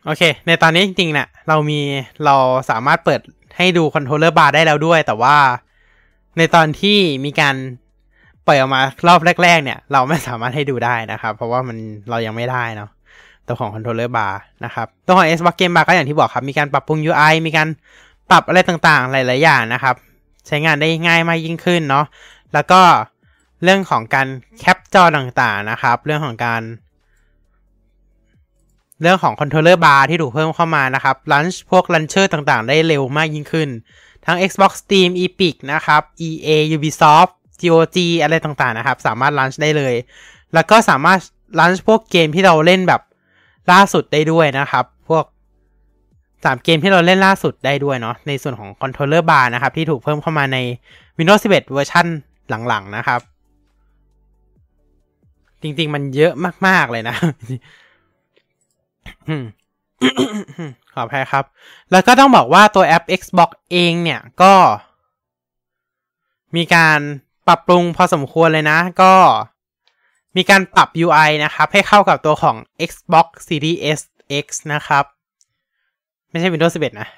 [0.08, 1.80] โอเค ในตอนนี้จริงๆเนี่ยเรามี
[2.24, 2.36] เรา
[2.70, 3.20] สามารถเปิด
[3.56, 5.36] ให้ดู Controller Bar ได้แล้วด้วย แต่ว่า
[6.38, 7.54] ในตอนที่มีการ
[8.46, 11.76] ปล่อยออกมารอบแรก ๆ เนี่ย เราไม่สามารถให้ดูได้นะครับ เพราะว่ามัน
[12.10, 12.90] เรายังไม่ได้เนาะ
[13.46, 17.68] ตัวของ Controller Bar นะครับ ตัวของ Xbox Game Bar ก็อย่างที่บอกครับ มีการปรับปรุง UI มีการ
[18.30, 19.94] ปรับอะไรต่างๆ หลายๆอย่างนะครับ
[20.46, 22.04] ใช้งานได้ง่ายมากยิ่งขึ้นเนาะ
[22.54, 22.80] แล้วก็
[23.64, 24.28] เรื่องของการ
[24.58, 26.62] แคปจอต่างๆนะครับ เรื่องของการ
[29.02, 33.68] เรื่องของ Controller Bar ที่ถูกเพิ่มเข้ามานะครับ launch พวก launcher ต่างๆ ได้เร็วมากยิ่งขึ้น
[34.26, 39.94] ทั้ง Xbox Steam Epic นะครับ EA Ubisoft GOG อะไรต่างๆนะครับ สามารถ launch ได้เลย
[40.54, 41.18] แล้วก็สามารถ
[41.58, 43.00] launch พวกเกมที่เราเล่นแบบ
[43.72, 45.24] ล่าสุดได้ด้วยนะครับ พวก
[46.44, 50.58] สามเกมที่เราเล่นล่าสุดได้ด้วยเนาะในส่วนของ Controller Bar นะครับ ที่ถูกเพิ่มเข้ามาใน
[51.18, 52.06] Windows 11 เวอร์ชัน
[52.68, 53.20] หลังๆนะครับ
[55.62, 56.32] จริงๆมันเยอะ
[56.66, 57.16] มากๆเลยนะ
[60.92, 61.44] ขออภัยครับ
[61.90, 64.54] แล้วก็ต้องบอกว่าตัวแอป Xbox เองเนี่ยก็
[66.56, 66.98] มีการ
[67.46, 69.14] ปรับปรุงพอสมควรเลยนะ ก็
[70.36, 72.56] มีการปรับ UI นะครับ ให้เข้ากับตัวของ
[72.88, 74.00] Xbox Series
[74.44, 75.04] X นะครับ
[76.30, 77.08] ไม่ใช่ Windows 11 นะ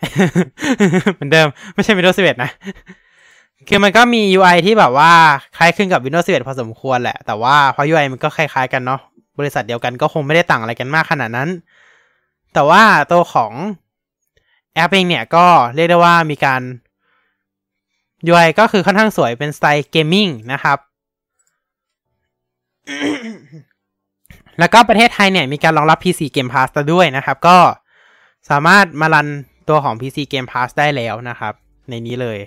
[1.15, 2.51] เหมือนเดิม ไม่ใช่ Windows 11 นะ
[3.69, 5.13] คือมันก็มี UI ที่แบบว่า
[5.57, 9.01] คล้ายคลึงกับ Windows 11 พอสมควรแหละ แต่ว่าพอ UI มันก็คล้ายๆกันเนาะ
[9.39, 11.49] บริษัทเดียวกันก็คงไม่ได้ต่างอะไรกันมากขนาดนั้น
[12.55, 12.83] แต่ว่า
[13.13, 13.53] ตัวของ
[14.75, 16.63] แอปเองเนี่ยก็เรียกได้ว่ามีการ
[18.31, 20.79] UI ก็คือค่อนข้างสวยเป็นสไตล์เกมมิ่งนะครับ
[24.59, 27.59] แล้วก็ประเทศไทยเนี่ยมีการรองรับ PC Game Pass ด้วยนะครับ ก็
[28.51, 29.27] สามารถมารัน
[29.69, 31.55] ตัวของ PC Game Pass ได้แล้วนะครับ
[31.89, 32.39] ในนี้เลย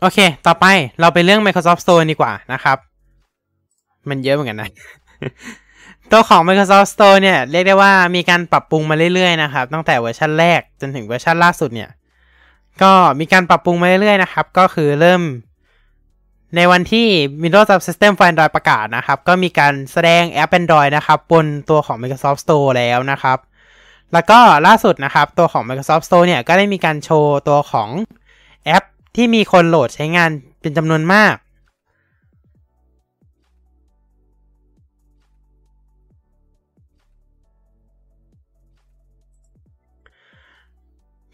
[0.00, 0.66] โอเค ต่อไป
[1.00, 2.78] เราไปเรื่อง Microsoft Store ดีกว่านะครับ
[4.08, 4.70] มันเยอะเหมือนกันนะ
[6.10, 11.90] ตัวของ Microsoft Store เนี่ย เรียกได้ว่ามีการปรับปรุงมาเรื่อยๆนะครับ ตั้งแต่เวอร์ชันแรกจนถึงเวอร์ชันล่าสุดเนี่ย
[12.82, 15.22] ก็มีการปรับปรุงมาเรื่อยๆนะครับ ก็คือเริ่ม
[16.56, 17.06] ในวันที่
[17.42, 23.38] Windows Subsystem for Android ประกาศนะครับ ก็มีการแสดงแอป Android นะครับ บนตัวของ Microsoft Store แล้วนะครับ
[24.12, 27.88] แล้วก็ล่าสุดนะครับ ตัวของ Microsoft Store เนี่ย ก็ได้มีการโชว์ตัวของ
[28.64, 28.84] แอป
[29.16, 30.30] ที่มีคนโหลดใช้งาน
[30.60, 31.34] เป็นจำนวนมาก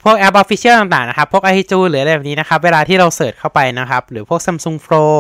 [0.03, 5.19] พวกแอป Official ต่างๆ นะครับ พวก i j u หรืออะไรแบบนี้นะครับ เวลาที่เราเสิร์ชเข้าไปนะครับ หรือพวก Samsung Flow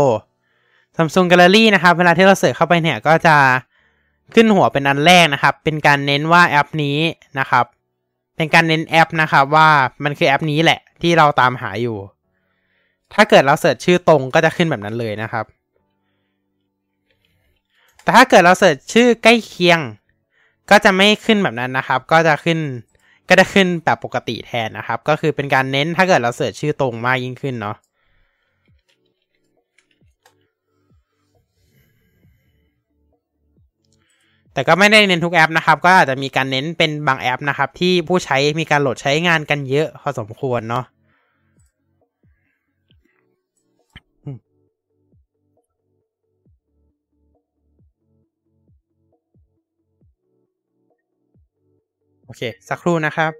[0.96, 3.36] Samsung Gallery นะครับ เวลาที่เรา search เข้าไปเนี่ย ก็จะ
[4.34, 6.98] ขึ้นหัวเป็นอันแรกนะครับ เป็นการเน้นว่าแอปนี้
[7.38, 7.64] นะครับ
[8.36, 9.68] เป็นการเน้นแอปนะครับว่า
[10.04, 11.96] มันคือแอปนี้แหละที่เราตามหาอยู่
[13.14, 15.44] ถ้าเกิดเรา search ชื่อตรงก็จะขึ้นแบบนั้นเลยนะครับ
[18.02, 19.80] แต่ถ้าเกิดเรา search ชื่อใกล้เคียง
[20.70, 22.58] ก็จะไม่ขึ้นแบบนั้นนะครับ ก็จะขึ้น
[23.28, 27.76] ก็จะขึ้นแบบปกติแทนนะครับ ก็คือเป็นการเน้นถ้าเกิดเรา search ชื่อตรงมากยิ่งขึ้นเนาะ
[34.58, 40.84] แต่ก็ไม่ได้เน้นทุกแอปนะครับ ก็อาจจะมีการเน้นเป็นบางแอปนะครับ ที่ผู้ใช้มีการโหลดใช้งานกันเยอะพอสมควรเนาะ
[52.28, 53.32] โอเค สักครู่นะครับ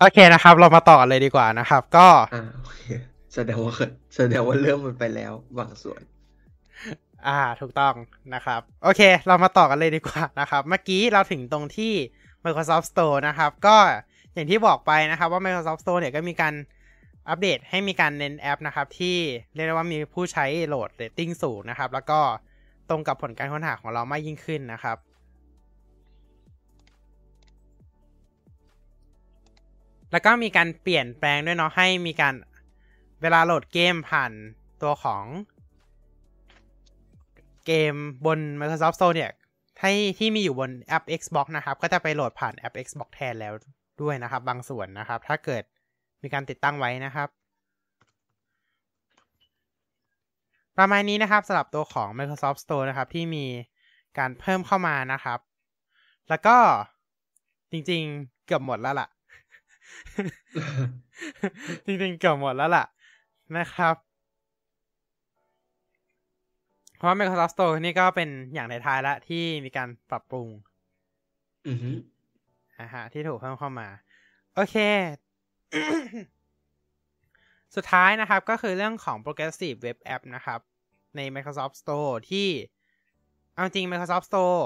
[0.00, 2.08] โอเคนะครับ เรามาต่อเลยดีกว่านะครับ ก็
[3.36, 3.74] แสดงว่า
[4.16, 6.00] แสดงว่าเรื่องมันไปแล้วบางส่วน
[7.26, 7.94] อ่าถูกต้อง
[8.34, 11.92] นะครับ โอเค เรามาต่อกันเลยดีกว่านะครับ เมื่อกี้เราถึงตรงที่
[12.44, 13.76] Microsoft Store นะครับ ก็
[14.34, 16.54] อย่างที่บอกไปนะครับว่า Microsoft Store เนี่ยก็มีการ
[17.28, 19.16] อัปเดตให้มีการเน้นแอปนะครับ ที่
[19.54, 22.20] เรียกได้ว่ามีผู้ใช้โหลดเรตติ้งสูงนะครับ แล้วก็
[22.88, 24.96] ตรงกับผลการค้นหาของเรามากยิ่งขึ้นนะครับ
[30.12, 32.34] แล้วก็มีการเปลี่ยนแปลงด้วยเนาะให้มีการ
[33.26, 34.32] วลาโหลดเกมผ่าน
[34.82, 35.24] ตัวของ
[37.66, 37.94] เกม
[38.26, 39.30] บน Microsoft Store เนี่ย
[39.80, 43.54] ให้ที่มีอยู่บนแอป Xbox นะครับ ก็จะไปโหลดผ่านแอป Xbox แทนแล้ว
[44.02, 45.62] ด้วยนะครับ บางส่วนนะครับ ถ้าเกิด
[46.22, 47.28] มีการติดตั้งไว้นะครับ
[50.78, 53.44] ประมาณนี้นะครับสำหรับตัวของ Microsoft Store นะครับ ที่มี
[54.18, 55.38] การเพิ่มเข้ามานะครับ
[56.28, 56.56] แล้วก็
[57.72, 59.08] จริงๆ เกือบหมดแล้วล่ะ
[61.86, 62.84] จริงๆ เกือบหมดแล้วล่ะ
[63.54, 63.96] นะครับ
[66.96, 70.48] เพราะว่า Microsoft Store นี่ก็เป็นอย่างท้ายๆแล้วที่มีการปรับปรุง
[71.68, 71.90] อือฮึ
[72.80, 73.88] นะฮะ ที่ถูกเพิ่มเข้ามา
[74.54, 74.76] โอเค
[77.76, 80.60] สุดท้ายนะครับก็คือเรื่องของ Progressive Web App นะครับ
[81.16, 82.48] ใน Microsoft Store ที่
[83.54, 84.60] เอาจริง Microsoft Store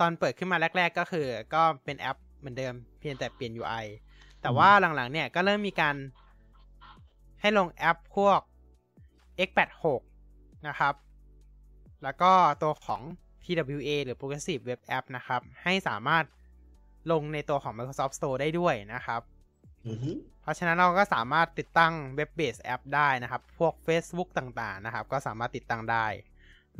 [0.00, 3.84] ตอนเปิดขึ้นมาแรก ๆ ก็คือ ก็เป็นแอปเหมือนเดิมเพียงแต่เปลี่ยน UI
[4.42, 5.96] แต่ว่าหลังๆ เนี่ยก็เริ่มมีการ
[7.40, 8.40] ให้ลงแอปพวก
[9.48, 10.00] x86
[10.68, 10.94] นะครับ
[12.02, 12.32] แล้วก็
[12.62, 13.02] ตัวของ
[13.42, 16.24] PWA หรือ Progressive Web App นะครับ ให้สามารถ
[17.12, 19.20] ลงในตัวของ Microsoft Store ได้ด้วยนะครับ
[19.86, 20.10] อือฮึ
[20.42, 26.06] เพราะฉะนั้นเราก็สามารถติดตั้ง Web Based App ได้นะครับ พวก Facebook ต่างๆ นะครับ ก็สามารถติดตั้งได้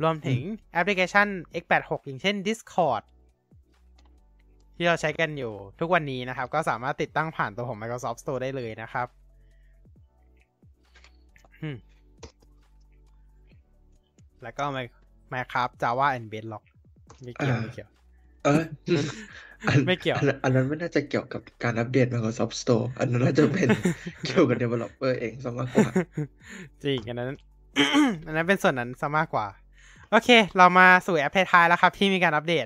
[0.01, 0.39] รวมถึง
[0.73, 1.27] แอปพลิเคชัน
[1.61, 3.03] x86 อย่างเช่น Discord
[4.75, 9.07] ที่เราใช้กันอยู่ทุกวันนี้นะครับ ก็สามารถติดตั้งผ่านตัวของ Microsoft Store ได้เลยนะครับ
[11.63, 11.77] อืม
[14.43, 14.63] แล้วก็
[15.31, 16.63] Minecraft Java and Bedrock
[17.23, 17.89] ไม่เกี่ยวไม่เกี่ยว
[18.45, 18.61] เออ
[19.67, 23.69] อันไม่เกี่ยวอันอันนั้นไม่น่าจะเกี่ยวกับการอัปเดต Microsoft Store อันนั้นน่าจะเป็น
[24.25, 25.89] เกี่ยวกับ developer เองซะมากกว่า
[26.83, 27.29] จริง อันนั้น
[28.25, 29.47] อันนั้นเป็นส่วนนั้นซะมากกว่า
[30.11, 32.65] โอเค เรามาสู่แอปท้ายๆแล้วครับ ที่มีการอัปเดต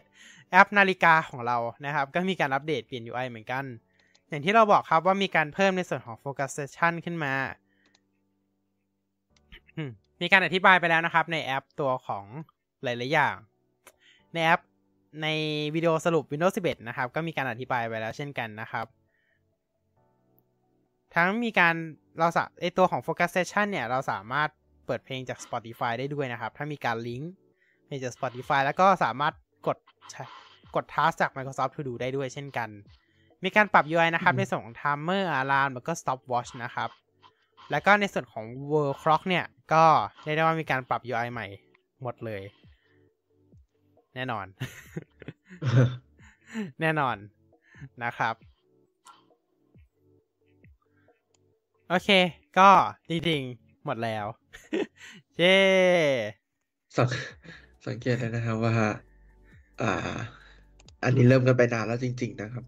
[0.52, 3.64] แอปนาฬิกาของเรานะครับ ก็มีการอัปเดตเปลี่ยน UI เหมือนกัน
[4.30, 7.61] อย่างที่เราบอกครับว่ามีการเพิ่มในส่วนของ Focus Session ขึ้นมาอื
[9.88, 9.90] ม
[10.22, 12.26] มีการอธิบายไปแล้วนะครับ ในแอปตัวของ
[12.84, 13.36] หลายๆอย่าง
[14.34, 14.62] ในแอป
[15.22, 15.28] ใน
[15.76, 18.86] วิดีโอสรุป Windows 11 นะครับ ก็มีการอธิบายไปแล้วเช่นกันนะครับ
[21.16, 21.76] ทั้งมีการ
[22.20, 24.50] เราสาไอตัวของ Focus Session เนี่ย เราสามารถ
[24.86, 27.32] เปิดเพลงจาก Spotify ได้ด้วยนะครับ ถ้ามีการลิงก์
[27.86, 29.34] เพลงจาก Spotify แล้วก็สามารถ
[29.68, 29.78] กด
[30.76, 32.70] กด task จาก Microsoft To Do ได้ด้วยเช่นกัน
[33.44, 36.90] มีการปรับ UI นะครับอืมในส่วนของ timer alarm แล้วก็ stopwatch นะครับ
[37.72, 39.84] แล้วก็ในส่วนของ world clock เนี่ย ก็
[40.24, 41.48] เรียกได้ว่ามีการปรับ UI ใหม่
[42.02, 42.42] หมดเลย
[44.16, 44.46] แน่นอน
[46.82, 47.16] แน่นอน
[48.04, 48.36] นะครับ
[51.90, 52.10] โอเค
[52.60, 52.70] ก็
[53.10, 54.26] จริงๆ หมดแล้ว
[55.38, 55.58] เย้
[56.98, 57.08] สัง
[57.88, 58.76] สังเกตได้นะครับว่า
[59.82, 60.16] อ่า
[61.04, 62.66] อันนี้เริ่มกันไปนานแล้วจริง ๆ นะครับ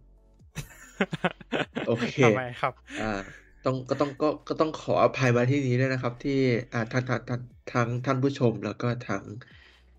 [1.88, 3.22] โอเคทำไมครับ อ่า
[3.66, 6.40] ต้องก็ต้องก็ก็ต้องขออภัยมาที่นี้ด้วยนะครับ ที่
[6.74, 7.42] อ่าทั้งทั้งทั้ง
[7.74, 9.24] ทั้งท่านผู้ชมแล้วก็ทั้ง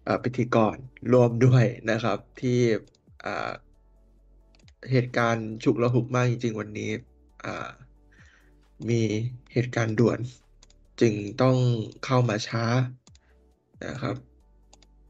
[0.07, 0.77] อ่าพิธีกร
[1.13, 2.61] รวมด้วยนะครับ ที่
[3.25, 3.51] อ่า
[4.91, 6.91] เหตุการณ์ฉุกละหุกมากจริง ๆ วันนี้
[7.45, 7.69] อ่า
[8.89, 9.03] มี
[9.53, 10.19] เหตุการณ์ด่วน
[11.01, 11.57] จึงต้อง
[12.05, 12.65] เข้ามาช้า
[13.87, 14.17] นะครับ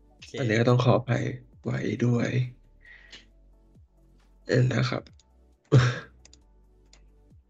[0.09, 1.25] โอเคอันนี้ก็ต้องขออภัย
[1.65, 2.29] ไว้ด้วย
[4.49, 5.03] เออนะครับ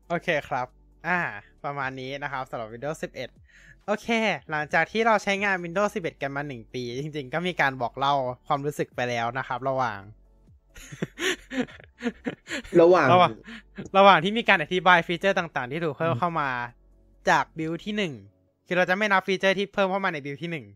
[0.08, 1.18] โอเคครับ อ่า
[1.64, 4.08] ประมาณนี้นะครับสำหรับ Windows 11 โอเค
[4.50, 8.14] หลังจากที่เราใช้งาน Windows 11 กันมา 1 ปี จริง ๆ ก็มีการบอกเล่า
[8.46, 10.00] ความรู้สึกไปแล้วนะครับระหว่าง
[12.80, 13.32] ระหว่าง ระหว่าง
[13.98, 16.50] ระหว่างที่มีการอธิบายฟีเจอร์ต่าง ๆ ที่ถูกเพิ่มเข้ามา
[17.30, 18.12] จาก build ที่หนึ่ง
[18.66, 20.66] คือเราจะไม่นับฟีเจอร์ที่เพิ่มเข้ามาใน build ที่หนึ่ง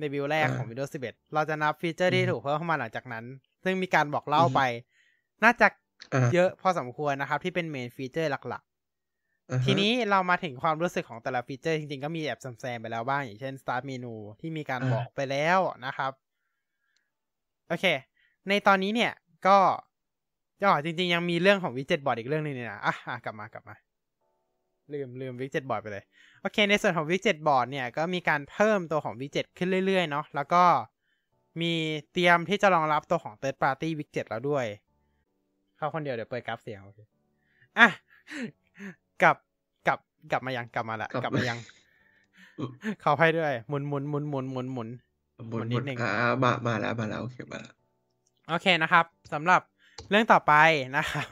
[0.00, 3.24] ใน build แรกของ Windows 11 เราจะนับฟีเจอร์ที่ถูกเพิ่มเข้ามาหลังจากนั้น
[3.64, 4.60] ซึ่งมีการบอกเล่าไป
[5.44, 5.68] น่าจะ
[6.14, 8.62] อ่าเยอะพอสมควรนะครับ ที่เป็น main feature หลักอ่าๆฮะ
[9.64, 16.12] ทีนี้เรามาถึงความรู้สึกของแต่ละฟีเจอร์จริงๆ ก็มีแอบแซมๆไปแล้วบ้าง อย่างเช่น Start Menu ที่มีการบอกไปแล้วนะครับ
[17.68, 17.84] โอเค
[18.48, 19.12] ในตอนนี้เนี่ย
[19.46, 19.58] ก็
[20.62, 23.74] ก็จริง ๆ ยังมีเรื่องของ widget board อีกเรื่องหนึงเนี่ยนะอะอะกลับมากลับมา
[24.92, 26.04] ลืมลืม widget board ไปเลย
[26.40, 30.64] โอเค ในส่วนของ widget board เนี่ยก็มีการเพิ่มตัวของ widget ขึ้นเรื่อยๆ เนาะแล้วก็
[31.60, 31.72] มี
[32.12, 34.66] เตรียมที่จะรองรับตัวของ Third Party Widget แล้วด้วย
[35.76, 36.98] เข้าคนเดียวเดี๋ยวเปิดกราฟเสียงโอเค
[37.78, 37.88] อะ
[39.22, 39.36] กลับ
[39.86, 39.98] กลับ
[40.30, 41.58] กลับมายังกลับมาละกลับมายัง
[43.02, 44.88] ขออภัยด้วยหมุนหมุนหมุนหมุนหมุนหมุน
[45.50, 46.12] หมุนหมุนหนิมุดนนึงอ่า
[46.44, 47.74] มามาแล้วมาแล้วโอเคมาแล้ว
[48.48, 49.60] โอเคนะครับสำหรับ
[50.10, 50.54] เรื่องต่อไป
[50.96, 51.26] นะครับ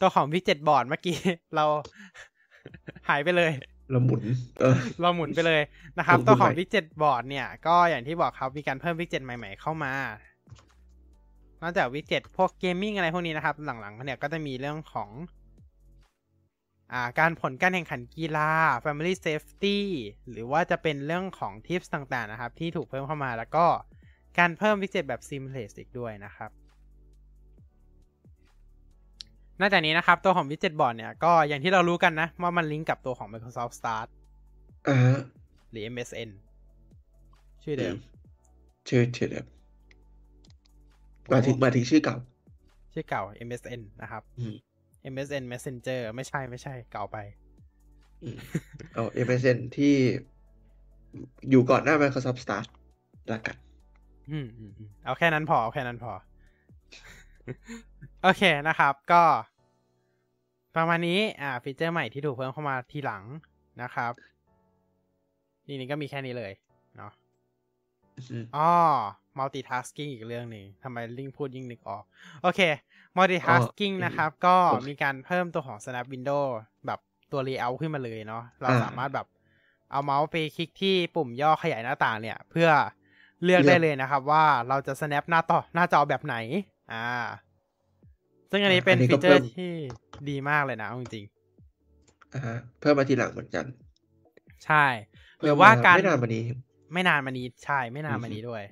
[0.00, 1.16] ตัวของวิดเจ็ตบอร์ดเมื่อกี้
[1.54, 1.64] เรา
[3.08, 3.52] หายไปเลย
[3.90, 4.22] เราหมุน
[4.60, 5.62] เออเราหมุนไปเลย
[5.98, 9.92] นะครับหมุนตัวของไปวิดเจ็ตบอร์ดเนี่ย ก็อย่างที่บอกครับมีการเพิ่มวิดเจ็ตใหม่ ๆ เข้ามา
[11.62, 15.35] นอกจาก widget พวก gaming อะไรพวกนี้นะครับ หลังๆเนี่ยก็จะมีเรื่องของอ่า
[17.18, 18.50] การผลการแข่งขันกีฬา
[18.84, 19.78] Family Safety
[20.30, 23.66] หรือว่าจะเป็นเรื่องของ tips ต่างๆนะครับ ที่ถูกเพิ่มเข้ามาแล้วก็
[24.38, 26.50] การเพิ่ม widget แบบ Seamless อีกด้วยนะครับ
[29.60, 34.08] นอกจากนี้นะครับ ตัวของ widget board เนี่ย ก็อย่างที่เรารู้กันนะ ว่ามันลิงก์กับตัวของ Microsoft Start
[34.88, 35.18] อ่าฮะ
[35.70, 36.30] หรือ MSN
[37.62, 37.96] ชื่อเดิม
[38.88, 39.46] ชื่อชื่อเดิม
[41.32, 42.16] มาถึงมาถึงชื่อเก่า
[42.92, 44.56] ชื่อเก่า MSN นะครับอืม
[45.12, 47.16] MSN Messenger ไม่ใช่ไม่ใช่เก่าไป
[48.22, 48.36] อืม
[48.94, 49.94] เอา MSN ที่
[51.50, 52.66] อยู่ก่อนหน้า Microsoft Start
[53.32, 53.56] ละกัน
[54.30, 56.12] อืมอืมอืมเอาแค่นั้นพอ เอาแค่นั้นพอ
[58.22, 59.22] โอเคนะครับ ก็
[60.76, 63.22] ประมาณนี้ อ่า ฟีเจอร์ใหม่ที่ถูกเพิ่มเข้ามาทีหลัง
[63.82, 64.12] นะครับ
[65.66, 66.52] นี่นี่ก็มีแค่นี้เลย
[66.96, 67.12] เนาะ
[68.30, 68.70] อืมอ๋อ
[69.38, 72.04] multitasking อีกเรื่องหนึ่งทำไมลิงพูดยิ่งนึกออก
[72.42, 72.60] โอเค
[73.16, 76.44] multitasking อ๋อนะครับ ก็โอเคมีการเพิ่มตัวของ snap window
[76.86, 77.00] แบบ
[77.32, 79.26] ตัว layout ขึ้นมาเลยเนาะ เราอ่าสามารถแบบ
[79.90, 82.68] เอาเมาส์ไปคลิกที่ปุ่มย่อขยายหน้าต่างเนี่ย เพื่อ
[83.44, 86.36] เลือกเลือกได้เลยนะครับ ว่าเราจะ snap หน้าต่อหน้าจอแบบไหน
[86.92, 87.04] อ่า
[88.50, 89.70] ซึ่งอันนี้เป็นอันนี้ฟีก็เจอเพิ่ร์มที่
[90.28, 91.26] ดีมากเลยนะเอาจริง
[92.32, 94.86] อ่าฮะเพิ่มมาทีหลังเหมือนกันๆใช่
[95.38, 96.42] หเพิ่รืมอว่ามาการไม่นานมานี้
[96.92, 98.62] ไม่นานมานี้ใช่ไม่นานมาอือฮึนี้ด้วย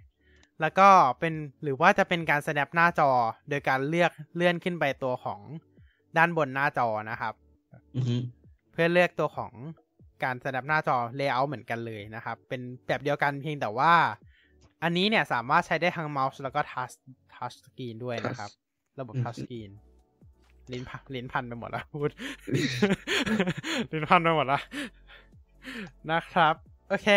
[0.60, 0.88] แล้วก็
[1.20, 3.10] เป็นหรือว่าจะเป็นการ snap หน้าจอ
[3.48, 5.40] โดยการเลือกเลื่อนขึ้นไปตัวของ
[6.16, 7.34] ด้านบนหน้าจอนะครับ
[7.96, 8.16] อือฮึ
[8.72, 9.52] เพื่อเลือกตัวของ
[10.24, 13.92] การ snap หน้าจอ layout เหมือนกันเลยนะครับ เป็นแบบเดียวกันเพียงแต่ว่า
[14.82, 16.94] อันนี้เนี่ยสามารถใช้ได้ทั้งเมาส์แล้วก็ touch
[17.34, 18.50] touch screen ด้วยนะครับ
[19.00, 19.70] ระบบ touch screen
[20.72, 22.10] ลิ้นพันลิ้นพันไปหมดแล้วพูด
[23.92, 24.62] ลิ้นพันไปหมดแล้ว
[26.10, 26.54] นะครับ
[26.88, 27.08] โอเค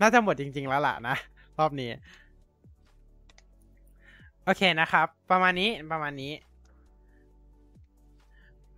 [0.00, 1.16] น่าจะหมดจริง ๆ แล้วล่ะนะ
[1.60, 1.90] รอบนี้
[4.44, 6.32] โอเคนะครับ ประมาณนี้ประมาณนี้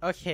[0.02, 0.24] โอเค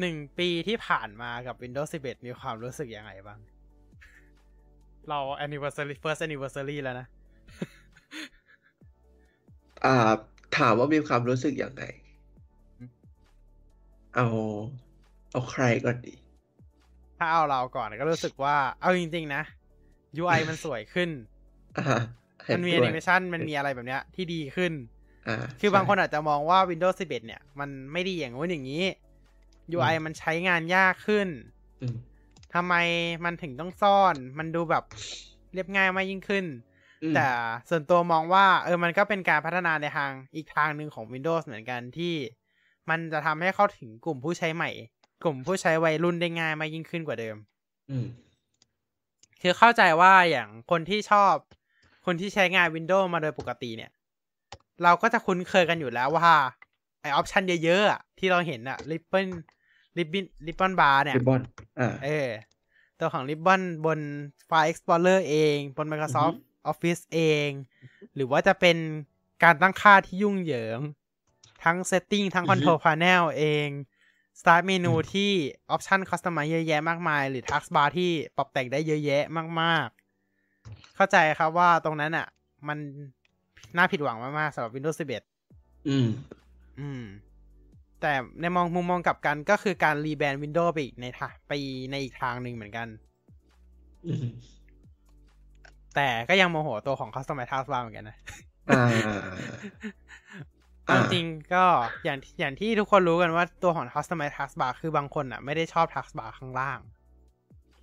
[0.00, 3.38] หนึ่งปีที่ผ่านมากับ Windows 11 มีความรู้สึกยังไงบ้าง
[5.08, 7.06] เรา anniversary first anniversary แล้วนะ
[9.84, 9.94] อ่า
[10.56, 11.84] ถามว่ามีความรู้สึกอย่างไง
[14.14, 14.26] เอา
[15.30, 16.14] เอาใครก่อนดี
[17.18, 19.42] ถ้าเอาเราก่อนก็รู้สึกว่า เอาจริง ๆ นะ
[20.22, 21.10] UI มันสวยขึ้น
[21.78, 22.00] อ่า
[22.44, 24.72] เห็มันมีด้แอวยนิเมชันมันมีอะไรแบบเนี้ยที่ดีขึ้น
[25.28, 28.84] อ่าคือบางคนใช่อาจจะมองว่า Windows 11 เนี่ย มันไม่ดีอย่างงู้นอย่างนี้
[29.76, 31.28] UI อืมมันใช้งานยากขึ้น
[31.82, 31.94] อืม
[32.54, 32.74] ทำไม
[33.24, 34.84] มันถึงต้องซ่อน มันดูแบบ
[35.54, 36.44] เรียบง่ายมากยิ่งขึ้น
[37.02, 37.26] อืมแต่
[37.68, 42.14] ส่วนตัวมองว่าเออมันก็เป็นการพัฒนาในทางอีกทางหนึ่งของ Windows เหมือนกันที่
[42.90, 44.70] มันจะทำให้เข้าถึงกลุ่มผู้ใช้ใหม่
[45.24, 47.36] กลุ่มผู้ใช้วัยรุ่นได้ง่ายมากยิ่งขึ้นกว่าเดิม
[47.90, 48.06] อืม
[49.42, 51.34] คือเข้าใจว่าอย่างคนที่ชอบ
[52.06, 53.90] คนที่ใช้งาน Windows มาโดยปกติเนี่ย
[54.82, 56.32] เราก็จะคุ้นเคยกันอยู่แล้วว่า
[57.00, 59.28] ไอออปชันเยอะๆอะที่เราเห็นอะริบเบิล
[59.98, 61.42] ริบบินริบบอนบาร์เนี่ยริบบอน
[61.78, 62.28] อ่าเออ
[63.00, 64.00] ตัวของ Ribbon บน
[64.48, 67.48] File Explorer เอง บน Microsoft อือฮึ Office เอง
[68.14, 68.76] หรือว่าจะเป็น
[69.44, 70.80] การตั้งค่าที่ยุ่งเหยิง
[71.64, 73.68] ทั้ง Setting ทั้ง Control Panel เอง
[74.40, 75.30] Start เมนูที่
[75.74, 79.22] Option Customize เยอะแยะมากมาย หรือ Taskbar ที่ปรับแต่งได้เยอะแยะ
[79.62, 82.26] มากๆ เข้าใจครับว่าตรงนั้นอะ
[82.68, 82.78] มัน
[83.76, 86.08] น่าผิดหวังมาก ๆสำหรับ Windows 11 อืม
[86.80, 87.04] อืม
[88.00, 91.52] แต่ในมองมุมมองกลับกันก็คือการรีแบรนด์ Windows ไปอีกในทางไป
[91.90, 92.88] ในอีกทางหนึ่งเหมือนกัน
[94.06, 94.26] อืม
[95.94, 98.16] แต่ก็ยังโมโหตัวของ Customize Taskbar เหมือนกันนะ
[98.70, 99.14] อ่าเอา
[101.12, 101.64] จริงก็
[102.04, 106.78] อย่างอย่างที่ทุกคนรู้กันว่าตัวของ Customize Taskbar คือบางคนอะ ไม่ได้ชอบ Taskbar ข้างล่าง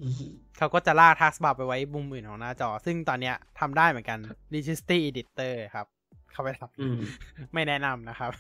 [0.01, 4.19] อืมเขาก็จะลาก Taskbar ไปไว้มุมอื่นของหน้าจอ ซึ่งตอนเนี้ยทำได้เหมือนกัน
[4.53, 5.85] Registry Editor ครับ
[6.31, 8.31] เข้าไปทอืมำไม่แนะนำนะครับ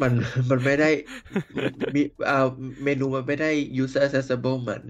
[0.00, 0.12] มัน
[0.50, 0.90] มันไม่ได้
[1.94, 2.48] มีอ่า
[2.84, 3.50] เมนูมันไม่ได้
[3.82, 4.82] user accessible เหมือน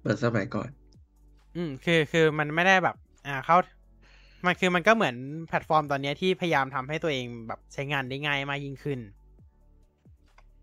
[0.00, 0.70] เหมือนสมัยก่อน
[1.54, 2.94] อืมคือคือมันไม่ได้แบบ
[3.26, 3.56] อ่าเข้า
[4.46, 5.16] มันคือมันก็เหมือน
[5.48, 8.98] แพลตฟอร์มตอนเนี้ยที่พยายามทำให้ตัวเองแบบใช้งานได้ง่ายมากยิ่งขึ้น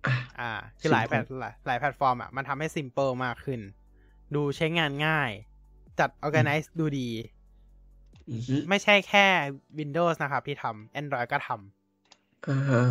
[0.06, 3.62] อะอ่าคือหลายแพลต Simple หลายหลายแพลตฟอร์มอะมันทำให้ simple มากขึ้น
[4.36, 5.32] ดูใช้งานง่าย
[6.00, 7.10] จัด organize ดูดี
[8.30, 9.26] อือฮึไม่ใช่แค่
[9.80, 12.84] Windows นะครับ ที่ทำ Android ก็ทำอ่าฮะ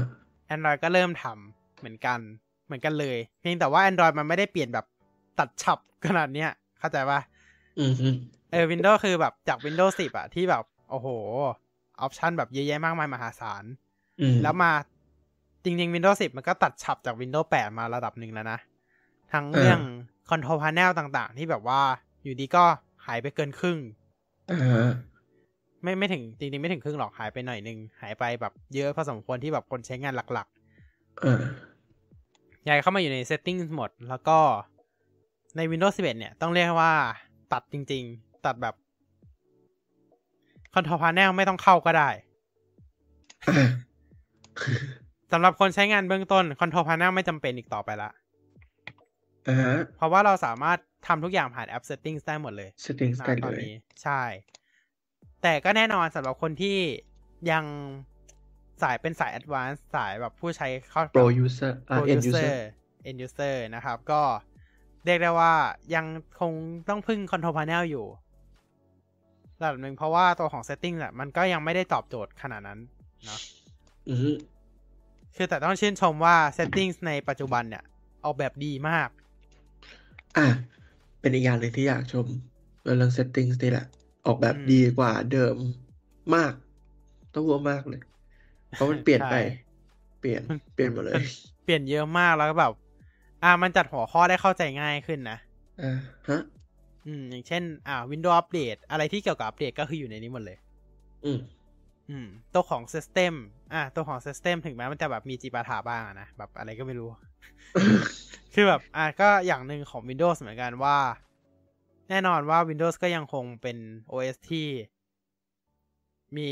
[0.54, 2.18] Android ก็เริ่มทำเหมือนกัน
[2.66, 4.86] เหมือนกันเลย เพียงแต่ว่า Android มันไม่ได้เปลี่ยนแบบ
[5.38, 7.20] ตัดฉับขนาดเนี้ย เข้าใจปะ
[7.80, 8.08] อือฮึ
[8.52, 11.08] เออ Windows คือแบบจาก Windows 10อะที่แบบ โอ้โห
[12.00, 13.64] option แบบเยอะแยะมากมายมหาศาล
[14.20, 14.72] อืมแล้วมา
[15.64, 18.58] จริงๆ Windows 10 มันก็ตัดฉับจาก Windows 8 มาระดับหนึ่งแล้วนะ
[19.32, 19.80] ทั้งเรื่อง
[20.30, 21.80] Control Panel ต่างๆ ที่แบบว่า
[22.22, 22.64] อยู่ดีก็
[23.06, 23.78] หายไปเกินครึ่ง
[24.50, 24.86] อ่าฮะ
[25.82, 30.48] ไม่ไม่ถึงจริงๆ ไม่ถึงครึ่งหรอกหายไปหน่อยนึง หายไปแบบเยอะพอสมควรที่แบบคนใช้งานหลัก
[31.24, 34.38] อ่าๆย้ายเข้ามาอยู่ใน Settings หมด แล้วก็
[35.56, 36.92] ใน Windows 11 เนี่ย ต้องเรียกว่า
[37.52, 38.74] ตัดจริง ๆ ตัดแบบ
[40.74, 42.08] Control Panel ไม่ต้องเข้าก็ได้
[43.48, 43.68] อ่า
[45.32, 48.10] สำหรับคนใช้งานเบื้องต้น Control Panel ไม่จำเป็นอีกต่อไปละ
[49.48, 54.22] อ่าฮะเพราะว่าเราสามารถทำทุกอย่างผ่านแอป Settings ได้หมดเลย settings ณได้ตอนเลยนี้ใช่
[55.42, 56.78] แต่ก็แน่นอนสำหรับคนที่
[57.50, 57.64] ยัง
[58.82, 62.58] สายเป็นสาย Advanced สายแบบผู้ใช้เข้า pro user อ่า Pro end user user
[63.08, 64.22] end user นะครับ ก็
[65.04, 65.52] เรียกได้ว่า
[65.94, 66.06] ยัง
[66.40, 66.52] คง
[66.88, 68.06] ต้องพึ่ง Control Panel อยู่
[69.60, 72.78] ระดับหนึ่งเพราะว่าตัวของ Settings อะมันก็ยังไม่ได้ตอบโจทย์ขนาดนั้น
[73.24, 73.40] เนาะ
[74.08, 74.30] อือฮึ
[75.36, 77.84] คือแต่ต้องชื่นชมว่า Settings ในปัจจุบันเนี่ย
[78.24, 79.08] ออกแบบดีมาก
[80.36, 80.46] อะ
[81.20, 82.26] เป็นอีกอย่างหนึ่งที่อยากชม
[82.82, 83.86] เรื่อง settings นี่แหละ
[84.26, 85.56] ออกแบบอืมดีกว่าเดิม
[86.34, 86.52] มาก
[87.34, 88.00] ต้องว่ามากเลย
[88.70, 89.40] เพราะมันเปลี่ยนไปใช่
[90.20, 90.42] เปลี่ยน
[90.74, 91.14] เปลี่ยนหมดเลย
[91.64, 92.72] เปลี่ยนเยอะมากแล้วก็แบบ
[93.42, 95.38] อ่ามันจัดหัวข้อได้เข้าใจง่ายขึ้นนะ
[95.82, 95.96] อ่า
[96.28, 96.42] ฮะ
[97.06, 100.58] อืมอย่างเช่น อ่า Windows Update อะไรที่เกี่ยวกับอัปเดตก็คืออยู่ในนี้หมดเลย
[101.24, 101.40] อืม
[102.10, 103.34] อืม ตัวของ System
[103.74, 107.08] อ่าตัวของ System ถึงแม้มันจะแบบมีจีปาถาบ้างอะนะ แบบอะไรก็ไม่รู้
[108.54, 110.98] คือแบบ อ่าก็อย่างหนึ่งของ Windows เหมือนกันว่า
[112.08, 113.76] แน่นอนว่า Windows ก็ยังคงเป็น
[114.10, 114.68] OS ที่
[116.36, 116.50] มี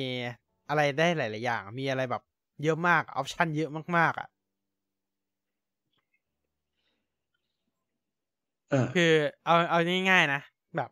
[0.69, 2.23] อะไรได้หลาย ๆ อย่าง มีอะไรแบบ
[2.63, 4.29] เยอะมาก ออปชันเยอะมาก ๆ อะ
[8.21, 8.47] อ่า
[8.95, 9.13] คือ
[9.45, 9.79] เอาเอา
[10.11, 10.41] ง่ายๆนะ
[10.77, 10.91] แบบ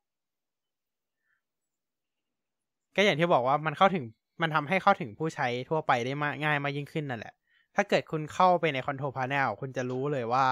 [2.96, 4.05] ก็อย่างที่บอกว่ามันเข้าถึง
[4.42, 7.34] มันทำให้เข้าถึงผู้ใช้ทั่วไปได้มากง่ายมากยิ่งขึ้นนั่นแหละ
[7.74, 10.46] ถ้าเกิดคุณเข้าไปใน Control Panel คุณจะรู้เลยว่า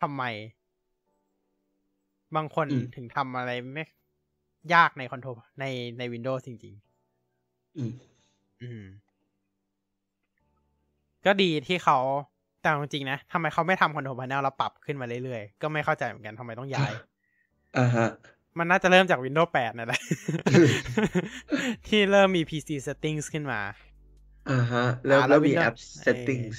[0.00, 0.22] ทำไม
[2.36, 3.84] บางคนอืมถึงทำอะไรไม่
[4.74, 5.64] ยากใน Control ใน
[5.98, 6.74] ใน Windows จริง
[7.76, 8.82] อืมๆอืม
[11.26, 11.98] ก็ดีที่เขา
[12.60, 16.92] แต่จริงๆนะทำไมเขาไม่ทำ Control Panel แล้วปรับขึ้นมาเรื่อยๆ ก็ไม่เข้าใจเหมือนกันทำไมต้องย้าย
[17.78, 18.08] อ่าฮะ
[18.58, 20.00] มันน่าจะเริ่มจาก Windows 8นั่นแหละ
[21.86, 23.60] ที่เริ่มมี PC settings ขึ้นมา
[24.50, 25.74] อ่าฮะ แล้วอ่าแล้แล้ววมี Windows แอป
[26.06, 26.58] settings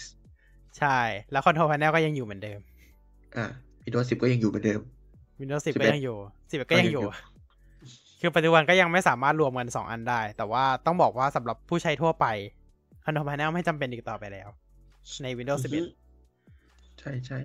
[0.77, 0.99] ใช่
[1.31, 2.59] แล้วคอนโทรลพาเนลก็ยังอยู่เหมือนเดิม
[3.37, 3.45] อ่า
[3.83, 4.81] Windows 10 ก็ยังอยู่เหมือนเดิม
[5.39, 7.31] Windows 10 11ก็ยังอยู่ 11ก็ยังอยู่ก็ยังอยู่
[8.21, 12.25] คือปัจจุบันก็ยังไม่สามารถรวมกันสองอันได้ แต่ว่าต้องบอกว่าสำหรับผู้ใช้ทั่วไป
[13.05, 14.49] คอนโทรลพาเนลไม่จำเป็นอีกต่อไปแล้ว
[15.23, 17.39] ใน Windows อือฮึ11 ใช่ใช่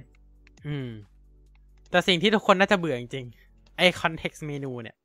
[0.67, 0.89] อืม
[1.91, 4.97] แต่สิ่งที่ทุกคนน่าจะเบื่อจริงๆไอ้ context menu เนี่ย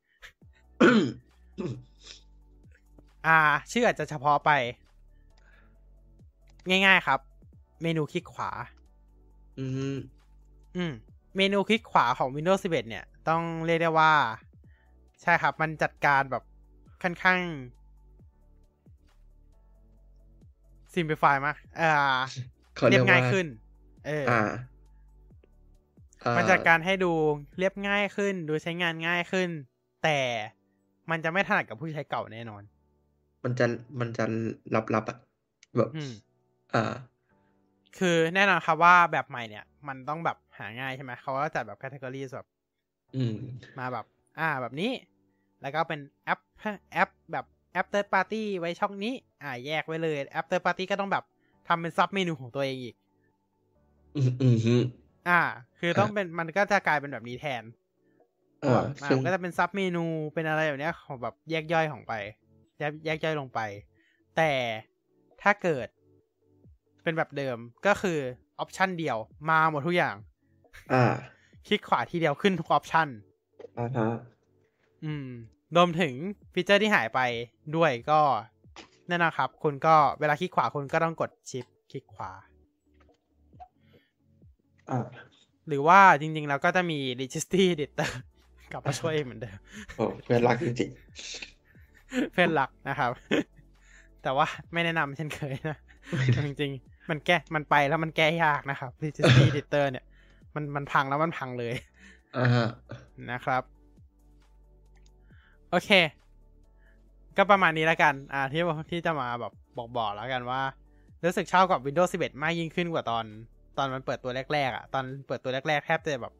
[3.28, 3.40] อ่า
[3.72, 4.52] ชื่ออาจจะเฉพาะไป
[6.70, 7.20] ง่ายๆครับ
[7.84, 8.50] เมนูคลิกขวา
[9.60, 9.66] อื
[9.96, 9.98] ม
[10.76, 10.94] อืม
[11.38, 14.14] เมนูคลิกขวาของ Windows 11 เนี่ย ต้องเรียกได้ว่า
[15.22, 16.44] ใช่ครับ มันจัดการแบบ
[17.04, 17.40] ค่อนข้าง
[20.94, 21.92] simplify มากอ่า
[22.76, 23.46] เขาเรีเรียยบกง่ายว่าขึ้น
[24.08, 24.40] เอออ่า
[26.26, 27.12] อ่ามันจัดการให้ดู
[27.60, 29.50] เรียบง่ายขึ้น ดูใช้งานง่ายขึ้น
[30.04, 30.20] แต่
[31.12, 32.64] มันจะไม่ถนัดกับผู้ใช้เก่าแน่นอน
[33.44, 33.66] มันจะ
[34.00, 34.26] มันจะ
[34.76, 35.18] ลับลับๆอะ
[35.78, 36.12] แบบอืม
[36.74, 36.94] อ่า
[37.98, 42.48] คือแน่นอนครับว่าแบบใหม่เนี่ย มันต้องแบบหาง่ายใช่ไหมเขาก็จัดแบบ category แบบ
[43.16, 43.36] อืม
[43.80, 44.06] มาแบบ
[44.40, 44.92] อ่าแบบนี้
[45.62, 46.40] แล้วก็เป็นแอป
[46.94, 51.24] แอปแบบ แอป third party ไว้ช่องนี้ อ่าแยกไว้เลยแอป third party ก็ต้องแบบ
[51.68, 52.96] ทำเป็น sub menu ของตัวเองอีก
[54.16, 54.76] อืมอืมฮึ
[55.30, 55.42] อ่า
[55.80, 57.64] คือต้องอะเป็นมันก็จะกลายเป็นแบบนี้แทน
[58.64, 62.14] อ่าแบบอ่าซึ่งมันก็จะเป็น sub menu เป็นอะไรแบบเนี้ยของแบบแยกย่อยของไป
[62.80, 63.60] แยกแยกย่อยลงไป
[64.38, 64.52] แต่
[65.42, 65.88] ถ้าเกิด
[67.04, 68.20] เป็นแบบเดิมก็คือ
[68.60, 69.18] option เดียว
[69.50, 70.16] มาหมดทุกอย่าง
[70.94, 71.04] อ่า
[71.68, 73.08] คลิกขวาทีเดียวขึ้นทุก option
[73.80, 74.10] อ่าฮะ
[75.06, 75.28] อืม
[75.76, 76.14] รวมถึง
[76.54, 77.20] ฟีเจอร์ที่หายไป
[77.76, 78.22] ด้วยก็
[79.10, 82.32] นั่นนะครับ คุณก็เวลาคลิกขวาคุณก็ต้องกด Shift คลิกขวา
[84.92, 85.08] อ่า
[85.68, 88.12] หรือว่าจริงๆแล้วก็จะมี Registry Editor
[88.72, 89.58] กลับมาช่วยเหมือนเดิม
[89.96, 90.92] โอ้เพื่อนรักจริง
[92.32, 93.12] เพื่อนหลักนะครับ
[94.24, 95.78] แต่ว่าไม่แนะนำเช่นเคยนะ
[96.48, 100.06] จริงๆ มันแก้มันไปแล้วมันแก้ยากนะครับ Registry Editor เนี่ย
[100.56, 102.68] มันมันพังแล้วมันพังเลยๆอ่าฮะ
[103.32, 103.64] นะครับ
[105.72, 105.90] โอเค
[107.38, 108.62] ก็ประมาณนี้แล้วกัน อ่าที่
[108.92, 110.62] ที่จะมาแบบบอกบอกแล้วกันว่า
[111.24, 113.26] รู้สึกชอบกับ Windows 11 มากยิ่งขึ้นกว่าตอน
[113.78, 116.34] ตอนมันเปิดตัวแรกๆอะ ตอนเปิดตัวแรกๆ แทบจะแบบ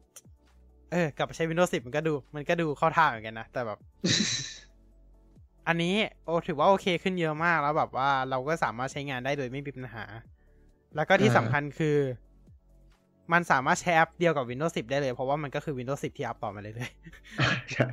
[0.92, 3.78] เออกลับไปใช้ Windows 10 มันก็ดู มันก็ดูเข้าท่าเหมือนกันนะ แต่แบบ
[5.68, 5.94] อันนี้
[6.24, 10.04] โอถือว่าโอเคขึ้นเยอะมากแล้วแบบว่าเราก็สามารถใช้งานได้โดยไม่มีปัญหา
[10.96, 11.96] แล้วก็ที่อ่าสำคัญคือ
[13.32, 16.90] มันสามารถใช้แอปเดียวกับ Windows 10 ได้เลย เพราะว่ามันก็คือ Windows 10 ที่อัพต่อมาเลยเลย
[17.72, 17.86] ใช่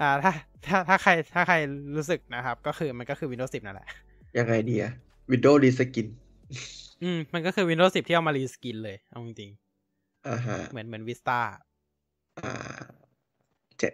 [0.00, 0.32] อ่าถ้า
[0.66, 1.56] ถ้าถ้าใครถ้าใคร
[1.96, 3.88] รู้สึกนะครับ ก็คือมันก็คือ Windows 10 นั่นแหละ
[4.38, 4.92] ยังไงดีอะ
[5.32, 6.06] Windows Reskin
[7.02, 9.50] อืม มันก็คือ Windows 10 ที่เอามารีสกินเลย เอาจริง
[10.28, 11.38] อ่าฮะๆเหมือนเหมือน Vista
[12.38, 12.52] อ่า
[13.78, 13.92] เจ็ด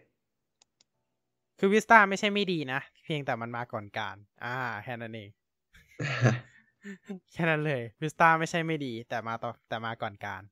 [1.59, 5.30] คือ Vista ไม่ใช่ไม่ดีนะ เพียงแต่มันมาก่อนการ อ่า แค่นั้นเอง
[7.32, 10.42] แค่นั้นเลย Vista ไม่ใช่ไม่ดี แต่มาต่อแต่มาก่อนการ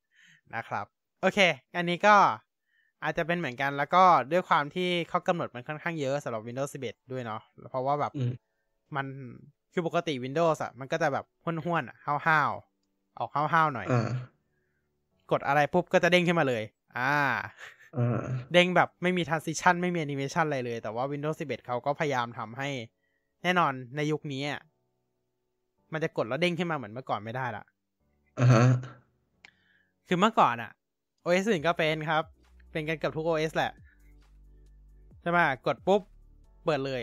[0.55, 0.86] นะครับ
[1.20, 1.39] โอเค
[1.77, 2.16] อันนี้ก็
[3.02, 4.02] อาจจะเป็นเหมือนกันแล้วก็
[4.32, 7.40] ด้วยความที่เขากำหนดมันค่อนข้างเยอะสำหรับ Windows 11 ด้วยเนาะ
[7.70, 8.32] เพราะว่าแบบอืม
[8.97, 9.06] มัน
[9.72, 11.97] คือปกติ Windows อะมันก็จะแบบห้วนๆอะ
[12.27, 14.10] ห้าวๆออกห้าวๆหน่อยอ่า
[15.31, 16.62] กดอะไรปุ๊บก็จะเด้งขึ้นมาเลย
[16.98, 17.14] อ่า
[17.97, 18.20] อ่า
[18.52, 22.68] เด้งแบบไม่มี transition ไม่มี animation อะไรเลย แต่ว่า Windows 11 เขาก็พยายามทำให้
[23.43, 24.60] แน่นอนในยุคนี้อะ
[25.93, 27.64] มันจะกดแล้วเด้งขึ้นมาเหมือนเมื่อก่อนไม่ได้ละ
[28.39, 28.64] อ่าฮะ
[30.09, 30.70] คือเมื่อก่อนอะ
[31.24, 32.24] OS อื่นก็เป็นครับ
[32.70, 33.72] เป็นกันเกับทุก OS แหละ
[35.20, 36.01] ใช่ไหมกดปุ๊บ
[36.64, 37.02] เปิดเลย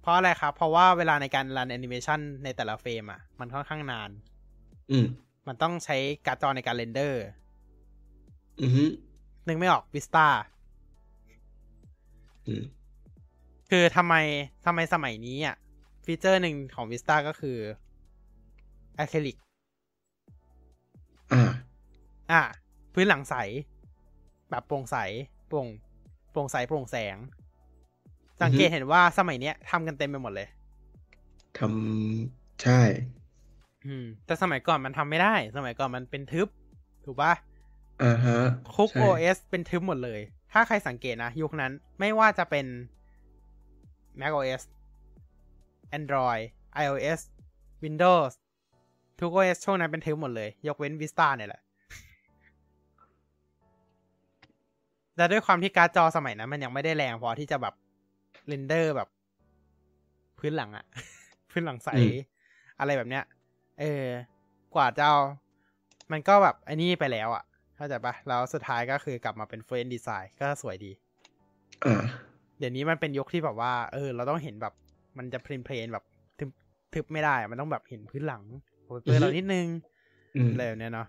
[0.00, 4.10] เพราะอะไรครับ เพราะว่าเวลาในการ run animation ในแต่ละ frame อะมันค่อนข้างนาน
[4.90, 5.06] อืม
[5.46, 5.96] มันต้องใช้
[6.26, 7.24] การ์ดจอในการ render
[8.60, 8.84] อือฮึ
[9.46, 10.26] นึกไม่ออก Vista
[12.46, 12.64] อืม
[13.70, 14.14] คือทำไม
[14.64, 15.56] ทำไมสมัยนี้อะ
[16.04, 17.58] ฟีเจอร์หนึ่งของ Vista ก็คือ
[18.98, 19.36] อะคริลิก
[21.32, 21.42] อ่า
[22.32, 22.42] อะ
[23.00, 23.36] พื้นหลังใส
[24.50, 24.96] แบบโปร่งใส
[25.48, 25.66] โปร่ง
[26.30, 27.16] โปร่งใสโปร่งแสง
[28.42, 30.48] สังเกตอือฮึเห็นว่าสมัยเนี้ยทำกันเต็มไปหมดเลย
[31.58, 32.80] ทำใช่
[33.86, 36.48] อืม แต่สมัยก่อนมันทำไม่ได้ สมัยก่อนมันเป็นทึบ
[37.04, 37.32] ถูกปะ
[38.02, 38.38] อ่าฮะ
[38.74, 40.20] ทุกใช่ OS เป็นทึบหมดเลย
[40.52, 42.66] ถ้าใครสังเกตนะ ยุคนั้นไม่ว่าจะเป็น
[44.20, 44.62] Mac OS
[45.98, 46.42] Android
[46.82, 47.20] iOS
[47.84, 48.32] Windows
[49.20, 51.62] ทุก OS ช่วงนั้นเป็นทึบหมดเลย ยกเว้น Vista เนี่ยแหละ
[55.18, 57.74] และด้วยความที่การ์ดจอสมัยนั้นมันยังไม่ได้แรงพอที่จะแบบ
[58.48, 59.08] render แบบ
[60.38, 60.84] พื้นหลังอะ
[61.50, 62.10] พื้นหลังใสอืม
[62.80, 63.24] อะไรแบบเนี้ย
[63.80, 64.06] เออ
[64.74, 65.18] กว่าจะเอา
[66.12, 67.44] มันก็แบบไอ้นี่ไปแล้วอะ
[67.76, 70.92] เข้าใจปะแล้วสุดท้ายก็คือกลับมาเป็น Fluent Design ก็สวยดี
[71.84, 72.04] อ่า
[72.58, 74.74] เดี๋ยวนี้มันเป็นยุคที่แบบว่า เออ เราต้องเห็นแบบ
[75.18, 76.04] มันจะ plain plain ๆแบบ
[76.94, 78.42] ทึบไม่ได้อะมันต้องแบบเห็นพื้นหลัง
[78.88, 79.66] วอลเปเปอร์เรานิดนึง
[80.36, 81.06] อืมอะไรแบบเนี้ยเนาะ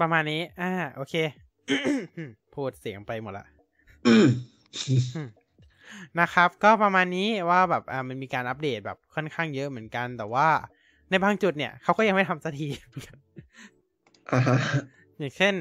[0.00, 1.14] ประมาณนี้ อ่า โอเค
[2.54, 3.46] พูดเสียงไปหมดละ
[6.20, 10.48] นะครับ ก็ประมาณนี้ว่าแบบอ่ามันมีการอัปเดตแบบค่อนข้างเยอะเหมือนกัน แต่ว่า
[11.10, 13.16] ในบางจุดเนี่ยเขาก็ยังไม่ทำสักทีเหมือนกัน
[14.32, 14.56] อ่าฮะ
[15.18, 15.54] อย่างเช่น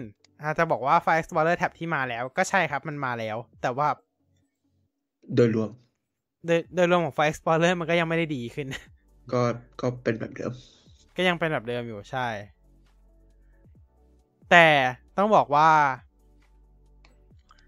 [0.43, 3.87] อาจจะบอกว่า Fire Explorer แท็บที่มาแล้วก็ใช่ครับมันมาแล้ว แต่ว่า
[5.35, 5.69] โดยรวม
[6.45, 8.67] โดยโดยรวมของ Fire Explorer มันก็ยังไม่ได้ดีขึ้น
[9.33, 9.41] ก็
[9.81, 10.51] ก็เป็นแบบเดิม
[11.17, 12.27] ก็ยังเป็นแบบเดิมอยู่ใช่
[14.53, 14.69] แต่
[15.17, 15.69] ต้องบอกว่า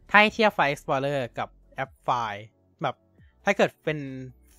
[0.10, 2.46] ถ้าให้เทียบ File Explorer กับแอปไฟล์
[2.82, 2.96] แบบ
[3.46, 4.00] ถ้าเกิดเป็น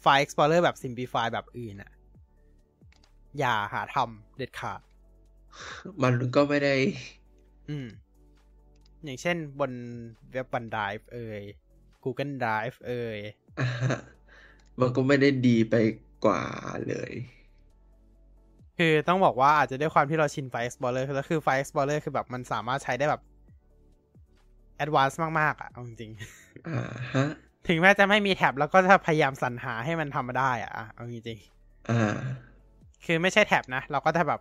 [0.05, 1.93] File Explorer แบบ Simplify แบบอื่นอะ
[3.39, 4.81] อย่าหาทำเด็ดขาด
[6.03, 6.74] มันก็ไม่ได้
[7.69, 7.86] อืม
[9.05, 9.73] อย่างเช่นบน
[10.32, 11.43] เว็บ OneDrive เอ่ย
[12.05, 13.19] Google Drive เอ่ย
[13.61, 13.98] อ่าฮะ
[14.81, 15.74] มันก็ไม่ได้ดีไป
[16.24, 16.43] กว่า
[16.89, 17.12] เลย
[18.78, 23.23] คือต้องบอกว่าอาจจะด้วยความที่เราชิน File Explorer แล้วคือ File Explorer คือแบบมันสามารถใช้ได้แบบ
[24.85, 27.27] advanced มาก ๆ อะเอาจริงๆอ่าฮะ
[27.69, 31.39] ถึงแม้จะไม่มีแท็บแล้วก็จะพยายามสรรหาให้มันทำมาได้อะอะเอาจริง
[31.90, 34.40] อ่าๆคือไม่ใช่แท็บนะ เราก็จะแบบ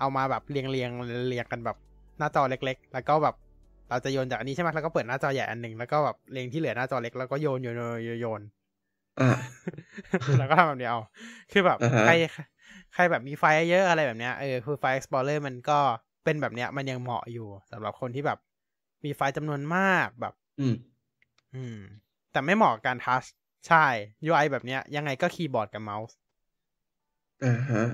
[0.00, 0.90] เอามาแบบเรียงเรียง
[1.28, 1.76] เรียงกันแบบ
[2.18, 3.34] หน้าจอเล็ก ๆ แล้วก็แบบ
[3.90, 8.40] เราจะโยนจากอันนี้ใช่ไหมแล้วก็เปิดหน้าจอใหญ่อันหนึ่งแล้วก็แบบเรียงที่เหลือหน้าจอเล็กแล้วก็โยนโยนโยนโยนโยน
[9.20, 9.30] อ่า
[10.38, 11.00] แล้วก็ทำแบบนี้เอา
[11.52, 12.14] คือแบบอ่าฮะใคร
[12.96, 15.78] ใครแบบมีไฟล์เยอะอะไรแบบเนี้ยเออคือไฟล์ Explorer มันก็
[16.24, 18.38] เป็นแบบเนี้ย มันยังเหมาะอยู่สำหรับคนที่แบบ
[19.04, 20.74] มีไฟล์จำนวนมากแบบ อืม
[21.54, 21.78] อืม
[22.32, 23.24] แต่ไม่เหมาะกับการทัช
[23.68, 23.86] ใช่
[24.28, 26.16] UI แบบเนี้ย ยังไงก็คีย์บอร์ดกับเมาส์
[27.44, 27.84] อ่าฮะ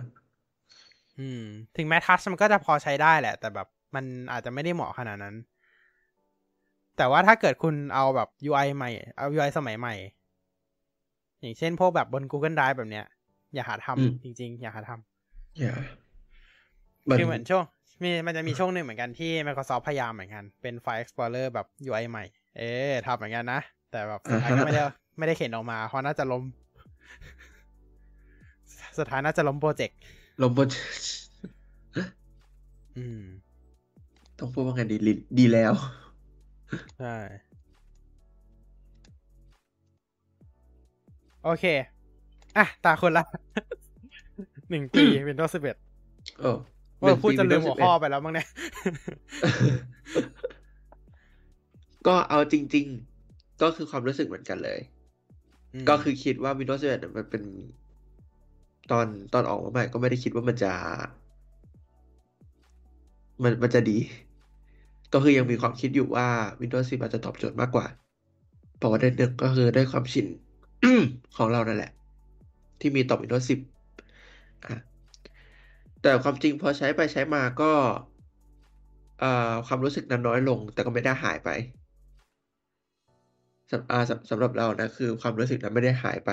[1.18, 1.42] อืม
[1.76, 5.36] ถึงแม้ทัชมันก็จะพอใช้ได้แหละ แต่แบบมันอาจจะไม่ได้เหมาะขนาดนั้น
[6.96, 9.94] แต่ว่าถ้าเกิดคุณเอาแบบ UI ใหม่ เอา UI สมัยใหม่
[11.40, 13.06] อย่างเช่นพวกแบบบน Google Drive แบบเนี้ย
[13.54, 14.90] อย่าหาทอืมำจริง ๆ อย่าหาท
[15.58, 17.64] อย่าำคือเหมือนช่วง
[18.02, 22.24] มีมันจะมีช่วงหนึ่งเหมือนกันที่ Microsoft พยายามเหมือนกัน เป็น File Explorer แบบ UI ใหม่
[22.56, 23.60] เอ๊ะทำเหมือนกันนะ
[23.90, 24.82] แต่แบบสุดท้ายก็ไม่ได้
[25.18, 26.42] ไม่ได้เข็นออกมา เพราะน่าจะล้ม
[28.98, 29.96] สุดท้ายน่าจะล้มโปรเจกต์
[30.42, 30.68] ลมบน
[32.96, 33.22] อืม
[34.38, 35.72] ต้องพูดว่าไงดีลิดีแล้ว
[36.98, 37.14] ใช่
[41.44, 41.64] โอเค
[42.56, 43.24] อะ ตาคนละ
[44.70, 46.50] หนึ่งปี Windows 11โอ้
[47.02, 48.48] ว่าพูดจะลืม Windows หัวข้อไปแล้วมั้งเนี่ย
[52.06, 52.86] ก็เอาจริง
[53.24, 54.80] ๆ ก็คือความรู้สึกเหมือนกันเลย
[55.88, 57.42] ก็คือคิดว่า Windows 11เนี่ยมันเป็น
[58.90, 60.72] ตอนตอนออกมาใหม่ก็ไม่ได้คิดว่ามันจะ
[63.42, 63.98] มันมันจะดี
[65.12, 66.26] ก็คือยังมีความคิดอยู่ว่า
[66.60, 67.86] Windows 10อาจจะตอบโจทย์มากกว่า
[68.78, 70.26] เพราะว่าได้หนึ่งก็คือได้ความชิน
[71.36, 71.92] ของเรานั่นแหละ
[72.82, 73.58] ที่มีต่อ Windows 10
[74.64, 74.78] อะ
[76.02, 77.72] แต่ความจริงพอใช้ไปใช้มาก็
[79.66, 81.50] ความรู้สึกนั้นน้อยลง แต่ก็ไม่ได้หายไป
[83.70, 86.30] สำสำสำหรับเรานะคือความรู้สึกนั้นไม่ได้หายไป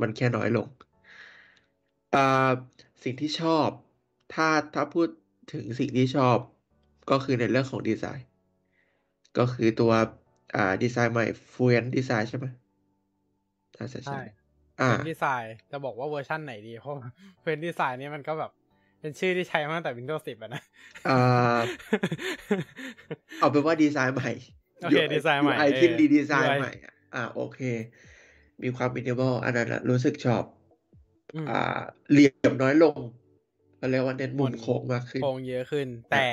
[0.00, 0.68] มันแค่น้อยลง
[3.04, 3.68] สิ่งที่ชอบ
[4.34, 5.08] ถ้าถ้าพูด
[5.52, 6.38] ถึงสิ่งที่ชอบ
[7.10, 8.28] ก็คือในเรื่องของดีไซน์
[9.38, 9.92] ก็คือตัว
[10.82, 12.46] ดีไซน์ใหม่ Fluent Design ใช่ไหม
[13.74, 14.20] ใช่ใช่
[14.84, 16.94] Fluent Designซน์จะบอกว่าเวอร์ชั่นไหนดี เพราะ Fluent Design
[17.42, 18.50] เนี่ยมันก็แบบ
[19.00, 20.62] เป็นชื่อที่ใช้มาตั้งแต่ Windows 10อะนะ
[21.08, 21.58] อ่า
[23.38, 24.32] เอาเป็นว่าดีไซน์ใหม่
[24.82, 27.60] โอเค UI ดีไซน์ใหม่ UI เออที่ดีดีไซน์ UI ใหม่อะอ่าโอเค
[28.62, 30.42] มีความมินิมอลอันนั้นอะรู้สึกชอบ
[31.34, 31.80] อืมอ่า
[32.10, 32.96] เหลี่ยมน้อยลง
[33.80, 36.24] ก็เรียกว่าเน้นมุมโค้งมากขึ้นโครงเยอะขึ้น แต่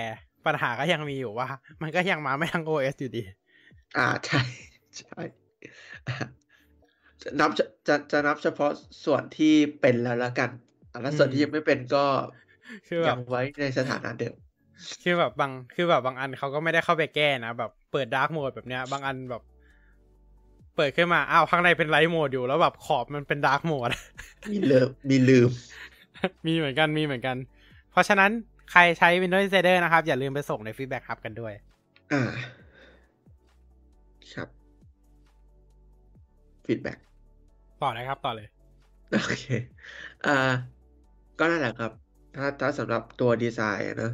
[0.45, 1.47] ปัญหาก็ยังมีอยู่ว่า
[1.81, 3.23] มันก็ยังมาไม่ทั้ง OS อยู่ดี
[3.97, 4.41] อ่าใช่
[4.97, 5.19] ใช่
[6.07, 6.44] อะจะ
[7.39, 8.71] นับจะจะจะนับเฉพาะ
[9.05, 10.49] ส่วนที่เป็นแล้วละกัน
[10.91, 12.05] อะแล้วส่วนที่ยังไม่เป็นก็
[12.87, 14.35] คือแบยับงไว้ในสถานะเดิม
[15.03, 19.43] คือแบบบางคือแบบบางอันเขาก็ไม่ได้เข้าไปแก้นะแบบเปิดดาร์กโหมดแบบเนี้ย บางอันแบบ
[20.75, 23.89] เปิดขึ้นมาอ้าวข้างในเป็น light mode อยู่แล้วแบบขอบมันเป็น dark mode
[24.51, 25.49] มีลืมมีลืม
[26.47, 27.37] มีเหมือนกันมีเหมือนกัน
[27.91, 28.31] เพราะฉะนั้น
[28.71, 31.53] ใครใช้ Windows Insider นะครับ อย่าลืมไปส่งใน Feedback Hub กันด้วย
[32.11, 32.21] อ่า
[34.33, 34.49] ครับ
[36.65, 36.97] feedback
[37.81, 38.47] ต่อนะครับต่อเลย
[39.27, 39.45] โอเค
[40.25, 40.37] อ่า
[41.39, 41.91] ก็นั่นแหละครับ
[42.35, 44.11] ถ้าถ้าสำหรับตัวดีไซน์อะนะ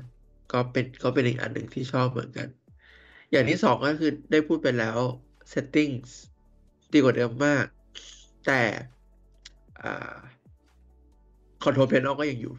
[0.51, 2.47] ก็เป็นก็เป็นอีกอันหนึ่งที่ชอบเหมือนกัน
[3.31, 4.97] อย่างที่สองก็คือได้พูดไปแล้ว
[5.53, 6.09] settings
[6.93, 7.65] ดีกว่าเดิมมาก
[8.47, 8.61] แต่
[9.81, 10.15] อ่า
[11.63, 12.53] control panel ก็ยังอยู่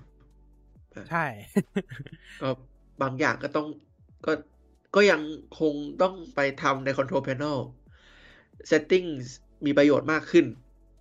[1.10, 1.26] ใช่
[2.40, 2.48] ก็
[3.02, 3.66] บางอย่างก็ต้อง
[4.26, 4.32] ก็
[4.94, 5.20] ก็ยัง
[5.60, 7.58] คงต้องไปทำใน control panel
[8.70, 9.24] settings
[9.66, 10.46] มีประโยชน์มากขึ้น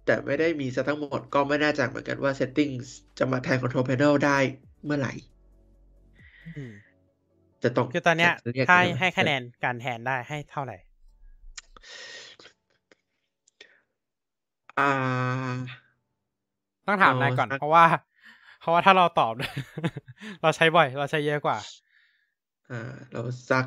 [0.06, 2.88] แต่ไม่ได้มีซะทั้งหมดก็ไม่แน่ใจเหมือนกันว่า settings
[3.18, 4.38] จะมาแทน control panel ได้
[4.86, 5.14] เมื่อไหร่
[6.46, 6.72] อืม
[7.64, 10.78] จะต้องคือตอนเนี้ยจะเรียกถ้าไงวให้คะแนนการแทนได้ให้เท่าไหร่
[14.78, 14.84] อ่า
[16.88, 17.86] ต้องถามนายก่อนเออสักเพราะว่า
[18.60, 19.34] เพราะว่าถ้าเราตอบ
[20.42, 21.58] เราใช้บ่อย เราใช้เยอะกว่า
[22.70, 22.76] อ่า
[23.12, 23.66] เราสัก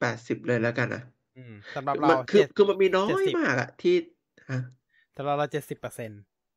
[0.00, 1.02] แปดสิบเลยแล้วกันนะ
[1.36, 4.58] อืมสำหรับเรามันคือเจ็ดคือมันมีน้อย70มากอะที่ฮะ
[5.16, 6.10] สำหรับเราเจ็ดสิบเปอร์เซ็น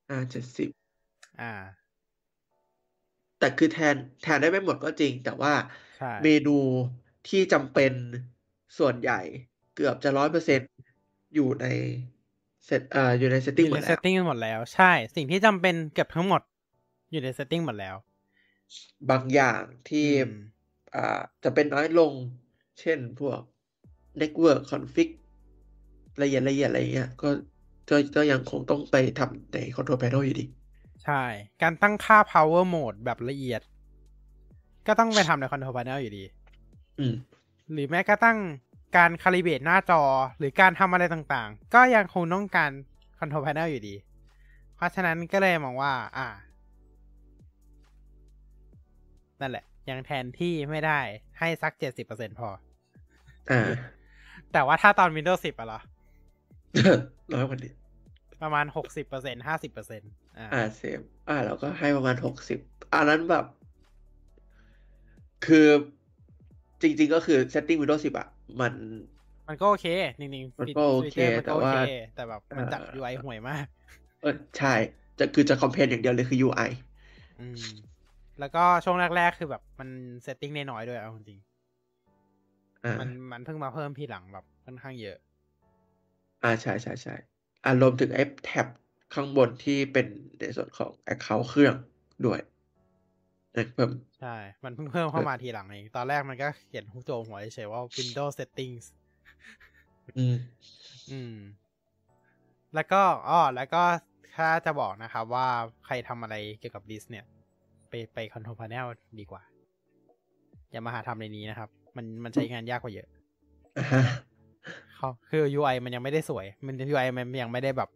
[0.09, 0.69] อ่าเจ็ดสิบ
[1.41, 1.51] อ่า
[3.39, 5.53] แต่คือแทนแทนได้ไม่หมดก็จริง แต่ว่า
[5.97, 6.57] ใช่เมนู
[7.27, 7.93] ที่จำเป็น
[8.79, 9.19] ส่วนใหญ่
[9.75, 10.59] เกือบจะร้อยเปอร์เซ็น
[11.33, 11.65] อยู่ใน
[12.65, 16.41] เซตเอ่ออยู่ในเซตอติ้งยู่หมในดเซแล้ตวติ้งหมดแล้วใช่ สิ่งที่จำเป็นเกือบทั้งหมด
[17.11, 17.95] อยู่ในเซตติ้งหมดแล้ว
[19.09, 20.31] บางอย่างที่อืม
[20.95, 22.13] อ่าจะเป็นน้อยลง
[22.79, 23.39] เช่นพวก
[24.21, 25.09] network config
[26.21, 27.29] ละเอียดละเอียดอะไรเงี้ย ก็
[27.89, 30.45] ก็ก็ยังคงต้องไปทำใน control panel อยู่ดี
[31.05, 31.23] ใช่
[31.61, 33.61] การตั้งค่า power mode แบบละเอียด
[34.87, 36.23] ก็ต้องไปทำใน control panel อยู่ดี
[36.99, 37.13] อืม
[37.71, 38.37] หรือแม้กระทั่ง
[38.97, 40.01] การคาลิเบตหน้าจอ
[40.37, 42.71] หรือการทำอะไรต่างๆ ก็ยังคงต้องการ
[43.19, 43.95] control panel อยู่ดี
[44.75, 46.27] เพราะฉะนั้นก็เลยมองว่า อ่า
[49.41, 50.99] นั่นแหละ ยังแทนที่ไม่ได้
[51.39, 52.49] ให้สักเจ็ดสิบเปอร์เซ็นพอ
[53.51, 53.61] อ่า
[54.53, 55.79] แต่ว่าถ้าตอน Windows 10อะเหรอ
[57.33, 57.71] น้อยกว่านี้
[58.41, 60.01] ประมาณหกสิบเปอร์เซ็นห้าสิบเปอร์เซ็น
[60.39, 62.59] อ่าอ่าเซฟอ่าเราก็ให้ประมาณหกสิบ
[62.93, 63.45] อันนั้นแบบ
[65.45, 65.67] คือ
[66.81, 68.27] จริง ๆ ก็คือ setting Windows 10 อะ
[68.59, 68.73] มัน
[69.47, 69.87] มันก็โอเค
[70.19, 71.75] จริงๆมันฟีก็โอเคฟีจร์มันแต่ก็โอว่าเค
[72.13, 73.65] แต่แบบมันจัดเอ่อ UI ห่วยมาก
[74.21, 74.73] เออใช่
[75.17, 76.61] จะคือจะคอมเพลนอย่างเดียวเลยคือ UI
[77.39, 77.65] อืม
[78.39, 79.89] แล้วก็ช่วงแรก ๆ คือแบบมัน
[80.23, 81.39] เซตติ้งน้อยๆด้วยเอาจริง
[82.83, 85.17] อ่าๆมันมันเพิ่งมาเพิ่มทีหลังแบบค่อนข้างเยอะ
[86.43, 87.13] อ่าใช่ใช่ใช่
[87.65, 88.67] อารวมถึงไอ้แท็บ
[89.13, 90.05] ข้างบนที่เป็น
[90.39, 91.75] ในส่วนของ Account เครื่อง
[92.25, 92.39] ด้วย
[93.55, 98.85] นะเพิ่มใช่ มันเพิ่งเพิ่มเข้ามาทีหลังเอง ตอนแรกมันก็เขียนหัวโจหัวเฉยๆว่า Windows Settings
[100.17, 100.35] อืม
[101.11, 101.35] อืม
[102.75, 103.83] แล้วก็อ้อแล้วก็
[104.35, 105.47] ถ้าจะบอกนะครับว่า
[105.85, 107.25] ใครทำอะไรเกี่ยวกับดิสเนี่ย
[107.89, 108.87] ไปไป Control Panel
[109.19, 109.41] ดีกว่า
[110.71, 113.07] อย่ามาหาทำในนี้นะครับ มันมันใช้งานยากกว่าเยอะ
[113.77, 114.03] อ่าฮะ
[114.99, 117.89] เขาคือ UI มันยังไม่ได้สวย มัน UI มันยังไม่ได้แบบ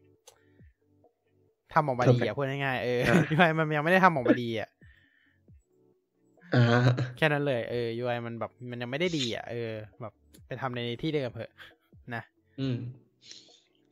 [1.73, 2.99] ทำออกมาดีอะพูดง่ายๆเออ
[3.35, 4.69] UI มันยังไม่ได้ทำออกมาดีอะ
[6.53, 6.79] อ่าฮะ
[7.17, 9.71] แค่นั้นเลยเออ UI มันแบบ มันยังไม่ได้ดีอะเออ
[10.01, 10.13] แบบ
[10.47, 11.51] ไปทำในที่เดิมเถอะ
[12.15, 12.23] นะ
[12.59, 12.75] อืม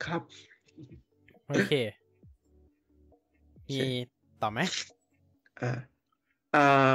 [0.05, 0.21] ครับ
[1.47, 1.71] โอเค
[3.69, 3.79] มี
[4.41, 4.59] ต่อไหม
[5.61, 5.71] อ่า
[6.55, 6.93] อ่า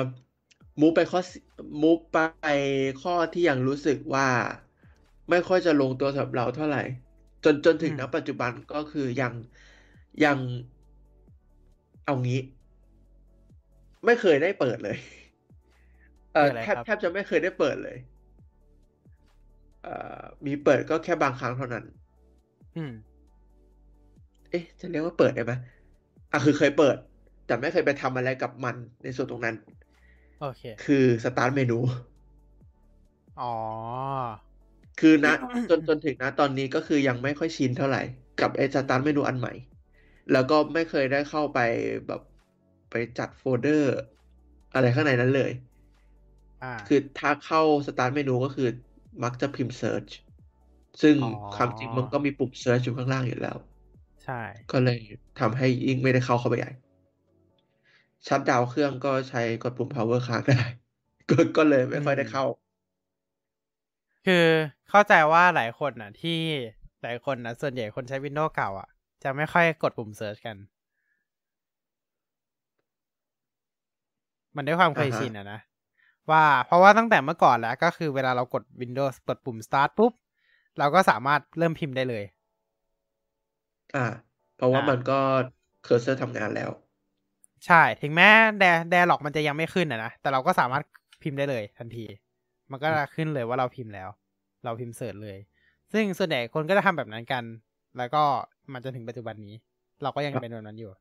[0.80, 1.20] มูฟไปข้อ
[1.82, 2.18] มูฟไป
[3.02, 4.28] ข้อที่ยังรู้สึกว่า
[5.30, 6.78] ไม่ค่อยจะลงตัวสำหรับเราเท่าไหร่
[7.44, 9.32] จนจนถึงอืมณปัจจุบันก็คือยัง
[10.22, 10.38] ยัง
[12.04, 12.40] เอางี้
[14.04, 14.96] ไม่เคยได้เปิดเลย
[16.32, 17.96] เออคืออะไรแทบครับแทบจะไม่เคยได้เปิดเลย
[19.82, 19.90] เอ่อ
[20.46, 21.84] มีเปิดก็แค่บางครั้งเท่านั้น
[22.76, 22.92] อืม
[24.50, 25.52] เอ๊ะ จะเรียกว่าเปิดได้ไหม
[26.30, 26.96] อะคือเคยเปิด
[27.44, 29.56] แต่ไม่เคยไปทำอะไรกับมันในส่วนตรงนั้น
[30.38, 31.74] โอเค คือสตาร์ทเมนู
[33.36, 33.44] อ๋อ
[35.01, 35.35] คือนะ
[35.70, 38.02] จนจนถึงนะตอนนี้ก็คือยังไม่ค่อยชินเท่าไหร่
[38.40, 39.52] กับไอ้สตาร์ทเมนูอันใหม่
[40.32, 41.59] แล้วก็ไม่เคยได้เข้าไป
[42.06, 42.23] แบบ
[42.90, 43.97] ไปจัดโฟลเดอร์
[44.74, 45.51] อะไรข้างในนั้นเลย
[46.62, 48.68] อ่าคือถ้าเข้า Start Menu ก็คือ
[49.24, 50.10] มักจะพิมพ์ Search
[51.02, 53.56] ซึ่งอ๋อความจริงมันก็มีปุ่ม Search อยู่ข้างล่างอยู่แล้ว
[54.24, 54.40] ใช่
[54.73, 54.98] ก็เลย
[55.40, 56.70] ทำให้ยิ่งไม่ได้เข้าเข้าไปใหญ่
[58.28, 60.60] shutdown เครื่องก็ใช้กดปุ่ม power ค้างได้
[61.31, 62.44] ก็ก็เลยไม่ค่อยได้เข้า
[64.26, 64.46] คือ
[64.90, 66.38] เข้าใจว่าหลายคนน่ะ ที่
[67.02, 68.88] หลายคนนะส่วนใหญ่คนใช้ Windows เก่าอะ
[69.22, 70.56] จะไม่ค่อยกดปุ่ม Search กัน
[74.56, 75.60] มันด้วยความเคยอ่าฮะชินอะนะ
[76.30, 80.12] ว่าเพราะว่าตั้งแต่เมื่อก่อนแล้ว ก็คือเวลาเรากด Windows กดปุ่ม Start ปุ๊บ
[80.78, 82.24] เราก็สามารถเริ่มพิมพ์ได้เลย
[83.94, 84.06] อ่า
[84.56, 85.18] เพราะว่าอ่ามัมันก็
[85.82, 86.70] เคอร์เซอร์ทำงานแล้ว
[87.66, 88.28] ใช่ ถึงแม้
[88.58, 90.82] แดแดล็อกมันจะยังไม่ขึ้นอะนะ แต่เราก็สามารถ
[91.22, 92.04] พิมพ์ได้เลยทันที
[92.70, 94.09] มันก็จะขึ้นเลยว่าเราพิมพ์แล้ว
[94.64, 95.38] เราพิมพ์ search เลย
[95.93, 97.44] ซึ่งส่วนใหญ่คนก็จะทำแบบนั้นกัน
[97.98, 98.22] แล้วก็
[98.72, 99.55] มันจะถึงปัจจุบันนี้
[100.02, 100.93] เราก็ยังเป็นแบบนั้นอยู่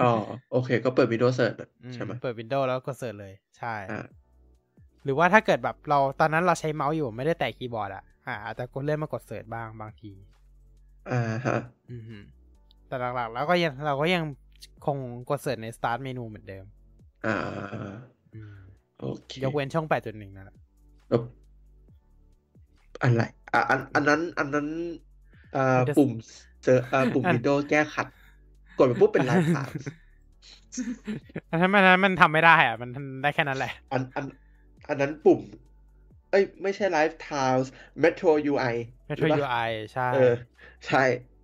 [0.00, 0.12] อ๋อ
[0.52, 4.04] โอเค ก็เปิด Windows Search อืมใช่ไหมเปิด Windows แล้วก็ search เลยใช่อ่า
[5.04, 10.12] หรือว่าถ้าเกิดแบบเราตอนนั้นเราใช้เมาส์อยู่ไม่ได้แตะคีย์บอร์ดอะอ่าอาจจะกดเลื่อนมากด search บ้างบางที
[11.10, 11.58] อ่าฮะ
[11.90, 12.22] อือหือ
[12.88, 14.24] แต่หลักๆแล้วก็ยังเราก็ยัง
[14.86, 14.98] คง
[15.30, 16.64] กด search ใน start เมนูเหมือนเดิม
[17.26, 17.36] อ่า
[18.34, 18.58] อืม
[19.00, 20.56] โอเค ยกเว้นช่อง8.1นั่นแหละ
[21.12, 21.22] แล้ว
[23.02, 23.20] อะไร
[23.52, 24.66] อะอันอันนั้น อันนั้น
[25.54, 26.10] อ่า Windows ปุ่ม
[26.62, 28.06] เจออ่าปุ่มอัน Windows แก้ขัด
[28.76, 29.76] กดไปปุ๊บเป็นไลฟ์ไทม์
[31.50, 34.26] อันนั้นมันมันทำไม่ได้อะมันทำได้แค่นั้นแหละ อันอัน
[34.88, 35.42] อันนั้นปุ่ม
[36.30, 37.24] เอ้ย ไม่ใช่ไลฟ์ไท
[37.56, 37.70] ม์
[38.04, 38.66] Metro UI ห
[39.08, 39.54] Metro รือปะ UI
[39.94, 40.18] ใช่ เออ
[40.86, 40.98] ใช่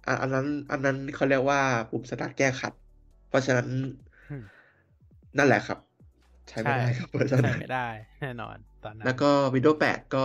[0.07, 2.75] อะอันนั้น อันนั้นเขาเรียกว่าปุ่มสตาร์ทแก้ขัด
[3.27, 3.69] เพราะฉะนั้น
[4.31, 4.43] อืม
[5.37, 5.79] นั่นแหละครับ
[6.49, 7.89] ใช้ไม่ใช่ได้ครับเวอร์ชันใช่นั้นไม่ได้
[8.21, 10.25] แน่นอน ตอนนั้นแล้วก็ Windows 8 ก็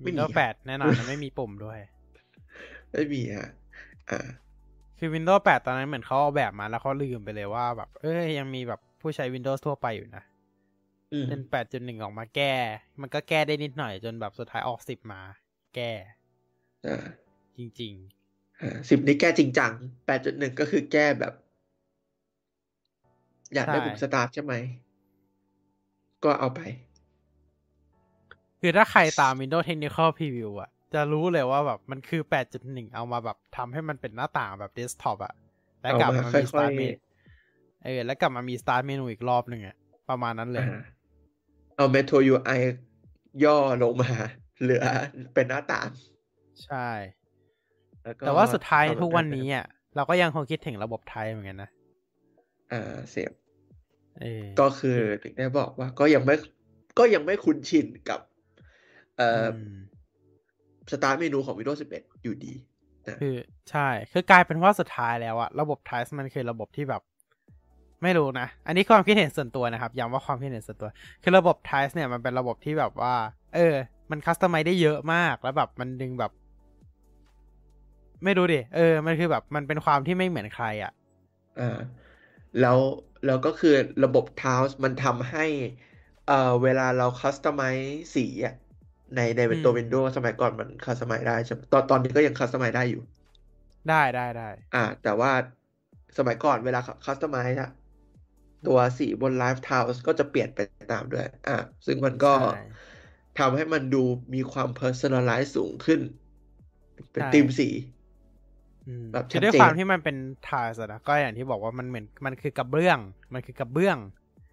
[0.00, 1.78] ไม่มี Windows ครับ8แน่นอนมันไม่มีปุ่มด้วย
[2.92, 3.50] ไม่มีฮะ
[4.10, 4.20] อ่า
[4.98, 10.24] คือ Windows 8 ตอนนั้นเหมือนเขาเอาแบบมาแล้วเขาลืมไปเลยว่าแบบ เอ้ยยังมีแบบผู้ใช้ Windows ทั่วไปอยู่นะ
[11.12, 11.40] อืมเป็น
[11.72, 12.54] 8.1ออกมาแก้
[13.00, 15.20] มันก็แก้ได้นิดหน่อยจนแบบสุดท้ายออก10มา
[15.74, 15.90] แก้
[16.86, 17.04] อ่า
[17.58, 17.94] จริง
[18.88, 19.72] สิบนี้แก้จริงจัง
[20.06, 21.34] แปดจุดหนึ่งก็คือแก้แบบ
[23.54, 24.54] อยากได้ใช่ปุ่มสตาร์ทใช่ไหม
[26.24, 26.93] ก็เอาไปๆ
[28.66, 32.22] คือถ้าใครตาม Windows Technical Preview อะจะรู้เลยว่าแบบมันคือ
[32.58, 35.34] 8.1 เอามาแบบทำให้มันเป็นหน้าต่างแบบเดสก์ท็อปอะ
[35.82, 36.96] แล้วกลับเอามามามีค่อย Start ๆ Menu
[37.84, 39.76] เออ แล้วกลับมามี Start Menu อีกรอบหนึ่งอะ
[40.10, 40.80] ประมาณนั้นเลยอ่า
[41.76, 42.60] เอา Metro UI
[43.44, 44.12] ย่อลงมา
[44.62, 44.84] เหลือ
[45.34, 45.88] เป็นหน้าต่าง
[46.64, 46.88] ใช่
[48.04, 49.66] แล้วก็แต่ว่าสุดท้ายทำแบบทุกวันนี้อะ
[49.96, 51.70] เราก็ยังคงคิดถึงระบบไทยเหมือนกันนะ
[52.72, 53.32] อ่าเสียบ
[54.20, 56.34] เออก็คือถึงได้บอกว่าก็ยังไม่
[56.98, 58.20] ก็ยังไม่คุ้นชินกับ
[59.18, 59.56] เอ่ออม
[60.90, 62.52] สตาร์ทเมนูของ Windows 11 อยู่ดี
[63.08, 63.36] นะคือ
[63.70, 67.02] ใช่ คือกลายเป็นว่าสุดท้ายแล้วอะระบบไทส์มันคือระบบที่แบบ
[68.02, 70.88] ไม่รู้นะ อันนี้ความคิดเห็นส่วนตัวนะครับ ย้ำว่าความคิดเห็นส่วนตัว
[71.22, 73.14] คือระบบ Tiles เนี่ยมันเป็นระบบที่แบบว่า
[73.54, 73.74] เออ
[74.10, 76.32] มัน customize ได้เยอะมาก แล้วแบบมันดึงแบบ
[78.24, 80.92] ไม่รู้ดิ เออ มันคือแบบมันเป็นความที่ไม่เหมือนใครอะ
[81.60, 81.78] อ่า
[82.60, 82.78] แล้ว
[83.26, 83.74] แล้วก็คือ
[84.04, 85.46] ระบบ Tiles มันทำให้
[86.28, 87.62] เอ่อ เวลาเรา customize
[88.14, 88.54] สีอะ
[89.16, 93.02] ในในเป็นตัว Windows สมัยก่อนมัน customize ได้ใช่ไหมตอนตอนนี้ก็ยัง customize ได้อยู่
[93.88, 95.30] ได้ได้ได้อ่า แต่ว่า
[96.18, 97.68] สมัยก่อนเวลา customize อะ
[98.66, 100.58] ตัวสีบน Live Tiles ก็จะเปลี่ยนไป
[100.92, 101.56] ตามด้วย อ่า
[101.86, 102.48] ซึ่งมันก็ใช่
[103.38, 104.02] ทำให้มันดู
[104.34, 106.00] มีความ personalize สูงขึ้น
[107.12, 107.68] เป็นใช่ธีมสี
[108.86, 112.98] อืมแบบคือด้วยชัดเจนความที่มันเป็นไทส์อะนะก็อย่างที่บอกว่ามันเหมือนมันคือกระเบื้อง
[113.34, 113.98] มันคือกระเบื้อง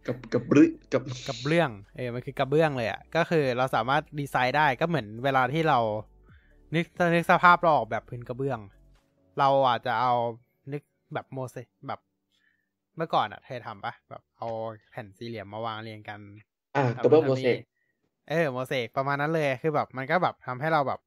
[0.07, 0.63] กับกับรึ
[0.93, 5.79] กับกระเบื้องเออมันคือกระเบื้องเลยอะ่ะก็คือเราสามารถดีไซน์ได้ก็เหมือนเวลาที่เรา
[6.75, 8.59] นึกนึกสภาพเราออกแบบพื้นกระเบื้อง
[9.39, 10.13] เราอาจจะเอา
[10.71, 10.81] นึก
[11.13, 11.99] แบบโมเสกแบบ
[12.97, 14.47] เมื่อก่อนอะ่ะเธอทำปะแบบเอา
[14.91, 16.19] แผ่นสี่เหลี่ยมมาวางเรียงกัน
[16.75, 17.59] อ่าทำกับเบิลทำโมนี่เสก
[18.29, 20.99] เออโมเสกประมาณนั้นเลยคือแบบมันก็แบบทำให้เราแบบ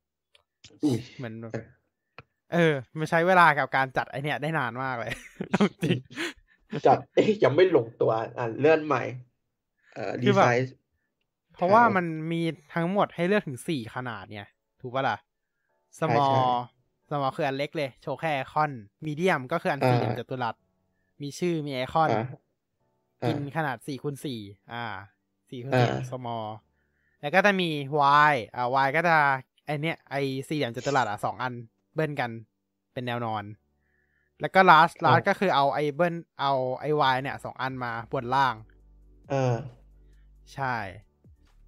[0.85, 1.69] อุ้ยเหมือนแบบเออ
[2.55, 5.12] เออมันใช้เวลากับการจัดไอเนี้ยได้นานมากเลย
[5.85, 5.99] จริง
[6.87, 9.03] จัดเอ๊ยยังไม่ลงตัว อ่าเลื่อนใหม่
[9.95, 10.69] เอ่อคืดีอแบไซบน์
[11.55, 12.43] เพราะว่า Tiles มันมี
[12.75, 14.49] ทั้งหมดให้เลือกถึงสี่ขนาดเนี่ย
[14.81, 15.17] ถูกปะล่ะ
[15.97, 16.49] ใช่ small
[17.07, 18.73] ใช่ small คืออันเล็กเลย โชว์แค่ไอคอน
[19.05, 20.55] medium ก็คืออันอ่าสี่เหลี่ยมจัตุรัส
[21.23, 22.25] มีชื่อมีไอคอนอ่า
[23.27, 24.41] กินอ่าขนาดสี่คูณสี่
[24.73, 24.85] อ่า
[25.51, 26.47] สี่คูณอ่าสี่ small
[27.21, 27.69] แล้วก็จะมี
[28.31, 29.17] y อ่า y ก็จะ
[29.67, 30.17] ไอเนี้ยไอ
[30.49, 31.55] สี่เหลี่ยมจัตุรัสอะสองอัน
[31.95, 32.31] เบิ้ลกัน
[32.93, 33.45] เป็นแนวนอน
[34.40, 38.55] แล้วก็ large large ก็คือเอาไอเบิ้ลเอาไอ y เนี่ยสองอันมาบนล่าง
[39.32, 39.56] อ่า
[40.55, 40.77] ใช่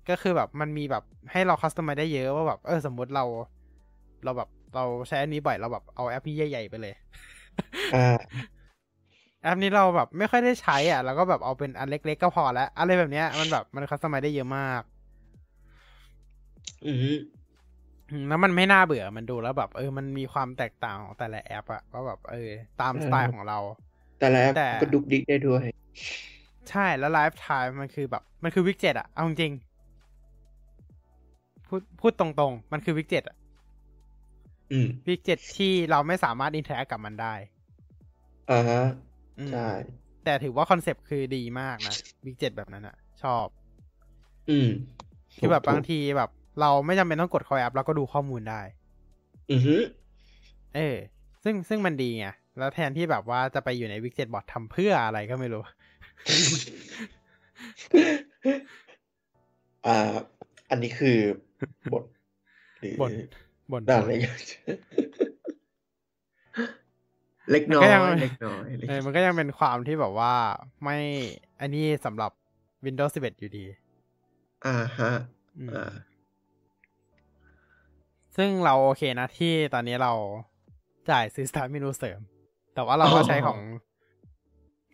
[0.09, 3.25] ก็คือแบบมันมีแบบให้เรา customize ได้เยอะว่าแบบเออสมมุติเรา
[4.25, 6.95] เราแบบเราใช้อันนี้บ่อยเราแบบเอาแอปนี้ใหญ่ๆไปเลย
[7.95, 8.17] อ่า
[9.43, 14.83] แอปนี้เราแบบไม่ค่อยได้ใช้อะเราก็แบบเอาเป็นอันเล็กๆก็พอแล้วอะไรแบบเนี้ย มันแบบมัน customize ได้เยอะมาก
[16.85, 17.19] อืมอืม
[18.29, 22.51] แล้วมันไม่น่าเบื่อมันดูแล้วแบบ เออ มันมีความแตกต่างของแต่ละแอปอะว่าแบบ เออ
[22.81, 23.59] ตามสไตล์ของเรา
[24.19, 25.65] แต่ละแอปแต่ก็ดุกดิกได้ด้วย
[26.71, 33.37] ใช่แล้ว live tile มันคือแบบ มันคือวิกเจ็ตอะเอาจริงๆพูดพูดตรงๆ มันคือวิกเจ็ตอะ
[34.73, 37.35] อืมวิกเจ็ตที่เราไม่สามารถ interact กับมันได้
[38.51, 38.83] อ่าฮะ
[39.39, 39.69] อืมใช่
[40.25, 41.97] แต่ถือว่า concept คือดีมากนะ
[42.27, 43.47] วิกเจ็ตแบบนั้นอะชอบ
[44.49, 44.69] อืม
[45.39, 46.31] คือแบบถูกบางทีแบบ
[46.61, 48.61] เราไม่จำเป็นต้องกดคอยแอปเราก็ดูข้อมูลได้
[49.53, 49.77] อือฮึ
[50.77, 50.97] เออ
[51.45, 52.27] ซึ่งซึ่งมันดีไง
[52.59, 55.63] แล้วแทนที่แบบว่าจะไปอยู่ในวิกเจ็ตบอททำเพื่ออะไรก็ไม่รู้
[59.87, 60.15] อ่า
[60.71, 61.19] อันนี้คือ
[61.93, 62.05] บท
[62.79, 63.13] หรือบ่น
[63.73, 64.37] บ่นอะไรอย่างเงี้ย
[67.53, 70.35] เล็กน้อมันก็ยยังเล็กน้อยเล็กเออมันก็ยังเป็นความที่แบบว่า
[70.83, 70.99] ไม่
[71.61, 72.33] อันนี้สำหรับ
[72.85, 73.65] Windows 11 อยู่ดี
[74.67, 75.11] อ่าฮะ
[75.59, 75.93] อืมอ่า
[78.37, 80.13] ซึ่งเราโอเคนะที่ตอนนี้เรา
[81.11, 82.21] จ่ายซื้อ Start Menu เสริม
[82.75, 83.59] แต่ว่าเราก็ใช้ของ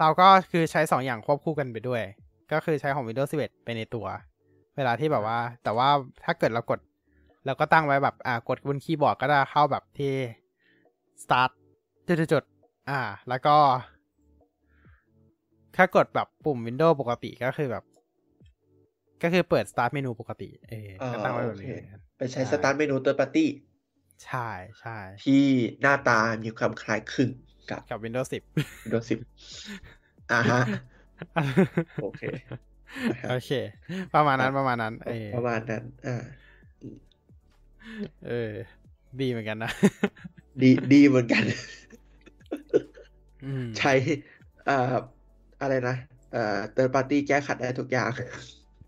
[0.01, 2.03] เราก็คือใช้สองอย่างควบคู่กันไปด้วย
[2.53, 4.07] ก็คือใช้ของ Windows 11 ไปในตัว
[4.77, 5.89] เวลาที่แบบว่า แต่ว่า
[6.25, 6.81] ถ้าเกิดเรากด
[7.47, 10.15] เราก็ตั้งไว้แบบ อ่ากดบนคีย์บอร์ดก็ได้เข้าแบบที่
[11.23, 11.51] start
[12.09, 13.57] จุดๆๆอ่า แล้วก็
[15.77, 17.85] ถ้ากดแบบปุ่ม Windows ปกติก็คือแบบ
[19.23, 23.47] ก็คือเปิด start เมนูปกติ เอออ่าก็ตั้งไว้แบโอบเคนี้เหมือนกัน ไปใช้ใช่สตาร์ทเมนู third party
[24.25, 24.49] ใช่
[24.81, 25.45] ใช่ที่
[25.83, 27.31] หน้าตามีความคล้ายคลึง
[27.71, 29.05] กับกับ Windows 10 Windows
[29.53, 30.63] 10อ่าฮะ
[32.03, 32.23] โอเค
[33.11, 33.51] นะครับโอเค
[34.15, 36.25] ประมาณนั้นประมาณนั้นเออประมาณนั้น อ่า
[38.27, 38.53] เออ
[39.21, 39.71] ดีเหมือนกันนะ
[40.63, 41.43] ดีดีเหมือนกัน
[43.45, 43.93] อืมใช้
[44.67, 44.95] เอ่อ
[45.61, 45.97] อะไรนะ
[46.33, 48.11] เอ่อ third party แก้ขัดได้ทุกอย่าง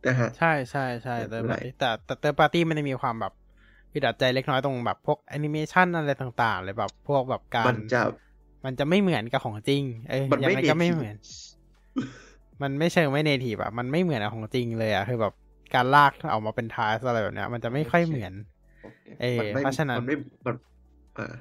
[0.07, 3.33] นะฮะ ใช่ใช่ใช่ไม่เติเป็นร์ไรปาร์ตี้แต่แต่เติร์ปาร์ตี้มันจะมีความแบบ
[3.93, 8.03] วิดัดใจเล็กน้อยตรงแบบพวกแอนิเมชันอะไรต่างๆเลยแบบพวกแบบการมันจะ
[8.65, 11.17] มันจะไม่เหมือนกับของจริง เอ้ยมันยังไม่ไงก็ไม่ native เหมือน
[12.63, 15.33] มันไม่เชิงไม่เนทีฟอะมันไม่เหมือนกับของจริงเลยอะคือแบบ
[15.75, 18.33] การลากออกมาเป็นทาสอะไรแบบเนี้ย มันจะไม่ค่อยเหมือน
[18.83, 20.17] โอเคเออมันไม่เพราะฉะนั้นมันไม่
[20.47, 20.57] มัน
[21.19, 21.35] อ่า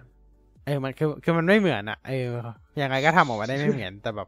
[0.65, 2.27] เออ มันคือคือมันไม่เหมือนอะเออ
[2.81, 4.27] ยังไงก็ทำออกมาได้ไม่เหมือนแต่แบบ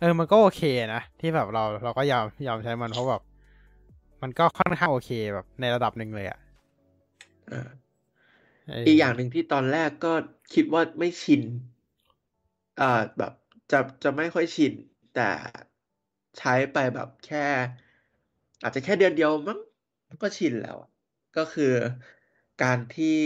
[0.00, 0.62] เออ มันก็โอเค
[0.94, 3.22] นะที่แบบเราเราก็ยอมยอมใช้มันเพราะแบบ
[4.22, 6.38] มันก็ค่อนข้างโอเคแบบในระดับหนึ่งเลยอะ
[7.50, 7.68] อ่า
[8.66, 10.12] เอีกอย่างหนึ่งที่ตอนแรกก็
[10.54, 11.42] คิดว่าไม่ชิน
[12.80, 13.32] อ่าแบบ
[13.72, 14.72] จะจะไม่ค่อยชิน
[15.14, 15.30] แต่
[16.38, 17.46] ใช้ไปแบบแค่
[18.62, 19.58] อาจจะแค่เดือนเดียวมั้ง
[20.22, 20.90] ก็ชินแล้วอะ
[21.36, 21.72] ก็คือ
[22.62, 23.18] การที่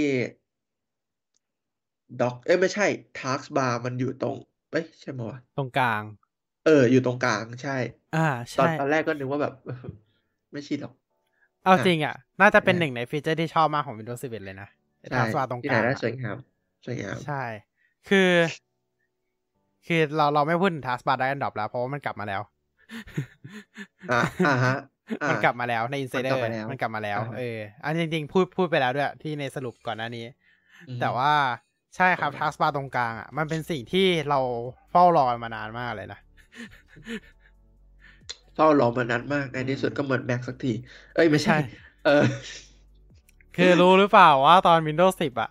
[2.20, 2.86] ด็อกเอ้ยไม่ใช่
[3.18, 4.36] task bar มันอยู่ตรง
[4.70, 6.02] เอ้ยใช่ไหมวะตรงกลาง
[6.64, 7.76] เออ อยู่ตรงกลางใช่
[8.16, 8.26] อ่า
[8.58, 9.54] ตอนใช่ตอนแรกก็นึกว่าแบบ
[10.56, 10.94] ไม่ชินหรอก
[11.64, 14.68] เอาอะจริงอะ น่าจะเป็นใช่หนึ่งในฟีเจอร์ที่ชอบมากของ Windows 11 เลยนะ
[15.08, 16.36] ใช่ทัสวาตรงที่กไหนลางได้อะสวยงาม
[16.84, 17.42] สวยงามใช่
[18.08, 18.30] คือ
[19.86, 22.42] คือเราเราไม่พูดถึงทัสบาร์ได้อันดับแล้ว เพราะว่ามันกลับมาแล้ว
[24.10, 24.74] อ่าอ่าฮะ
[25.22, 30.26] อ่ามันกลับมาแล้วในอินไซเดอมันกลับร์มาแล้วมันกลับมาแล้วอ่าฮะเออ อันจริง ๆ พูดพูดไปแล้วด้วย ที่ในสรุปก่อนหน้านี้
[30.88, 31.32] อืมแต่ว่า
[31.96, 34.40] ใช่ครับอ่าทัสบาร์ตรงกลางอะ มันเป็นสิ่งที่เรา
[34.90, 36.20] เฝ้ารอมานานมากเลยนะ
[38.56, 40.72] เฝ้ารอมานานมากในที่สุดก็เหมือนแม็กสักที
[41.14, 42.24] เอ้ยไม่ใช่ไม่ใช่ เออ
[43.56, 45.50] คือรู้หรือเปล่าว่าตอน Windows 10 อะ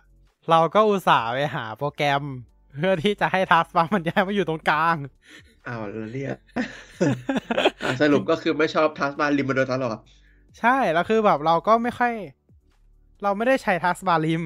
[0.50, 2.22] เราก็อุตส่าห์ไปหาโปรแกรม
[2.76, 4.96] เพื่อที่จะให้ทัสบาร์มันย้ายมาอยู่ตรงกลาง
[5.66, 6.32] อ้าวแล้วเนี่ย
[7.84, 9.96] อะสรุปก็คือไม่ชอบทัสมาริมมาโดยตลอด
[10.60, 12.12] ใช่ แล้วคือแบบเราก็ไม่ค่อย
[13.22, 14.42] เราไม่ได้ใช้ทัสบาร์ริม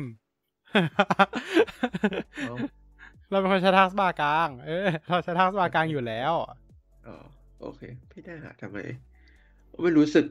[2.47, 2.57] เอ้า
[3.31, 6.33] เราเป็นคนใช้ทัสบาร์กลาง เออ เราใช้ทัสบาร์กลางอยู่แล้ว
[7.07, 7.25] อ๋อ
[7.61, 7.81] โอเค
[8.11, 8.79] พี่ได้หาทำไม
[9.83, 10.27] ไม่รู้สึก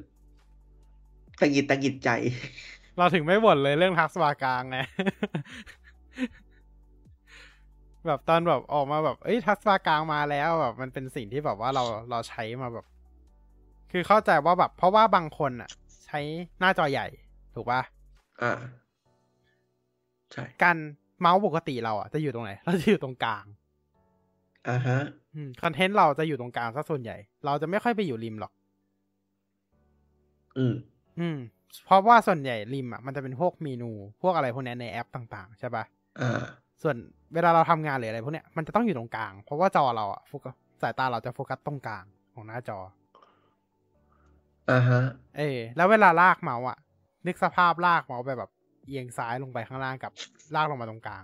[1.42, 2.10] ตังหงิดตังหงิดใจ
[2.98, 4.78] เราถึงไม่บ่นเลยเรื่องทัสบาร์กลางไง
[8.06, 12.86] แบบตอนแบบออกมาแบบ เอ้ยทัสบาร์กลางมาแล้วแบบมันเป็นสิ่งที่แบบว่าเราเราใช้มาแบบ
[13.92, 15.70] คือเข้าใจว่าแบบ เพราะว่าบางคนอะ
[16.06, 16.20] ใช้
[16.60, 17.08] หน้าจอใหญ่
[17.56, 17.82] ถูกปะ
[18.42, 18.52] อ่า
[20.34, 20.78] ใช่การ
[21.20, 23.46] เมาส์ปกติเราอะจะอยู่ตรงไหน เราจะอยู่ตรงกลาง
[24.68, 25.00] อ่าฮะ
[25.62, 28.52] คอนเทนต์เราจะอยู่ตรงกลางซะส่วนใหญ่ เราจะไม่ค่อยไปอยู่ริมหรอก
[30.58, 30.74] อืม
[31.20, 31.38] อืม
[31.86, 33.92] เพราะว่าส่วนใหญ่ริมอะมันจะเป็นพวกเมนู
[34.22, 35.84] พวกอะไรพวกนี้ในแอปต่าง ๆ ใช่ปะ
[36.22, 36.42] อ่า
[36.82, 36.96] ส่วน
[37.34, 42.80] เวลาเราทำงานหรืออะไรพวกเนี้ยมันจะต้องอยู่ตรงกลาง เพราะว่าจอเราอะโฟกัสสายตาเราจะโฟกัสตรงกลางของหน้าจอ
[44.72, 45.02] อ่าฮะ
[45.38, 46.78] เออแล้วเวลาลากเมาส์อะ
[47.28, 48.52] นึกสภาพลากเมาส์ไปแบบ
[48.86, 50.12] เอียงซ้ายลงไปข้างล่างกับ
[50.56, 51.24] ลากลงมาตรงกลาง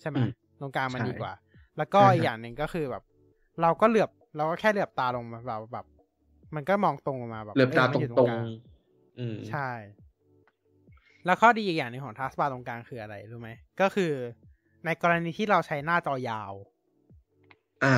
[0.00, 0.30] ใช่ไหมอืม
[0.60, 1.32] ตรงกลางมันใช่ดีกว่า
[1.78, 3.02] แล้วก็อ่าฮะอีกอย่างหนึ่งก็คือแบบ
[3.62, 5.86] เราก็เหลือบเราก็แค่เหลือบตาลงมาแบบแบบ
[6.54, 9.70] มันก็มองตรงลงมาแบบเหลือบตาอ้ยตมันอยู่รงกลางๆอืมใช่
[11.26, 13.50] แล้วข้อดีอีกอย่างหนึ่งของ taskbar ตรงกลางคืออะไรรู้ไหม
[13.80, 14.12] ก็คือ
[14.84, 16.52] ในกรณีที่เราใช้หน้าจอยาว
[17.84, 17.94] อ่า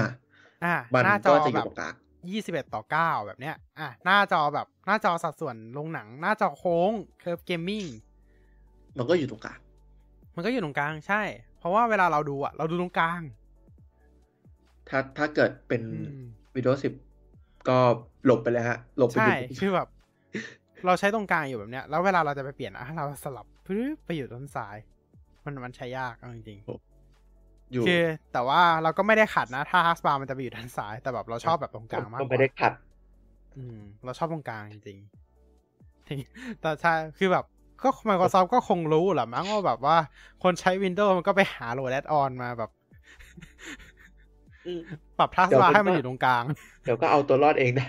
[0.64, 1.94] อ่ามันหน้าจก็อจะอแบยู่บตรงกลาง
[2.30, 6.90] ยี่สิบเอ็ดต่อเก้าแบบเนี้ย อะ หน้าจอแบบ หน้าจอสัดส่วนโรงหนัง หน้าจอโค้ง
[7.20, 7.84] curved gaming
[8.98, 9.58] มันก็อยู่ตรงกลาง
[10.34, 11.22] มันก็อยู่ตรงกลางใช่
[11.58, 13.20] เพราะว่าเวลาเราดูอะ เราดูตรงกลาง
[14.88, 16.78] ถ้าถ้าเกิดเป็นอืม Windows
[17.18, 17.78] 10ก็
[18.26, 19.88] หลบไปเลยฮะ หลบไปใช่อยู่คือแบบ
[20.86, 24.76] เราใช้ตรงกลางอยู่แบบเนี้ย แล้วเวลาเราจะไปเปลี่ยนอะเราสลับปึ๊บไปอยู่ต้นซ้าย
[25.44, 28.02] มันมันใช้ยากเอาจริงๆอยู่คือ
[28.32, 32.72] แต่ว่าเราก็ไม่ได้ขัดนะ ถ้าฮัสบาร์มันจะไปอยู่ด้านซ้าย แต่แบบเราชอบแบบตรงกลางมากกก็ว่าไม่ได้ขัด
[33.56, 36.18] อืม เราชอบตรงกลางจริงๆที่
[36.60, 37.44] แต่ใช่คือแบบ
[37.82, 39.96] ก็ Microsoft ก็คงรู้แหละมั้งว่าแบบว่า
[40.42, 43.93] คนใช้ Windows มันก็ไปหาโหลดแอดออนมาแบบอืม
[45.18, 46.44] ปรับทัสเดี๋ยวบาร์เป็นให้มันว่าอยู่ตรงกลาง
[46.84, 47.88] เดี๋ยวก็เอาตัวรอดเองนะ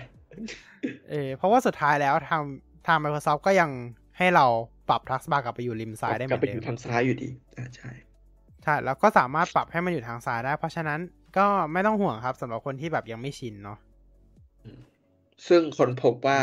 [1.10, 2.42] เออเพราะว่าสุดท้ายแล้วทาง
[2.86, 3.70] ทาง Microsoft ก็ยัง
[4.18, 4.46] ให้เรา
[4.88, 7.90] ปรับทัสบาร์กลับไปอยู่ริมซ้ายได้เหกมืลัอบนไปเดิอยู่มทางซ้ายอยู่ดีอ่าใช่
[8.62, 11.00] ใช่แล้วก็สามารถปรับให้มันอยู่ทางซ้ายได้ เพราะฉะนั้น
[11.38, 13.78] ก็ไม่ต้องห่วงครับสำหรับคนที่แบบยังไม่ชินเนาะ
[15.48, 16.40] ซึ่งคนพบว่า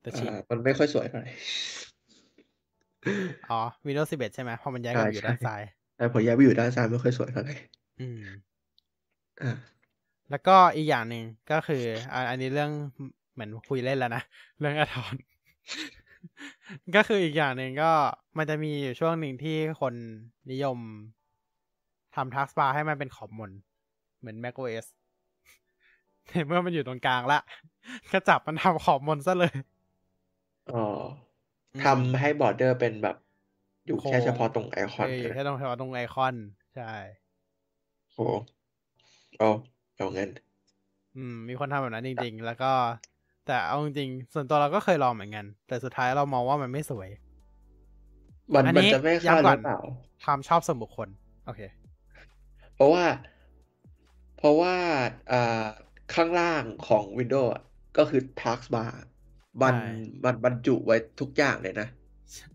[0.00, 1.30] แต่ชินอ่ามันไม่ค่อยสวยเท่าไหร่
[3.50, 5.62] อ๋อ Windows 11 ใช่ไหมพอมันย้ายกลับใช่อยู่ใช่ด้านซ้าย
[5.96, 7.54] แต่พอย้ายไปอยู่ด้านซ้ายไม่ค่อยสวยเท่าไหร่
[8.00, 8.36] อืมอ่า
[10.30, 12.70] แล้วก็อีกอย่างหนึ่งก็คืออ่าอันนี้เรื่อง
[13.32, 14.22] เหมือนคุยเล่นแล้วนะ
[14.58, 15.14] เรื่องอทอน
[16.94, 17.90] ก็คืออีกอย่างหนึ่งก็
[18.38, 19.94] มันจะมีอยู่ช่วงหนึ่งที่คน
[20.50, 20.78] นิยม
[22.14, 23.50] ทำทัก b บาร์ให้มันเป็นขอบมน
[24.18, 24.86] เหมือน macOS
[26.26, 27.40] แต่เมื่อมันอยู่ตรงกลางละ
[28.12, 29.54] ก็จับมันทำขอบมนซะเลย
[30.72, 30.84] อ๋อ
[31.74, 33.16] อืมทำให้บอร์เดอร์เป็นแบบ
[33.86, 36.34] อยู่แค่โค้งเฉพาะตรงไอคอนเออใช่ไหมแค่ตรงแถวตรงไอคอน
[36.74, 36.92] ใช่
[38.14, 38.26] โอ้
[39.40, 39.50] เอา
[39.96, 40.30] เอางั้น
[41.16, 42.72] อืม มีคนทำแบบนั้นจริง ๆ แล้วก็
[43.46, 47.08] แต่เอาจริงๆส่วนตัวเราก็เคยลองเหมือนกัน แต่สุดท้ายเรามองว่ามันไม่สวย
[48.54, 49.78] มันอันมันนี้จะไม่เข้าย้ำหก่อรืนอเปล่า
[50.24, 51.08] ความชอบส่วนบุคคล
[51.46, 51.60] โอเค
[52.74, 53.04] เพราะว่า
[54.36, 54.74] เพราะว่า
[55.32, 55.64] อ่า
[56.14, 57.62] ข้างล่างของ Windows อะ
[57.98, 58.90] ก็คือ Taskbar
[59.62, 59.80] มันใช่
[60.24, 61.88] มันบรรจุไว้ทุกอย่างเลยนะ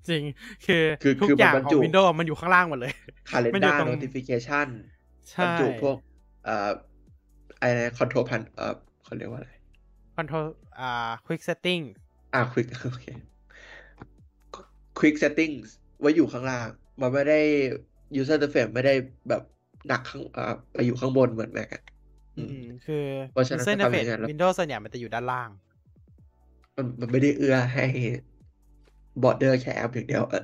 [0.10, 0.24] จริง
[0.66, 2.94] คือคือทุกคืออย่างมันบรรขอจุง Windows มันอยู่ข้างล่างหมดเลย
[3.53, 4.68] มันอยู่ Calendar ตรง Notification
[5.40, 5.98] บรใช่รจุพวก
[6.45, 6.69] เอ่อ
[7.59, 9.51] อะไร Control พันเอ่อเขาเรียกว่าอะไร
[10.17, 10.45] control
[10.80, 11.84] อ่า quick setting
[12.34, 13.05] อ่า Quick โอเค
[14.99, 15.67] Quick Settings
[15.99, 16.67] ไว้อยู่ข้างล่าง
[17.01, 17.39] มันไม่ได้
[18.19, 18.93] User Interface ไม่ได้
[19.30, 19.41] แบบ
[19.88, 20.43] หนักข้างอ่า
[20.73, 21.84] ไปอยู่ข้างบนเหมือน Mac อะ
[22.38, 22.95] อือืมมคือ
[23.31, 25.49] เพราะฉะนั้น user ถ้าทำอย่าง interface นั้นแล้ว Windows ส่วนใหญ่มันจะอยู่ด้านล่าง
[26.76, 27.85] มันมันไม่ได้เอื้อให้
[29.22, 30.41] บอร์เดอร์แค่แอปอย่างเดียวเออ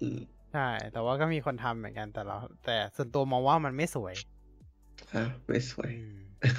[0.00, 0.18] อืม
[0.52, 0.60] ใช่
[0.92, 4.14] แต่ว่าก็มีคนทำเหมือนกันแต่เรา แต่ส่วนตัวมองว่ามันไม่สวย
[5.14, 6.16] ฮะไม่สวยอืม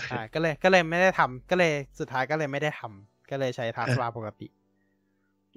[0.07, 4.47] ใช่ก็เลยก็เลยไม่ได้ทำก็เลยสุดท้ายก็เลยไม่ได้ทำก็เลยใช้ taskbar ปกติ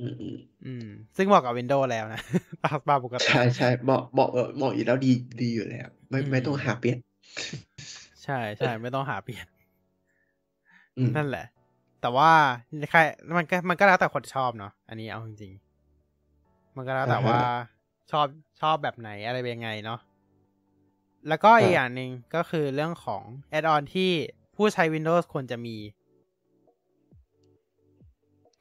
[0.01, 0.37] อืมอืม
[0.67, 0.87] อืม
[1.17, 2.23] ซึ่งเหมาะกับ Windows แล้วนะ
[2.65, 6.99] taskbar ปกติ ใช่ใช่เหมาะเหมาะเออเหมาะอยู่แล้วดีดีอยู่แล้ว ไม่อืมไม่ต้องหาเปลี่ยน
[8.25, 9.47] ใช่ใช่ไม่ต้องหาเปลี่ยน
[10.99, 11.47] อืมนั่นแหละ
[12.01, 12.31] แต่ว่า
[12.91, 13.01] ใคร
[13.37, 17.39] มันก็มันก็แล้วแต่คนชอบเนาะอันนี้เอาจริงๆมันก็แล้วแต่ว่า
[18.11, 18.27] ชอบ
[18.61, 20.01] ชอบแบบไหนอะไรเป็นยังไงเนาะ
[21.29, 24.11] แล้วก็อีกอย่างหนึ่งก็คือเรื่องของแอดออนที่
[24.57, 25.77] ผู้ใช้ Windows ควรจะมี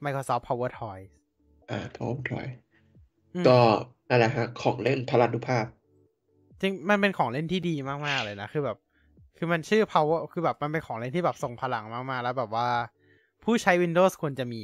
[0.03, 1.05] Microsoft Power Toys
[1.71, 2.47] อ่าพร้อมทอย
[3.35, 3.59] อืมก็
[4.09, 5.65] นั่นแหละฮะ ของเล่นพลานุภาพ
[6.61, 7.75] จริง มันเป็นของเล่นที่ดี
[8.07, 8.77] มาก ๆ เลยนะ คือแบบ
[9.37, 12.67] คือมันชื่อ power คือแบบมันเป็นของเล่นที่แบบส่งพลังมาก ๆ แล้วแบบว่า
[13.43, 14.61] ผู้ใช้ Windows ควรจะมี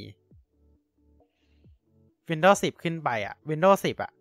[2.30, 4.12] Windows 10 ขึ้นไปอะ Windows 10 อะ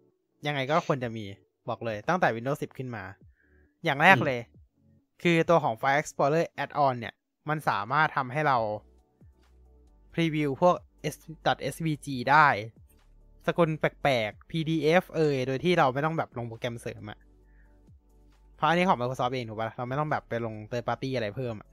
[0.47, 1.25] ยังไงก็ควรจะมี
[1.69, 3.05] บอกเลย ตั้งแต่ Windows 10 ขึ้นมา
[3.85, 4.41] อย่างแรกอืมเลย
[5.23, 7.15] คือตัวของ File Explorer Add-on เนี่ย
[7.49, 8.59] มันสามารถทำให้เรา
[10.15, 10.77] พรีวิวพวก
[11.15, 12.47] S.svg ได้
[13.47, 17.19] สกุลแปลกๆ PDF เอยโดยที่เราไม่ต้องแบบลงโปรแกรมเสริมอะ
[18.57, 21.69] เพราะอันนี้ของ Microsoft เองถูกปะเราไม่ต้องแบบไปลง third party อะไรเพิ่มอะ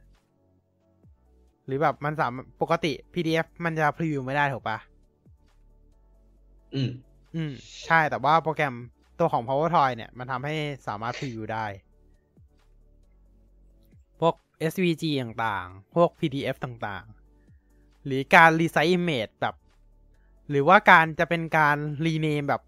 [1.65, 4.77] หรือแบบมันสามารถปกติ PDF มันจะพรีวิวไม่ได้ถูกปะ
[6.76, 6.91] อืม
[7.36, 7.52] อืม
[7.86, 8.76] ใช่แต่ว่าโปรแกรม
[9.19, 10.56] ตัวของ PowerToy เนี่ย มันทำให้
[10.88, 11.65] สามารถ preview ได้
[14.19, 14.35] พวก
[14.71, 19.55] SVG ต่างๆ พวก PDF ต่างๆ หรือการ resize image แบบ
[20.49, 22.61] หรือว่าการจะเป็นการ rename แบบ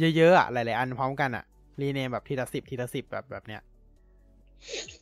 [0.00, 1.44] เยอะๆอะหลายๆ อันพร้อมกันอะ
[1.82, 3.62] rename แบบทีละสิบทีละสิบแบบแบบเนี้ย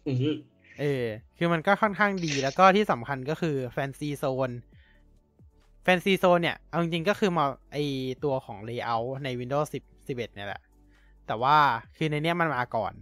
[0.07, 0.37] อืม
[0.81, 1.05] เออ
[1.39, 4.51] คือมันก็ค่อนข้างดีแล้วก็ที่สำคัญก็คือ FancyZones
[5.83, 7.77] FancyZones เนี่ย เอาจริงๆก็คือมาไอ
[8.25, 10.63] ตัวของ Layout ใน Windows 10 11เนี่ยแหละ
[11.27, 11.57] แต่ว่า
[11.97, 12.93] คือในเนี้ยมันมาก่อน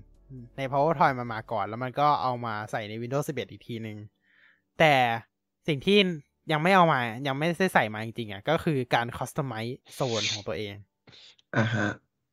[0.57, 3.99] ใน PowerToy มันมาก่อน แล้วมันก็เอามาใส่ใน Windows 11 อีกทีนึง
[4.79, 4.95] แต่
[5.69, 5.99] สิ่งที่
[6.53, 10.75] ยังไม่เอามา ยังไม่ได้ใส่มาจริงๆอะก็คือการ Customize โซนของตัวเอง
[11.57, 11.89] อ่าฮะ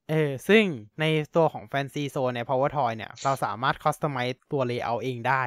[0.09, 0.63] เออ ซึ่ง
[0.99, 1.05] ใน
[1.35, 5.43] ตัวของ Fancy Zone ใน PowerToy เนี่ย เราสามารถ customize ตัว layout เองได้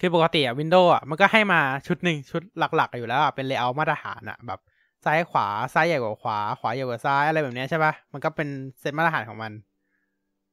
[0.00, 4.60] คือปกติอะ Windows อะมันก็ให้มาชุดหนึ่งชุดหลัก ๆ อยู่แล้วอะเป็น layout มาตรฐานอะแบบ
[5.04, 8.48] ซ้ายขวาซ้ายใหญ่กว่าขวา ขวาใหญ่กว่าซ้ายอะไรแบบเนี้ยใช่ปะมันก็เป็น
[8.80, 9.52] เซตมาตรฐานของมัน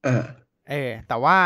[0.05, 0.23] อ่า
[0.69, 1.37] เออ แต่ว่า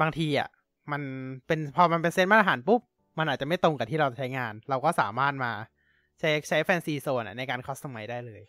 [0.00, 0.48] บางทีอะ
[0.92, 1.02] มัน
[1.46, 2.80] เป็นพอมันเป็นเซตมาตรฐานปุ๊บ
[3.18, 5.52] มันอาจจะไม่ตรงกับที่เราใช้งาน เราก็สามารถมา
[6.18, 8.42] ใช้ใช้แฟนซีโซนในการคอสตอมไมได้เลย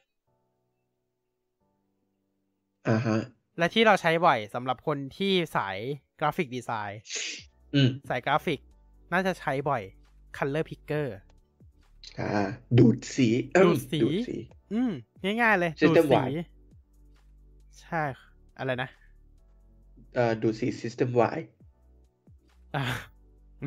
[2.89, 3.19] อ่าฮะ
[3.57, 5.77] และที่เราใช้บ่อยสำหรับคนที่สาย
[6.19, 7.01] กราฟิกดีไซน์
[7.75, 8.59] อืมสายกราฟิก
[9.13, 9.83] น่าจะใช้บ่อย
[10.37, 11.07] Color Picker
[12.19, 12.29] อ่า
[12.79, 14.37] ดูดสีเอิ่มดูดสีดูดสี
[14.73, 14.91] อืม
[15.23, 16.41] ง่ายๆ เลย System ดูดสี wide
[17.81, 18.03] ใช่
[18.57, 18.89] อะไรนะ
[20.15, 21.39] เอ่อดูดสี System Y
[22.75, 22.83] อ่า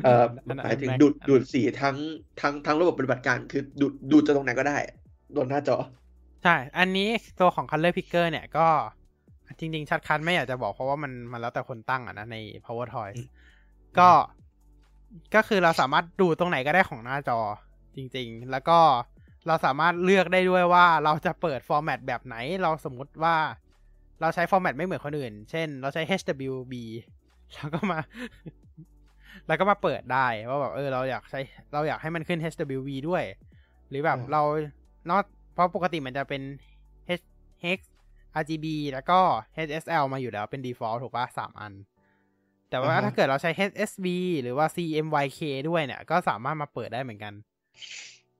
[0.03, 1.95] เอ่ออันนั้นหมายถึง Mac ดูดดูดสีทั้ง
[2.41, 4.77] ทั้งทั้งระบบปฏิบัติการคือดูดดูดจากตรงไหนก็ได้
[5.35, 5.77] บนหน้าจอ
[6.43, 7.09] ใช่ อันนี้
[7.39, 8.67] ตัวของ Color Picker เนี่ยก็
[9.59, 13.27] จริง ๆ ชัดคันไม่อยากจะบอกเพราะว่ามันมันแล้วแต่คนตั้งอะนะใน Power Toys อืม
[13.99, 14.09] ก็
[15.35, 17.39] ก็คือเราสามารถดูตรงไหนก็ได้ของหน้าจอ
[17.95, 18.79] จริงๆ แล้วก็
[19.47, 23.35] เราสามารถเลือกได้ด้วยว่าเราจะเปิดฟอร์แมตแบบไหน เราสมมุติว่า
[24.21, 26.73] เราใช้ฟอร์แมตไม่เหมือนคนอื่น เช่น เราใช้ HWB
[27.53, 27.99] แล้วก็มา
[29.47, 31.39] แล้วก็มาเปิดได้ว่าแบบเออเราอยากใช้
[31.73, 33.23] เราอยากให้มันขึ้น HWB ด้วย
[33.89, 34.41] หรือแบบอ่าเรา
[35.09, 35.23] นอก
[35.53, 36.41] เพราะปกติมันจะเป็น
[37.19, 37.25] H
[37.63, 37.79] Hex
[38.41, 39.19] RGB แล้วก็
[39.67, 41.73] HSL มาอยู่แล้วเป็น default ถูกปะสามอัน
[42.69, 44.07] แต่ว่าอ่าฮะถ้าเกิดเราใช้ HSB
[44.41, 45.39] หรือว่า CMYK
[45.69, 47.33] ด้วยเนี่ย ก็สามารถมาเปิดได้เหมือนกัน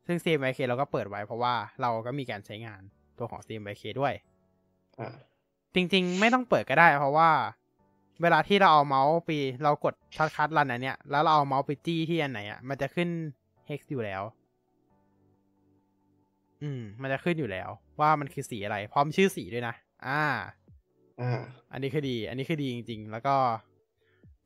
[0.06, 2.82] ซึ่ง CMYK เราก็เปิดไว้เพราะว่าเราก็มีการใช้งาน
[3.18, 4.14] ตัวของ CMYK ด้วย
[4.99, 5.16] อ่า
[5.76, 7.30] จริงๆ ไม่ต้องเปิดก็ได้เพราะว่า
[8.22, 9.30] เวลาที่เราเอาเมาส์ไป
[9.64, 13.10] เรากดชัดคัดรันอันเนี้ยแล้วเราเอาเมาส์ไปจี้ที่อันไหนอะมันจะขึ้น
[13.70, 14.24] hex อยู่แล้ว
[16.64, 19.76] อืม มันจะขึ้นอยู่แล้ว ว่ามันคือสีอะไร พร้อมชื่อสีด้วยนะ
[20.07, 20.24] อ่า
[21.22, 21.41] อ่า
[21.72, 23.36] อันนี้คือดี อันนี้คือดีจริง ๆ แล้วก็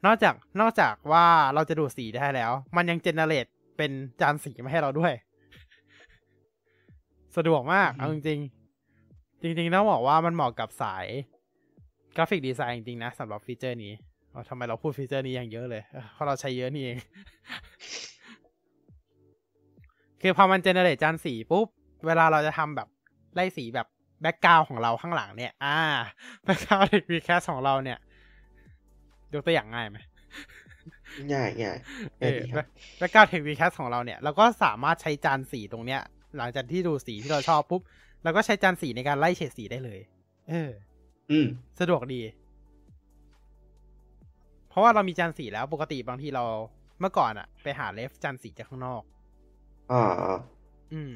[0.05, 3.45] นอกจากนอกจากว่าเราจะดูดสีได้แล้ว มันยังเจเนเรต
[3.79, 3.91] เป็น
[4.21, 5.13] จานสีมาให้เราด้วย
[7.37, 11.05] สะดวกมากอือฮึเอาจริงๆจริงๆต้องบอกว่ามันเหมาะกับสาย
[12.15, 13.93] graphic design จริงๆนะสำหรับฟีเจอร์นี้
[14.31, 16.97] เอาทำไมเราพูดฟีเจอร์นี้อย่างเยอะเลยเออเพราะเราใช้เยอะนี่เอง
[20.21, 21.67] คือพอมัน generate จานสีปุ๊บ
[22.05, 22.87] เวลาเราจะทำแบบ
[23.35, 23.87] ไล่สีแบบ
[24.21, 25.77] background ของเราข้างหลังเนี่ย อ่า
[26.43, 27.97] background TechWeCast ของเราเนี่ย
[29.33, 29.97] ยกตัวอย่างง่ายไหม
[31.33, 31.77] ง่ายง่าย
[32.21, 32.65] เอง่ายอดีครับ
[32.97, 36.01] background TechWeCast ของเราเนี่ย เราก็สามารถใช้จานสีตรงเนี้ย
[36.37, 37.81] หลังจากที่ดูสีที่เราชอบปุ๊บ
[38.23, 39.99] เราก็ใช้จานสีในการไล่เฉดสีได้เลย
[40.49, 40.71] เออ
[41.31, 41.47] อืม
[41.79, 42.21] สะดวกดี
[44.69, 46.43] เพราะว่าเรามีจานสีแล้วปกติบางทีเรา
[46.99, 49.01] เมื่อก่อนอะไปหาเลฟจานสีจากข้างนอก
[49.91, 50.37] อ่าอ่า
[50.93, 51.13] อืม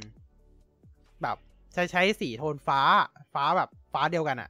[1.22, 1.38] แบบ
[1.74, 2.80] ใช้ใช้สีโทนฟ้า
[3.34, 4.50] ฟ้าแบบฟ้าเดียวกันอะ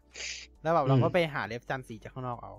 [0.64, 2.54] แล้วแบบเราก็ไปหาเลฟจานสีจากข้างนอกเอา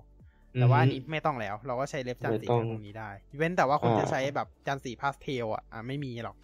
[0.59, 6.35] แต่ว่าอันนี้ไม่ต้องแล้ว เราก็ใช้เล็บจานสีไม่ต้องจากตรงนี้ได้ เว้นแต่ว่าคุณอ่าจะใช้แบบจานสีพาสเทลอะอะไม่มีหรอก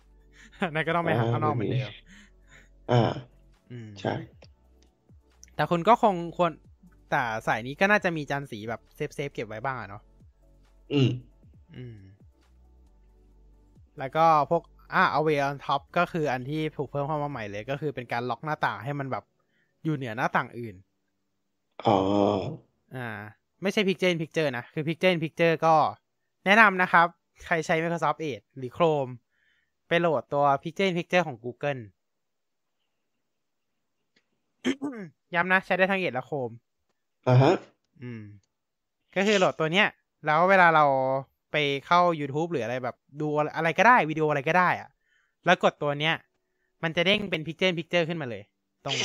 [0.75, 1.91] นั่นก็ต้องไปหาข้างนอกเหมือนเดิม
[2.91, 3.11] อ่า
[3.71, 4.15] อืมใช่
[5.55, 6.51] แต่คุณก็คงควร
[7.11, 10.01] แต่สายนี้ก็น่าจะมีจานสีแบบ save save เก็บไว้บ้างอะเนาะ
[10.93, 11.09] อืม
[11.77, 11.97] อืม
[13.99, 14.63] แล้วก็พวก
[14.93, 19.23] อ่า Always on Top ก็คืออันที่ถูกเพิ่มเข้ามาใหม่เลยก็คือเป็นการล็อกหน้าต่างให้มันแบบ
[19.83, 20.75] อยู่เหนือหน้าต่างอื่น
[21.85, 21.95] อ๋อ
[22.95, 23.07] อ่า
[23.61, 25.75] ไม่ใช่ Picture in Picture นะ คือ Picture in Picture ก็
[26.45, 27.07] แนะนำนะครับ
[27.45, 29.11] ใครใช้ Microsoft Edge หรือ Chrome
[29.87, 31.81] ไปโหลดตัว Picture in Picture ของ Google
[35.35, 36.55] ย้ำนะ ใช้ได้ทั้ง Edge และ Chrome
[37.27, 37.55] อ่าฮะ
[38.01, 38.23] อืม
[39.15, 39.87] ก็คือโหลดตัวเนี้ย
[40.25, 40.85] แล้วเวลาเรา
[41.51, 41.55] ไป
[41.85, 44.89] เข้า YouTube หรืออะไรแบบดูอะไรก็ได้ วิดีโออะไรก็ได้อะ
[45.45, 46.15] แล้วกดตัวเนี้ย
[46.83, 48.43] มันจะเด้งเป็น Picture in Picture ขึ้นมาเลย
[48.85, 48.97] ตรง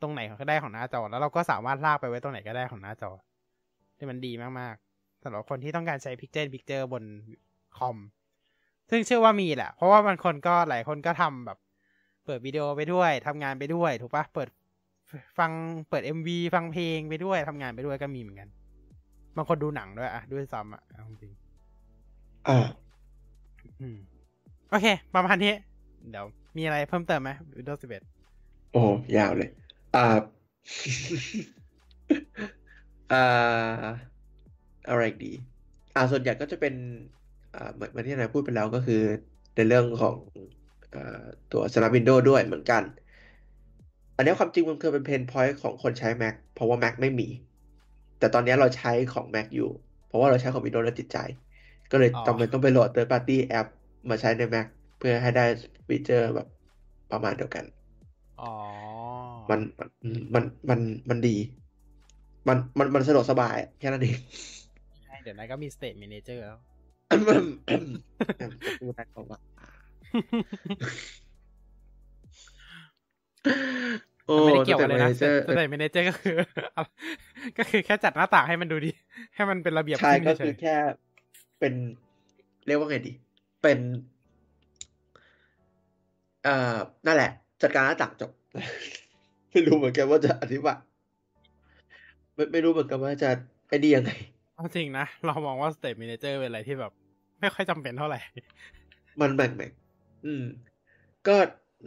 [0.00, 3.10] ตรงไหนก็ได้ของหน้าจอ แล้วเราก็สามารถลากไปไว้ตรงไหนก็ได้ของหน้าจอ
[4.00, 7.04] ที่มันดีมากๆสำหรับคนที่ต้องการใช้ Picture in Picture บน
[7.78, 7.96] คอม
[8.90, 11.58] ซึ่งเชื่อว่ามีแหละ เพราะว่าบางคนก็หลายคนก็ทำแบบ
[12.24, 14.48] เปิดวิดีโอไปด้วยทำงานไปด้วย ถูกปะเปิด
[15.38, 15.50] ฟัง
[15.88, 18.48] เปิด MV ฟังเพลงไปด้วยทำงานไปด้วยก็มีเหมือนกัน
[19.36, 21.32] บางคนดูหนังด้วยอะด้วยซ้ำอะเอาจริง
[22.48, 23.98] อ่าๆอืม
[24.70, 25.52] โอเค ประมาณนี้
[26.10, 28.82] เดี๋ยว มีอะไรเพิ่มเติมไหม Windows 11 โอ้
[29.16, 29.50] ยาวเลย
[29.96, 30.06] อ่า
[33.10, 33.86] อ่า
[34.86, 35.28] อะไรอีกดี
[35.94, 36.74] อ่าส่วนใหญ่ก็จะเป็น
[37.52, 38.94] อ่าเหมือนเหมือนที่นายพูดไปแล้วก็คือ
[39.54, 40.16] ในเรื่องของ
[40.92, 40.98] อ่า
[41.48, 42.82] ตัวสำหรับ Windows ด้วยเหมือนกัน
[44.16, 47.24] อันนี้ความจริงมันเคยเป็นเพนพอยต์ของคนใช้ Mac เพราะว่า Mac ไม่มี
[48.16, 49.64] แต่ตอนนี้เราใช้ของ Mac อยู่
[50.04, 51.16] เพราะว่าเราใช้ของ Windows แล้วติดใจ
[51.90, 53.66] ก็เลยอ๋อจำเป็นต้องไปโหลด third party app
[54.10, 54.66] มาใช้ใน Mac
[54.96, 55.42] เพื่อให้ได้
[55.88, 56.46] ฟีเจอร์แบบ
[57.08, 57.66] ประมาณเดียวกัน
[58.40, 58.50] อ๋อ
[59.50, 59.90] มันมัน
[60.34, 60.80] มันมัน
[61.10, 61.30] มันดี
[62.48, 64.18] มันมันมันสะดวกสบายแค่นั้นเอง
[65.04, 66.58] ใช่เดี๋ยวนั้นก็มี State Manager แล้ว
[68.78, 69.40] พูดได้ก็ว่า
[74.26, 76.34] โอ้ไม่ได้เกี่ยวกันเลยนะแต่ manager State Manager ก็คือ
[77.58, 78.90] ก็คือแค่จัดหน้าต่างให้มันดูดี
[79.34, 80.74] ให้มันเป็นระเบียบใช่ขึ้นก็เฉคืยอแค่
[81.60, 81.74] เป็น
[82.66, 83.12] เรียกว่าไงดี
[83.62, 83.78] เป็น
[86.44, 86.76] เอ่อ
[87.06, 87.30] นั่นแหละ
[87.62, 88.30] จัดการหน้าต่างจบ
[89.50, 90.78] ไม่รู้เหมือนกันว่าจะอธิบาย
[92.40, 93.30] ไม่ไม่รู้เหมือนกันว่าจะ
[93.68, 96.92] ไอ้ดียังไงๆเอาจริงนะ เรามองว่า State Manager เป็นอะไรที่แบบ
[97.40, 98.20] ไม่ค่อยจำเป็นเท่าไหร่
[99.20, 99.70] มันแบ่งแบ่ง
[100.26, 100.44] อืม
[101.26, 101.36] ก็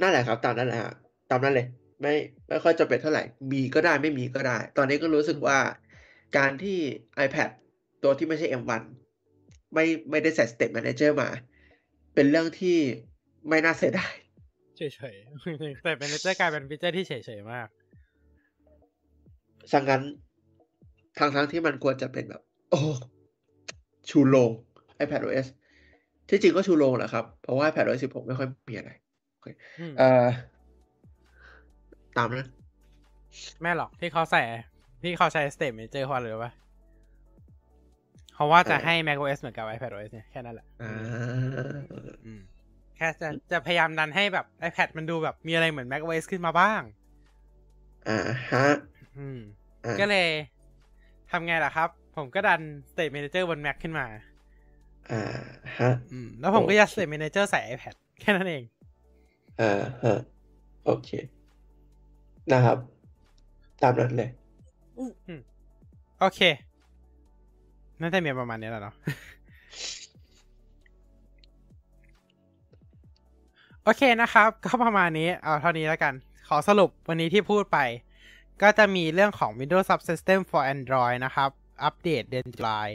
[0.02, 0.94] นั่นแหละครับ ตามนั้นแหละฮะ
[1.32, 1.68] ตามนั้นเลย
[2.02, 2.14] ไม่
[2.50, 5.58] ไม่ค่อยจะเป็นเท่าไหร่ มีก็ได้ไม่มีก็ได้ ตอนนี้ก็รู้สึกว่า
[6.38, 6.78] การที่
[7.26, 7.50] iPad
[8.04, 8.82] ตัวที่ไม่ใช่ M1
[9.74, 11.30] ไม่ไม่ได้ใส่ Stage Manager มา
[12.16, 12.78] เป็นเรื่องที่
[13.50, 14.14] ไม่น่าเสียดาย
[14.78, 14.82] เฉ
[15.14, 17.68] ยๆแต่เป็นเจอร์กลายเป็นฟีเจอร์ที่เฉยๆมาก
[19.74, 20.02] สังงั้น
[21.18, 22.80] ทั้งทั้งที่มันควรจะเป็นแบบ โอ้
[24.10, 24.52] ชูโรง
[25.04, 25.48] iPad OS
[26.30, 28.92] ที่จริงก็ชูโรงแหละครับ เพราะว่า iPad OS 16 ไม่ค่อยมีอะไร
[29.42, 29.46] เค
[29.80, 30.28] อืมเอ่อ
[32.18, 32.50] ตามนั้น
[33.62, 34.42] แม่หรอกที่เขาใส่
[35.04, 36.52] ที่เขาใช้ State Manager เพราะอะไรรู้ปะ
[38.34, 40.94] เพราะว่าจะให้ macOS เหมือนกับ iPadOS เนี่ยแค่นั้นแหละอ่า
[42.26, 42.42] อืม
[42.98, 46.82] แค่จะจะพยายามดันให้แบบ iPad มันดูแบบมีอะไรเหมือน macOS ขึ้นมาบ้าง
[48.10, 48.20] อ่า
[48.52, 48.68] ฮะ
[49.18, 49.40] อืม
[49.86, 50.28] อ่าก็เลย
[51.36, 52.62] ทำไงล่ะครับ ผมก็ดัน
[52.92, 54.06] State Manager บน Mac ขึ้นมา
[55.12, 55.22] อ่า
[55.80, 58.64] ฮะอืมแล้วผมก็โอเคยัด State Manager ใส่ iPad แค่นั้นเอง
[59.62, 60.20] อ่าฮะ
[60.86, 61.10] โอเค
[62.52, 62.78] นะครับ
[63.82, 64.30] ตามนั้นเลย
[66.20, 66.40] โอเค
[68.00, 68.96] น่าจะมีประมาณนี้แหละเนาะ
[73.84, 76.14] โอเคนะครับ ก็ประมาณนี้ เอาเท่านี้แล้วกัน
[76.48, 77.80] ขอสรุปวันนี้ที่พูดไป
[78.64, 81.50] ก็จะมีเรื่องของ Windows Subsystem for Android นะครับ
[81.84, 82.90] อัปเดตเดือนจุลาย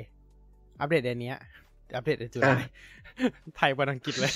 [0.80, 1.32] อัปเดตเดือนนี้
[1.96, 4.32] อัปเดตเดือนจุลายอะไทยบนอังกฤษเลย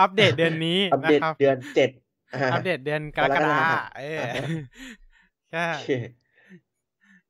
[0.00, 4.46] อัปเดตเดือนนี้อัปนะเดตครับ เดือนเจ็ดาอัปเดตเดือนกรกฎาคมเอออ่าฮะ
[5.54, 5.90] ก็โอเค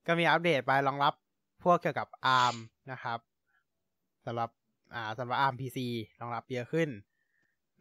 [0.07, 1.15] ก็มีอัปเดตไปรองรับ
[1.65, 2.09] พวกเกี่ยวกับ
[2.39, 2.57] ARM
[2.93, 3.19] นะครับ
[4.27, 4.51] สำหรับ
[4.95, 5.79] อ่าสำหรับ ARM PC
[6.21, 6.89] รองรับเยอะขึ้น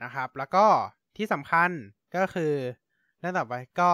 [0.03, 0.65] นะครับ แล้วก็
[1.17, 1.69] ที่สำคัญ
[2.15, 2.53] ก็คือ
[3.19, 3.91] เรื่องต่อไปก็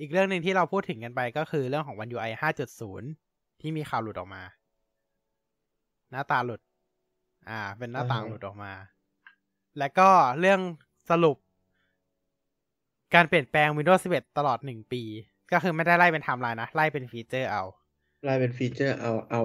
[0.00, 2.32] อีกเรื่องหนึ่งที่เราพูดถึงกันไปก็คือเรื่องของ One UI
[2.96, 4.42] 5.0 ที่มีข่าวหลุดออกมา
[6.10, 6.60] หน้าตาหลุด
[7.48, 8.72] อ่า เป็นหน้าต่างอ่าฮะหลุดออกมา
[9.78, 10.08] แล้วก็
[10.40, 10.60] เรื่อง
[11.10, 11.36] สรุป
[13.14, 15.02] การเปลี่ยนแปลง Windows 11 ตลอดหนึ่งปี
[15.52, 17.62] ก็คือไม่ได้ไล่เป็นไทม์ไลน์นะ ไล่เป็นฟีเจอร์เอา
[18.24, 19.42] ไล่เป็นฟีเจอร์เอาเอา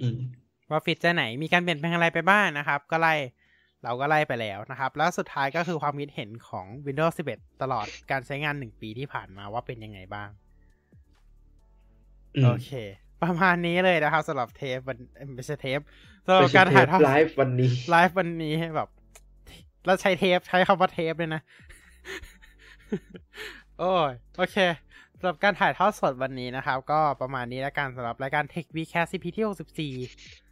[0.00, 0.18] อืม
[0.70, 3.14] ว่าฟีเจอร์ไหนมีการเปลี่ยนแปลงอะไรไปบ้างนะครับ ก็ไล่
[3.84, 10.28] เราก็ไล่ไปแล้วนะครับ แล้วสุดท้ายก็คือความคิดเห็นของ Windows 11 ตลอดการใช้งานหนึ่งปีที่ผ่านมาว่าเป็นยังไงบ้าง
[12.36, 12.70] อืมโอเค
[13.22, 15.80] ประมาณนี้เลยนะครับสำหรับเทปวันเอ้ยไม่ใช่เทป
[16.24, 18.88] สำหรับไม่ใช่การถ่ายทอดไลฟ์วันนี้ไลฟ์วันนี้แบบ
[19.84, 21.42] แล้วใช้เทปใช้คำว่าเทปเลยนะ
[23.78, 24.56] โอ้ยโอเค
[25.18, 30.49] สำหรับการถ่ายทอดสดวันนี้นะครับ ก็ประมาณนี้แล้วกันสำหรับรายการ Tech Vcast CP ที่64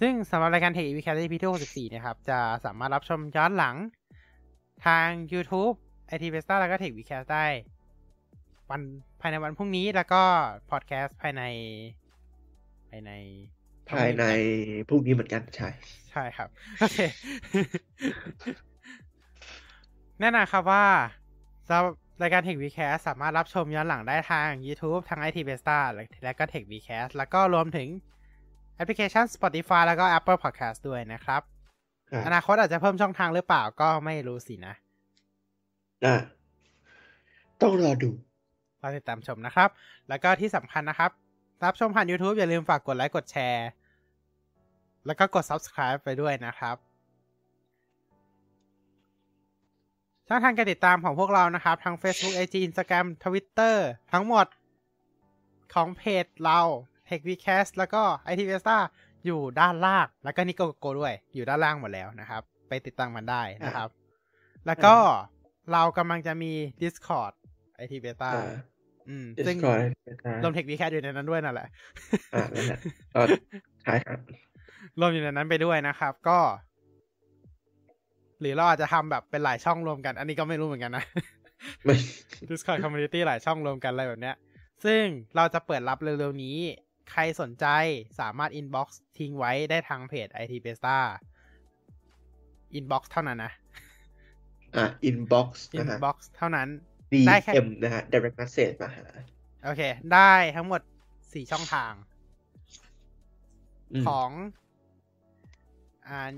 [0.00, 3.76] ซึ่งสำหรับรายการ Tech Vcast CP ที่64นะครับ จะสามารถรับชมย้อนหลัง
[4.86, 5.74] ทาง YouTube
[6.14, 7.46] IT v e s t a แล้วก็ Tech Vcast ได้
[8.70, 8.82] วัน
[9.20, 10.22] ภายในวันพรุ่งนี้แล้วก็
[10.70, 11.42] พอดแคสต์ภายใน
[12.88, 13.12] ภายใน
[13.88, 14.24] ภายใน
[14.88, 15.68] พรุ่งนี้เหมือนกันใช่
[16.10, 16.48] ใช่ครับ
[16.78, 16.98] โอเค
[20.20, 20.86] แน่นอนครับว่า
[21.66, 21.84] สำหรับ
[22.22, 25.78] รายการ Tech Vcast สามารถรับชมย้อนหลังได้ทาง YouTube ทาง IT Besta
[26.24, 27.88] และก็ Tech Vcast แล้วก็รวมถึง
[28.76, 31.42] แอปพลิเคชัน Spotify แล้วก็ Apple Podcast ด้วยนะครับ
[32.10, 34.74] ครับ อนาคตอาจจะเพิ่มช่องทางหรือเปล่าก็ไม่รู้สินะ
[36.04, 36.16] อะ
[37.62, 38.10] ต้องรอดู
[38.82, 39.68] รอติดตามชมนะครับ
[40.08, 41.10] แล้วก็ที่สำคัญนะครับ
[41.64, 43.66] รับชมผ่าน YouTube อย่าลืมฝากกดไลค์กดแชร์
[45.06, 46.76] แล้วก็กด Subscribe ไปด้วยนะครับ
[50.28, 53.76] ช่องทางการติดตามของพวกเรานะครับ ทั้ง Facebook IG Instagram Twitter
[54.12, 54.46] ทั้งหมด
[55.74, 56.60] ของเพจเรา
[57.08, 58.02] TechVcast แล้วก็
[58.32, 58.76] IT v e s t a
[59.26, 63.88] อยู่ด้านล่าง แล้วก็นิโกโกด้วย อยู่ด้านล่างหมดแล้วนะครับ ไปติดตามมันได้นะครับ
[64.66, 64.94] แล้วก็
[65.72, 66.52] เรากำลังจะมี
[66.82, 67.32] Discord
[67.82, 68.54] IT Beta อ่า
[69.08, 69.80] อืมดิสซึ่งคอร์ด
[70.42, 71.68] รวม Tech Vcast อยู่ในนั้นด้วยนั่นแหละ
[72.34, 72.78] อ่านั่นแหละ
[73.14, 73.20] ก็
[73.82, 74.18] ใช่ครับ
[75.00, 76.38] รวมอยู่ในนั้นไปด้วยนะครับ ก็
[78.40, 81.04] หรือเราอาจจะทำแบบเป็นหลายช่องรวมกัน อันนี้ก็ไม่รู้เหมือนกันนะ
[81.84, 81.94] ไม่
[82.48, 84.36] Discord Community หลายช่องรวมกันอะไรแบบเนี้ย
[84.84, 85.02] ซึ่ง
[85.36, 86.58] เราจะเปิดรับเร็วๆนี้
[87.10, 87.66] ใครสนใจ
[88.20, 88.88] สามารถ inbox
[89.18, 90.98] ทิ้งไว้ได้ทางเพจ IT Besta
[92.78, 93.52] inbox เท่านั้นนะ
[94.76, 96.68] อ่า inbox นะฮะ inbox เท่านั้น
[97.28, 99.04] ได้แค่ DM นะฮะ direct message มาหา
[99.64, 99.82] โอเค
[100.14, 100.80] ได้ทั้งหมด
[101.32, 101.92] สี่ช่องทาง
[103.92, 104.30] อืมของ
[106.08, 106.32] อ่าน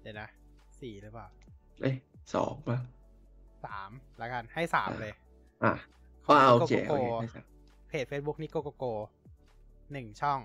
[0.00, 0.28] เดี๋ยวนะ
[0.80, 1.26] สี่หรือเปล่า
[1.80, 1.96] เอ้ย
[2.34, 2.78] สองป่ะ
[3.64, 5.12] สามแล้วกันให้สามเลย
[5.64, 5.72] อะ
[6.28, 7.44] อ๋อโอเคโกโอโกเคโกได้ครับ
[7.88, 8.84] เพจ Facebook นิโกโกโก
[9.92, 10.40] หนึ่งช่อง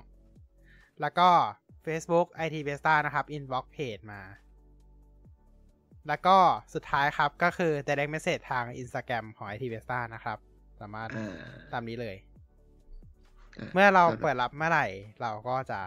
[1.01, 1.29] แล้วก็
[1.85, 4.21] Facebook IT Besta นะครับ inbox page มา
[6.07, 6.37] แล้วก็
[6.73, 10.37] สุดท้ายครับก็คือ direct message ทาง Instagram ของ IT Besta นะครับ
[10.79, 11.35] สามารถอ่า
[11.73, 12.15] ตามนี้เลย
[13.57, 14.87] อะเมื่อเราเปิดรับเมื่อไหร่
[15.21, 15.81] เราก็จะ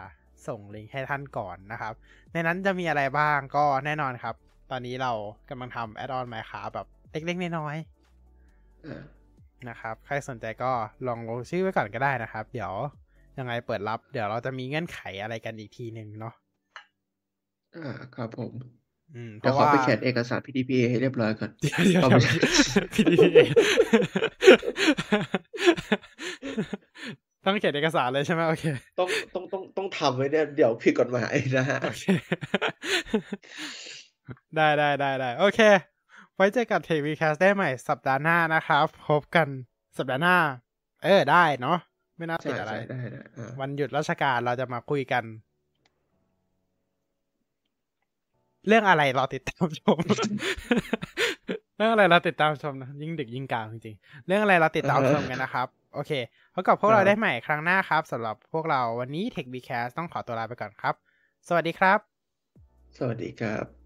[0.47, 1.93] ส่งลิงก์ให้ท่านก่อนนะครับ
[2.33, 4.35] ในนั้นจะมีอะไรบ้างก็แน่นอนครับ
[4.71, 5.13] ตอนนี้เรา
[5.49, 7.77] กำลังทำแอดออนไมค์คาแบบเล็กๆน้อย
[8.87, 10.71] อ่าๆนะครับ ใครสนใจก็
[11.07, 12.73] ลองลงชื่อไว้ก่อนก็ได้นะครับ เดี๋ยว
[13.39, 16.35] ยังไงเปิดรับ เดี๋ยวเราจะมีเงื่อนไขอะไรกันอีกทีหนึ่งเนาะ
[17.75, 18.55] อ่าครับผม
[19.15, 22.51] อืมเพเดี๋ยวราะขอว่าไปเขียนเอกสาร PDPA ให้เรียบร้อยก่อนเดี๋ยวเดี๋ยวเอาไม่ใช่พี่
[22.95, 23.39] PDPA
[27.45, 28.65] ต้องเขียนเอกสารเลยใช่ไหมโอเค
[28.99, 32.05] ต้องต้องต้องต้องทำไว้เนี่ยเดี๋ยวผิดกฎหมายนะฮะโอเค
[34.57, 35.61] ได้ได้ได้ได้โอเค
[36.35, 39.49] ไว้เจอกับเทวีแคสได้ใหม่สัปดาห์หน้านะครับ พบกัน
[39.99, 40.37] สัปดาห์หน้า
[41.05, 41.79] เออได้เนาะ
[42.23, 45.25] ไม่น่าติใช่ดอะไรใช่ได้ได้อ่าวันหยุดราชการเราจะมาคุยกัน
[48.69, 49.99] เรื่องอะไรเราติดตามชม
[51.77, 56.13] เรื่องอะไรเราติดตามชมนะยิ่งดึกยิ่งกลางจริงๆเรื่องอะไรเราติดตามชมกันนะครับ โอเค
[56.55, 60.95] พบกับพวกเราได้ใหม่ครั้งหน้าครับสำหรับพวกเราวันนี้ Tech b c a s ต้องขอตัวลาไปก่อนครับ
[61.49, 61.99] สวัสดีครับ
[62.99, 63.82] สวัสดีครับ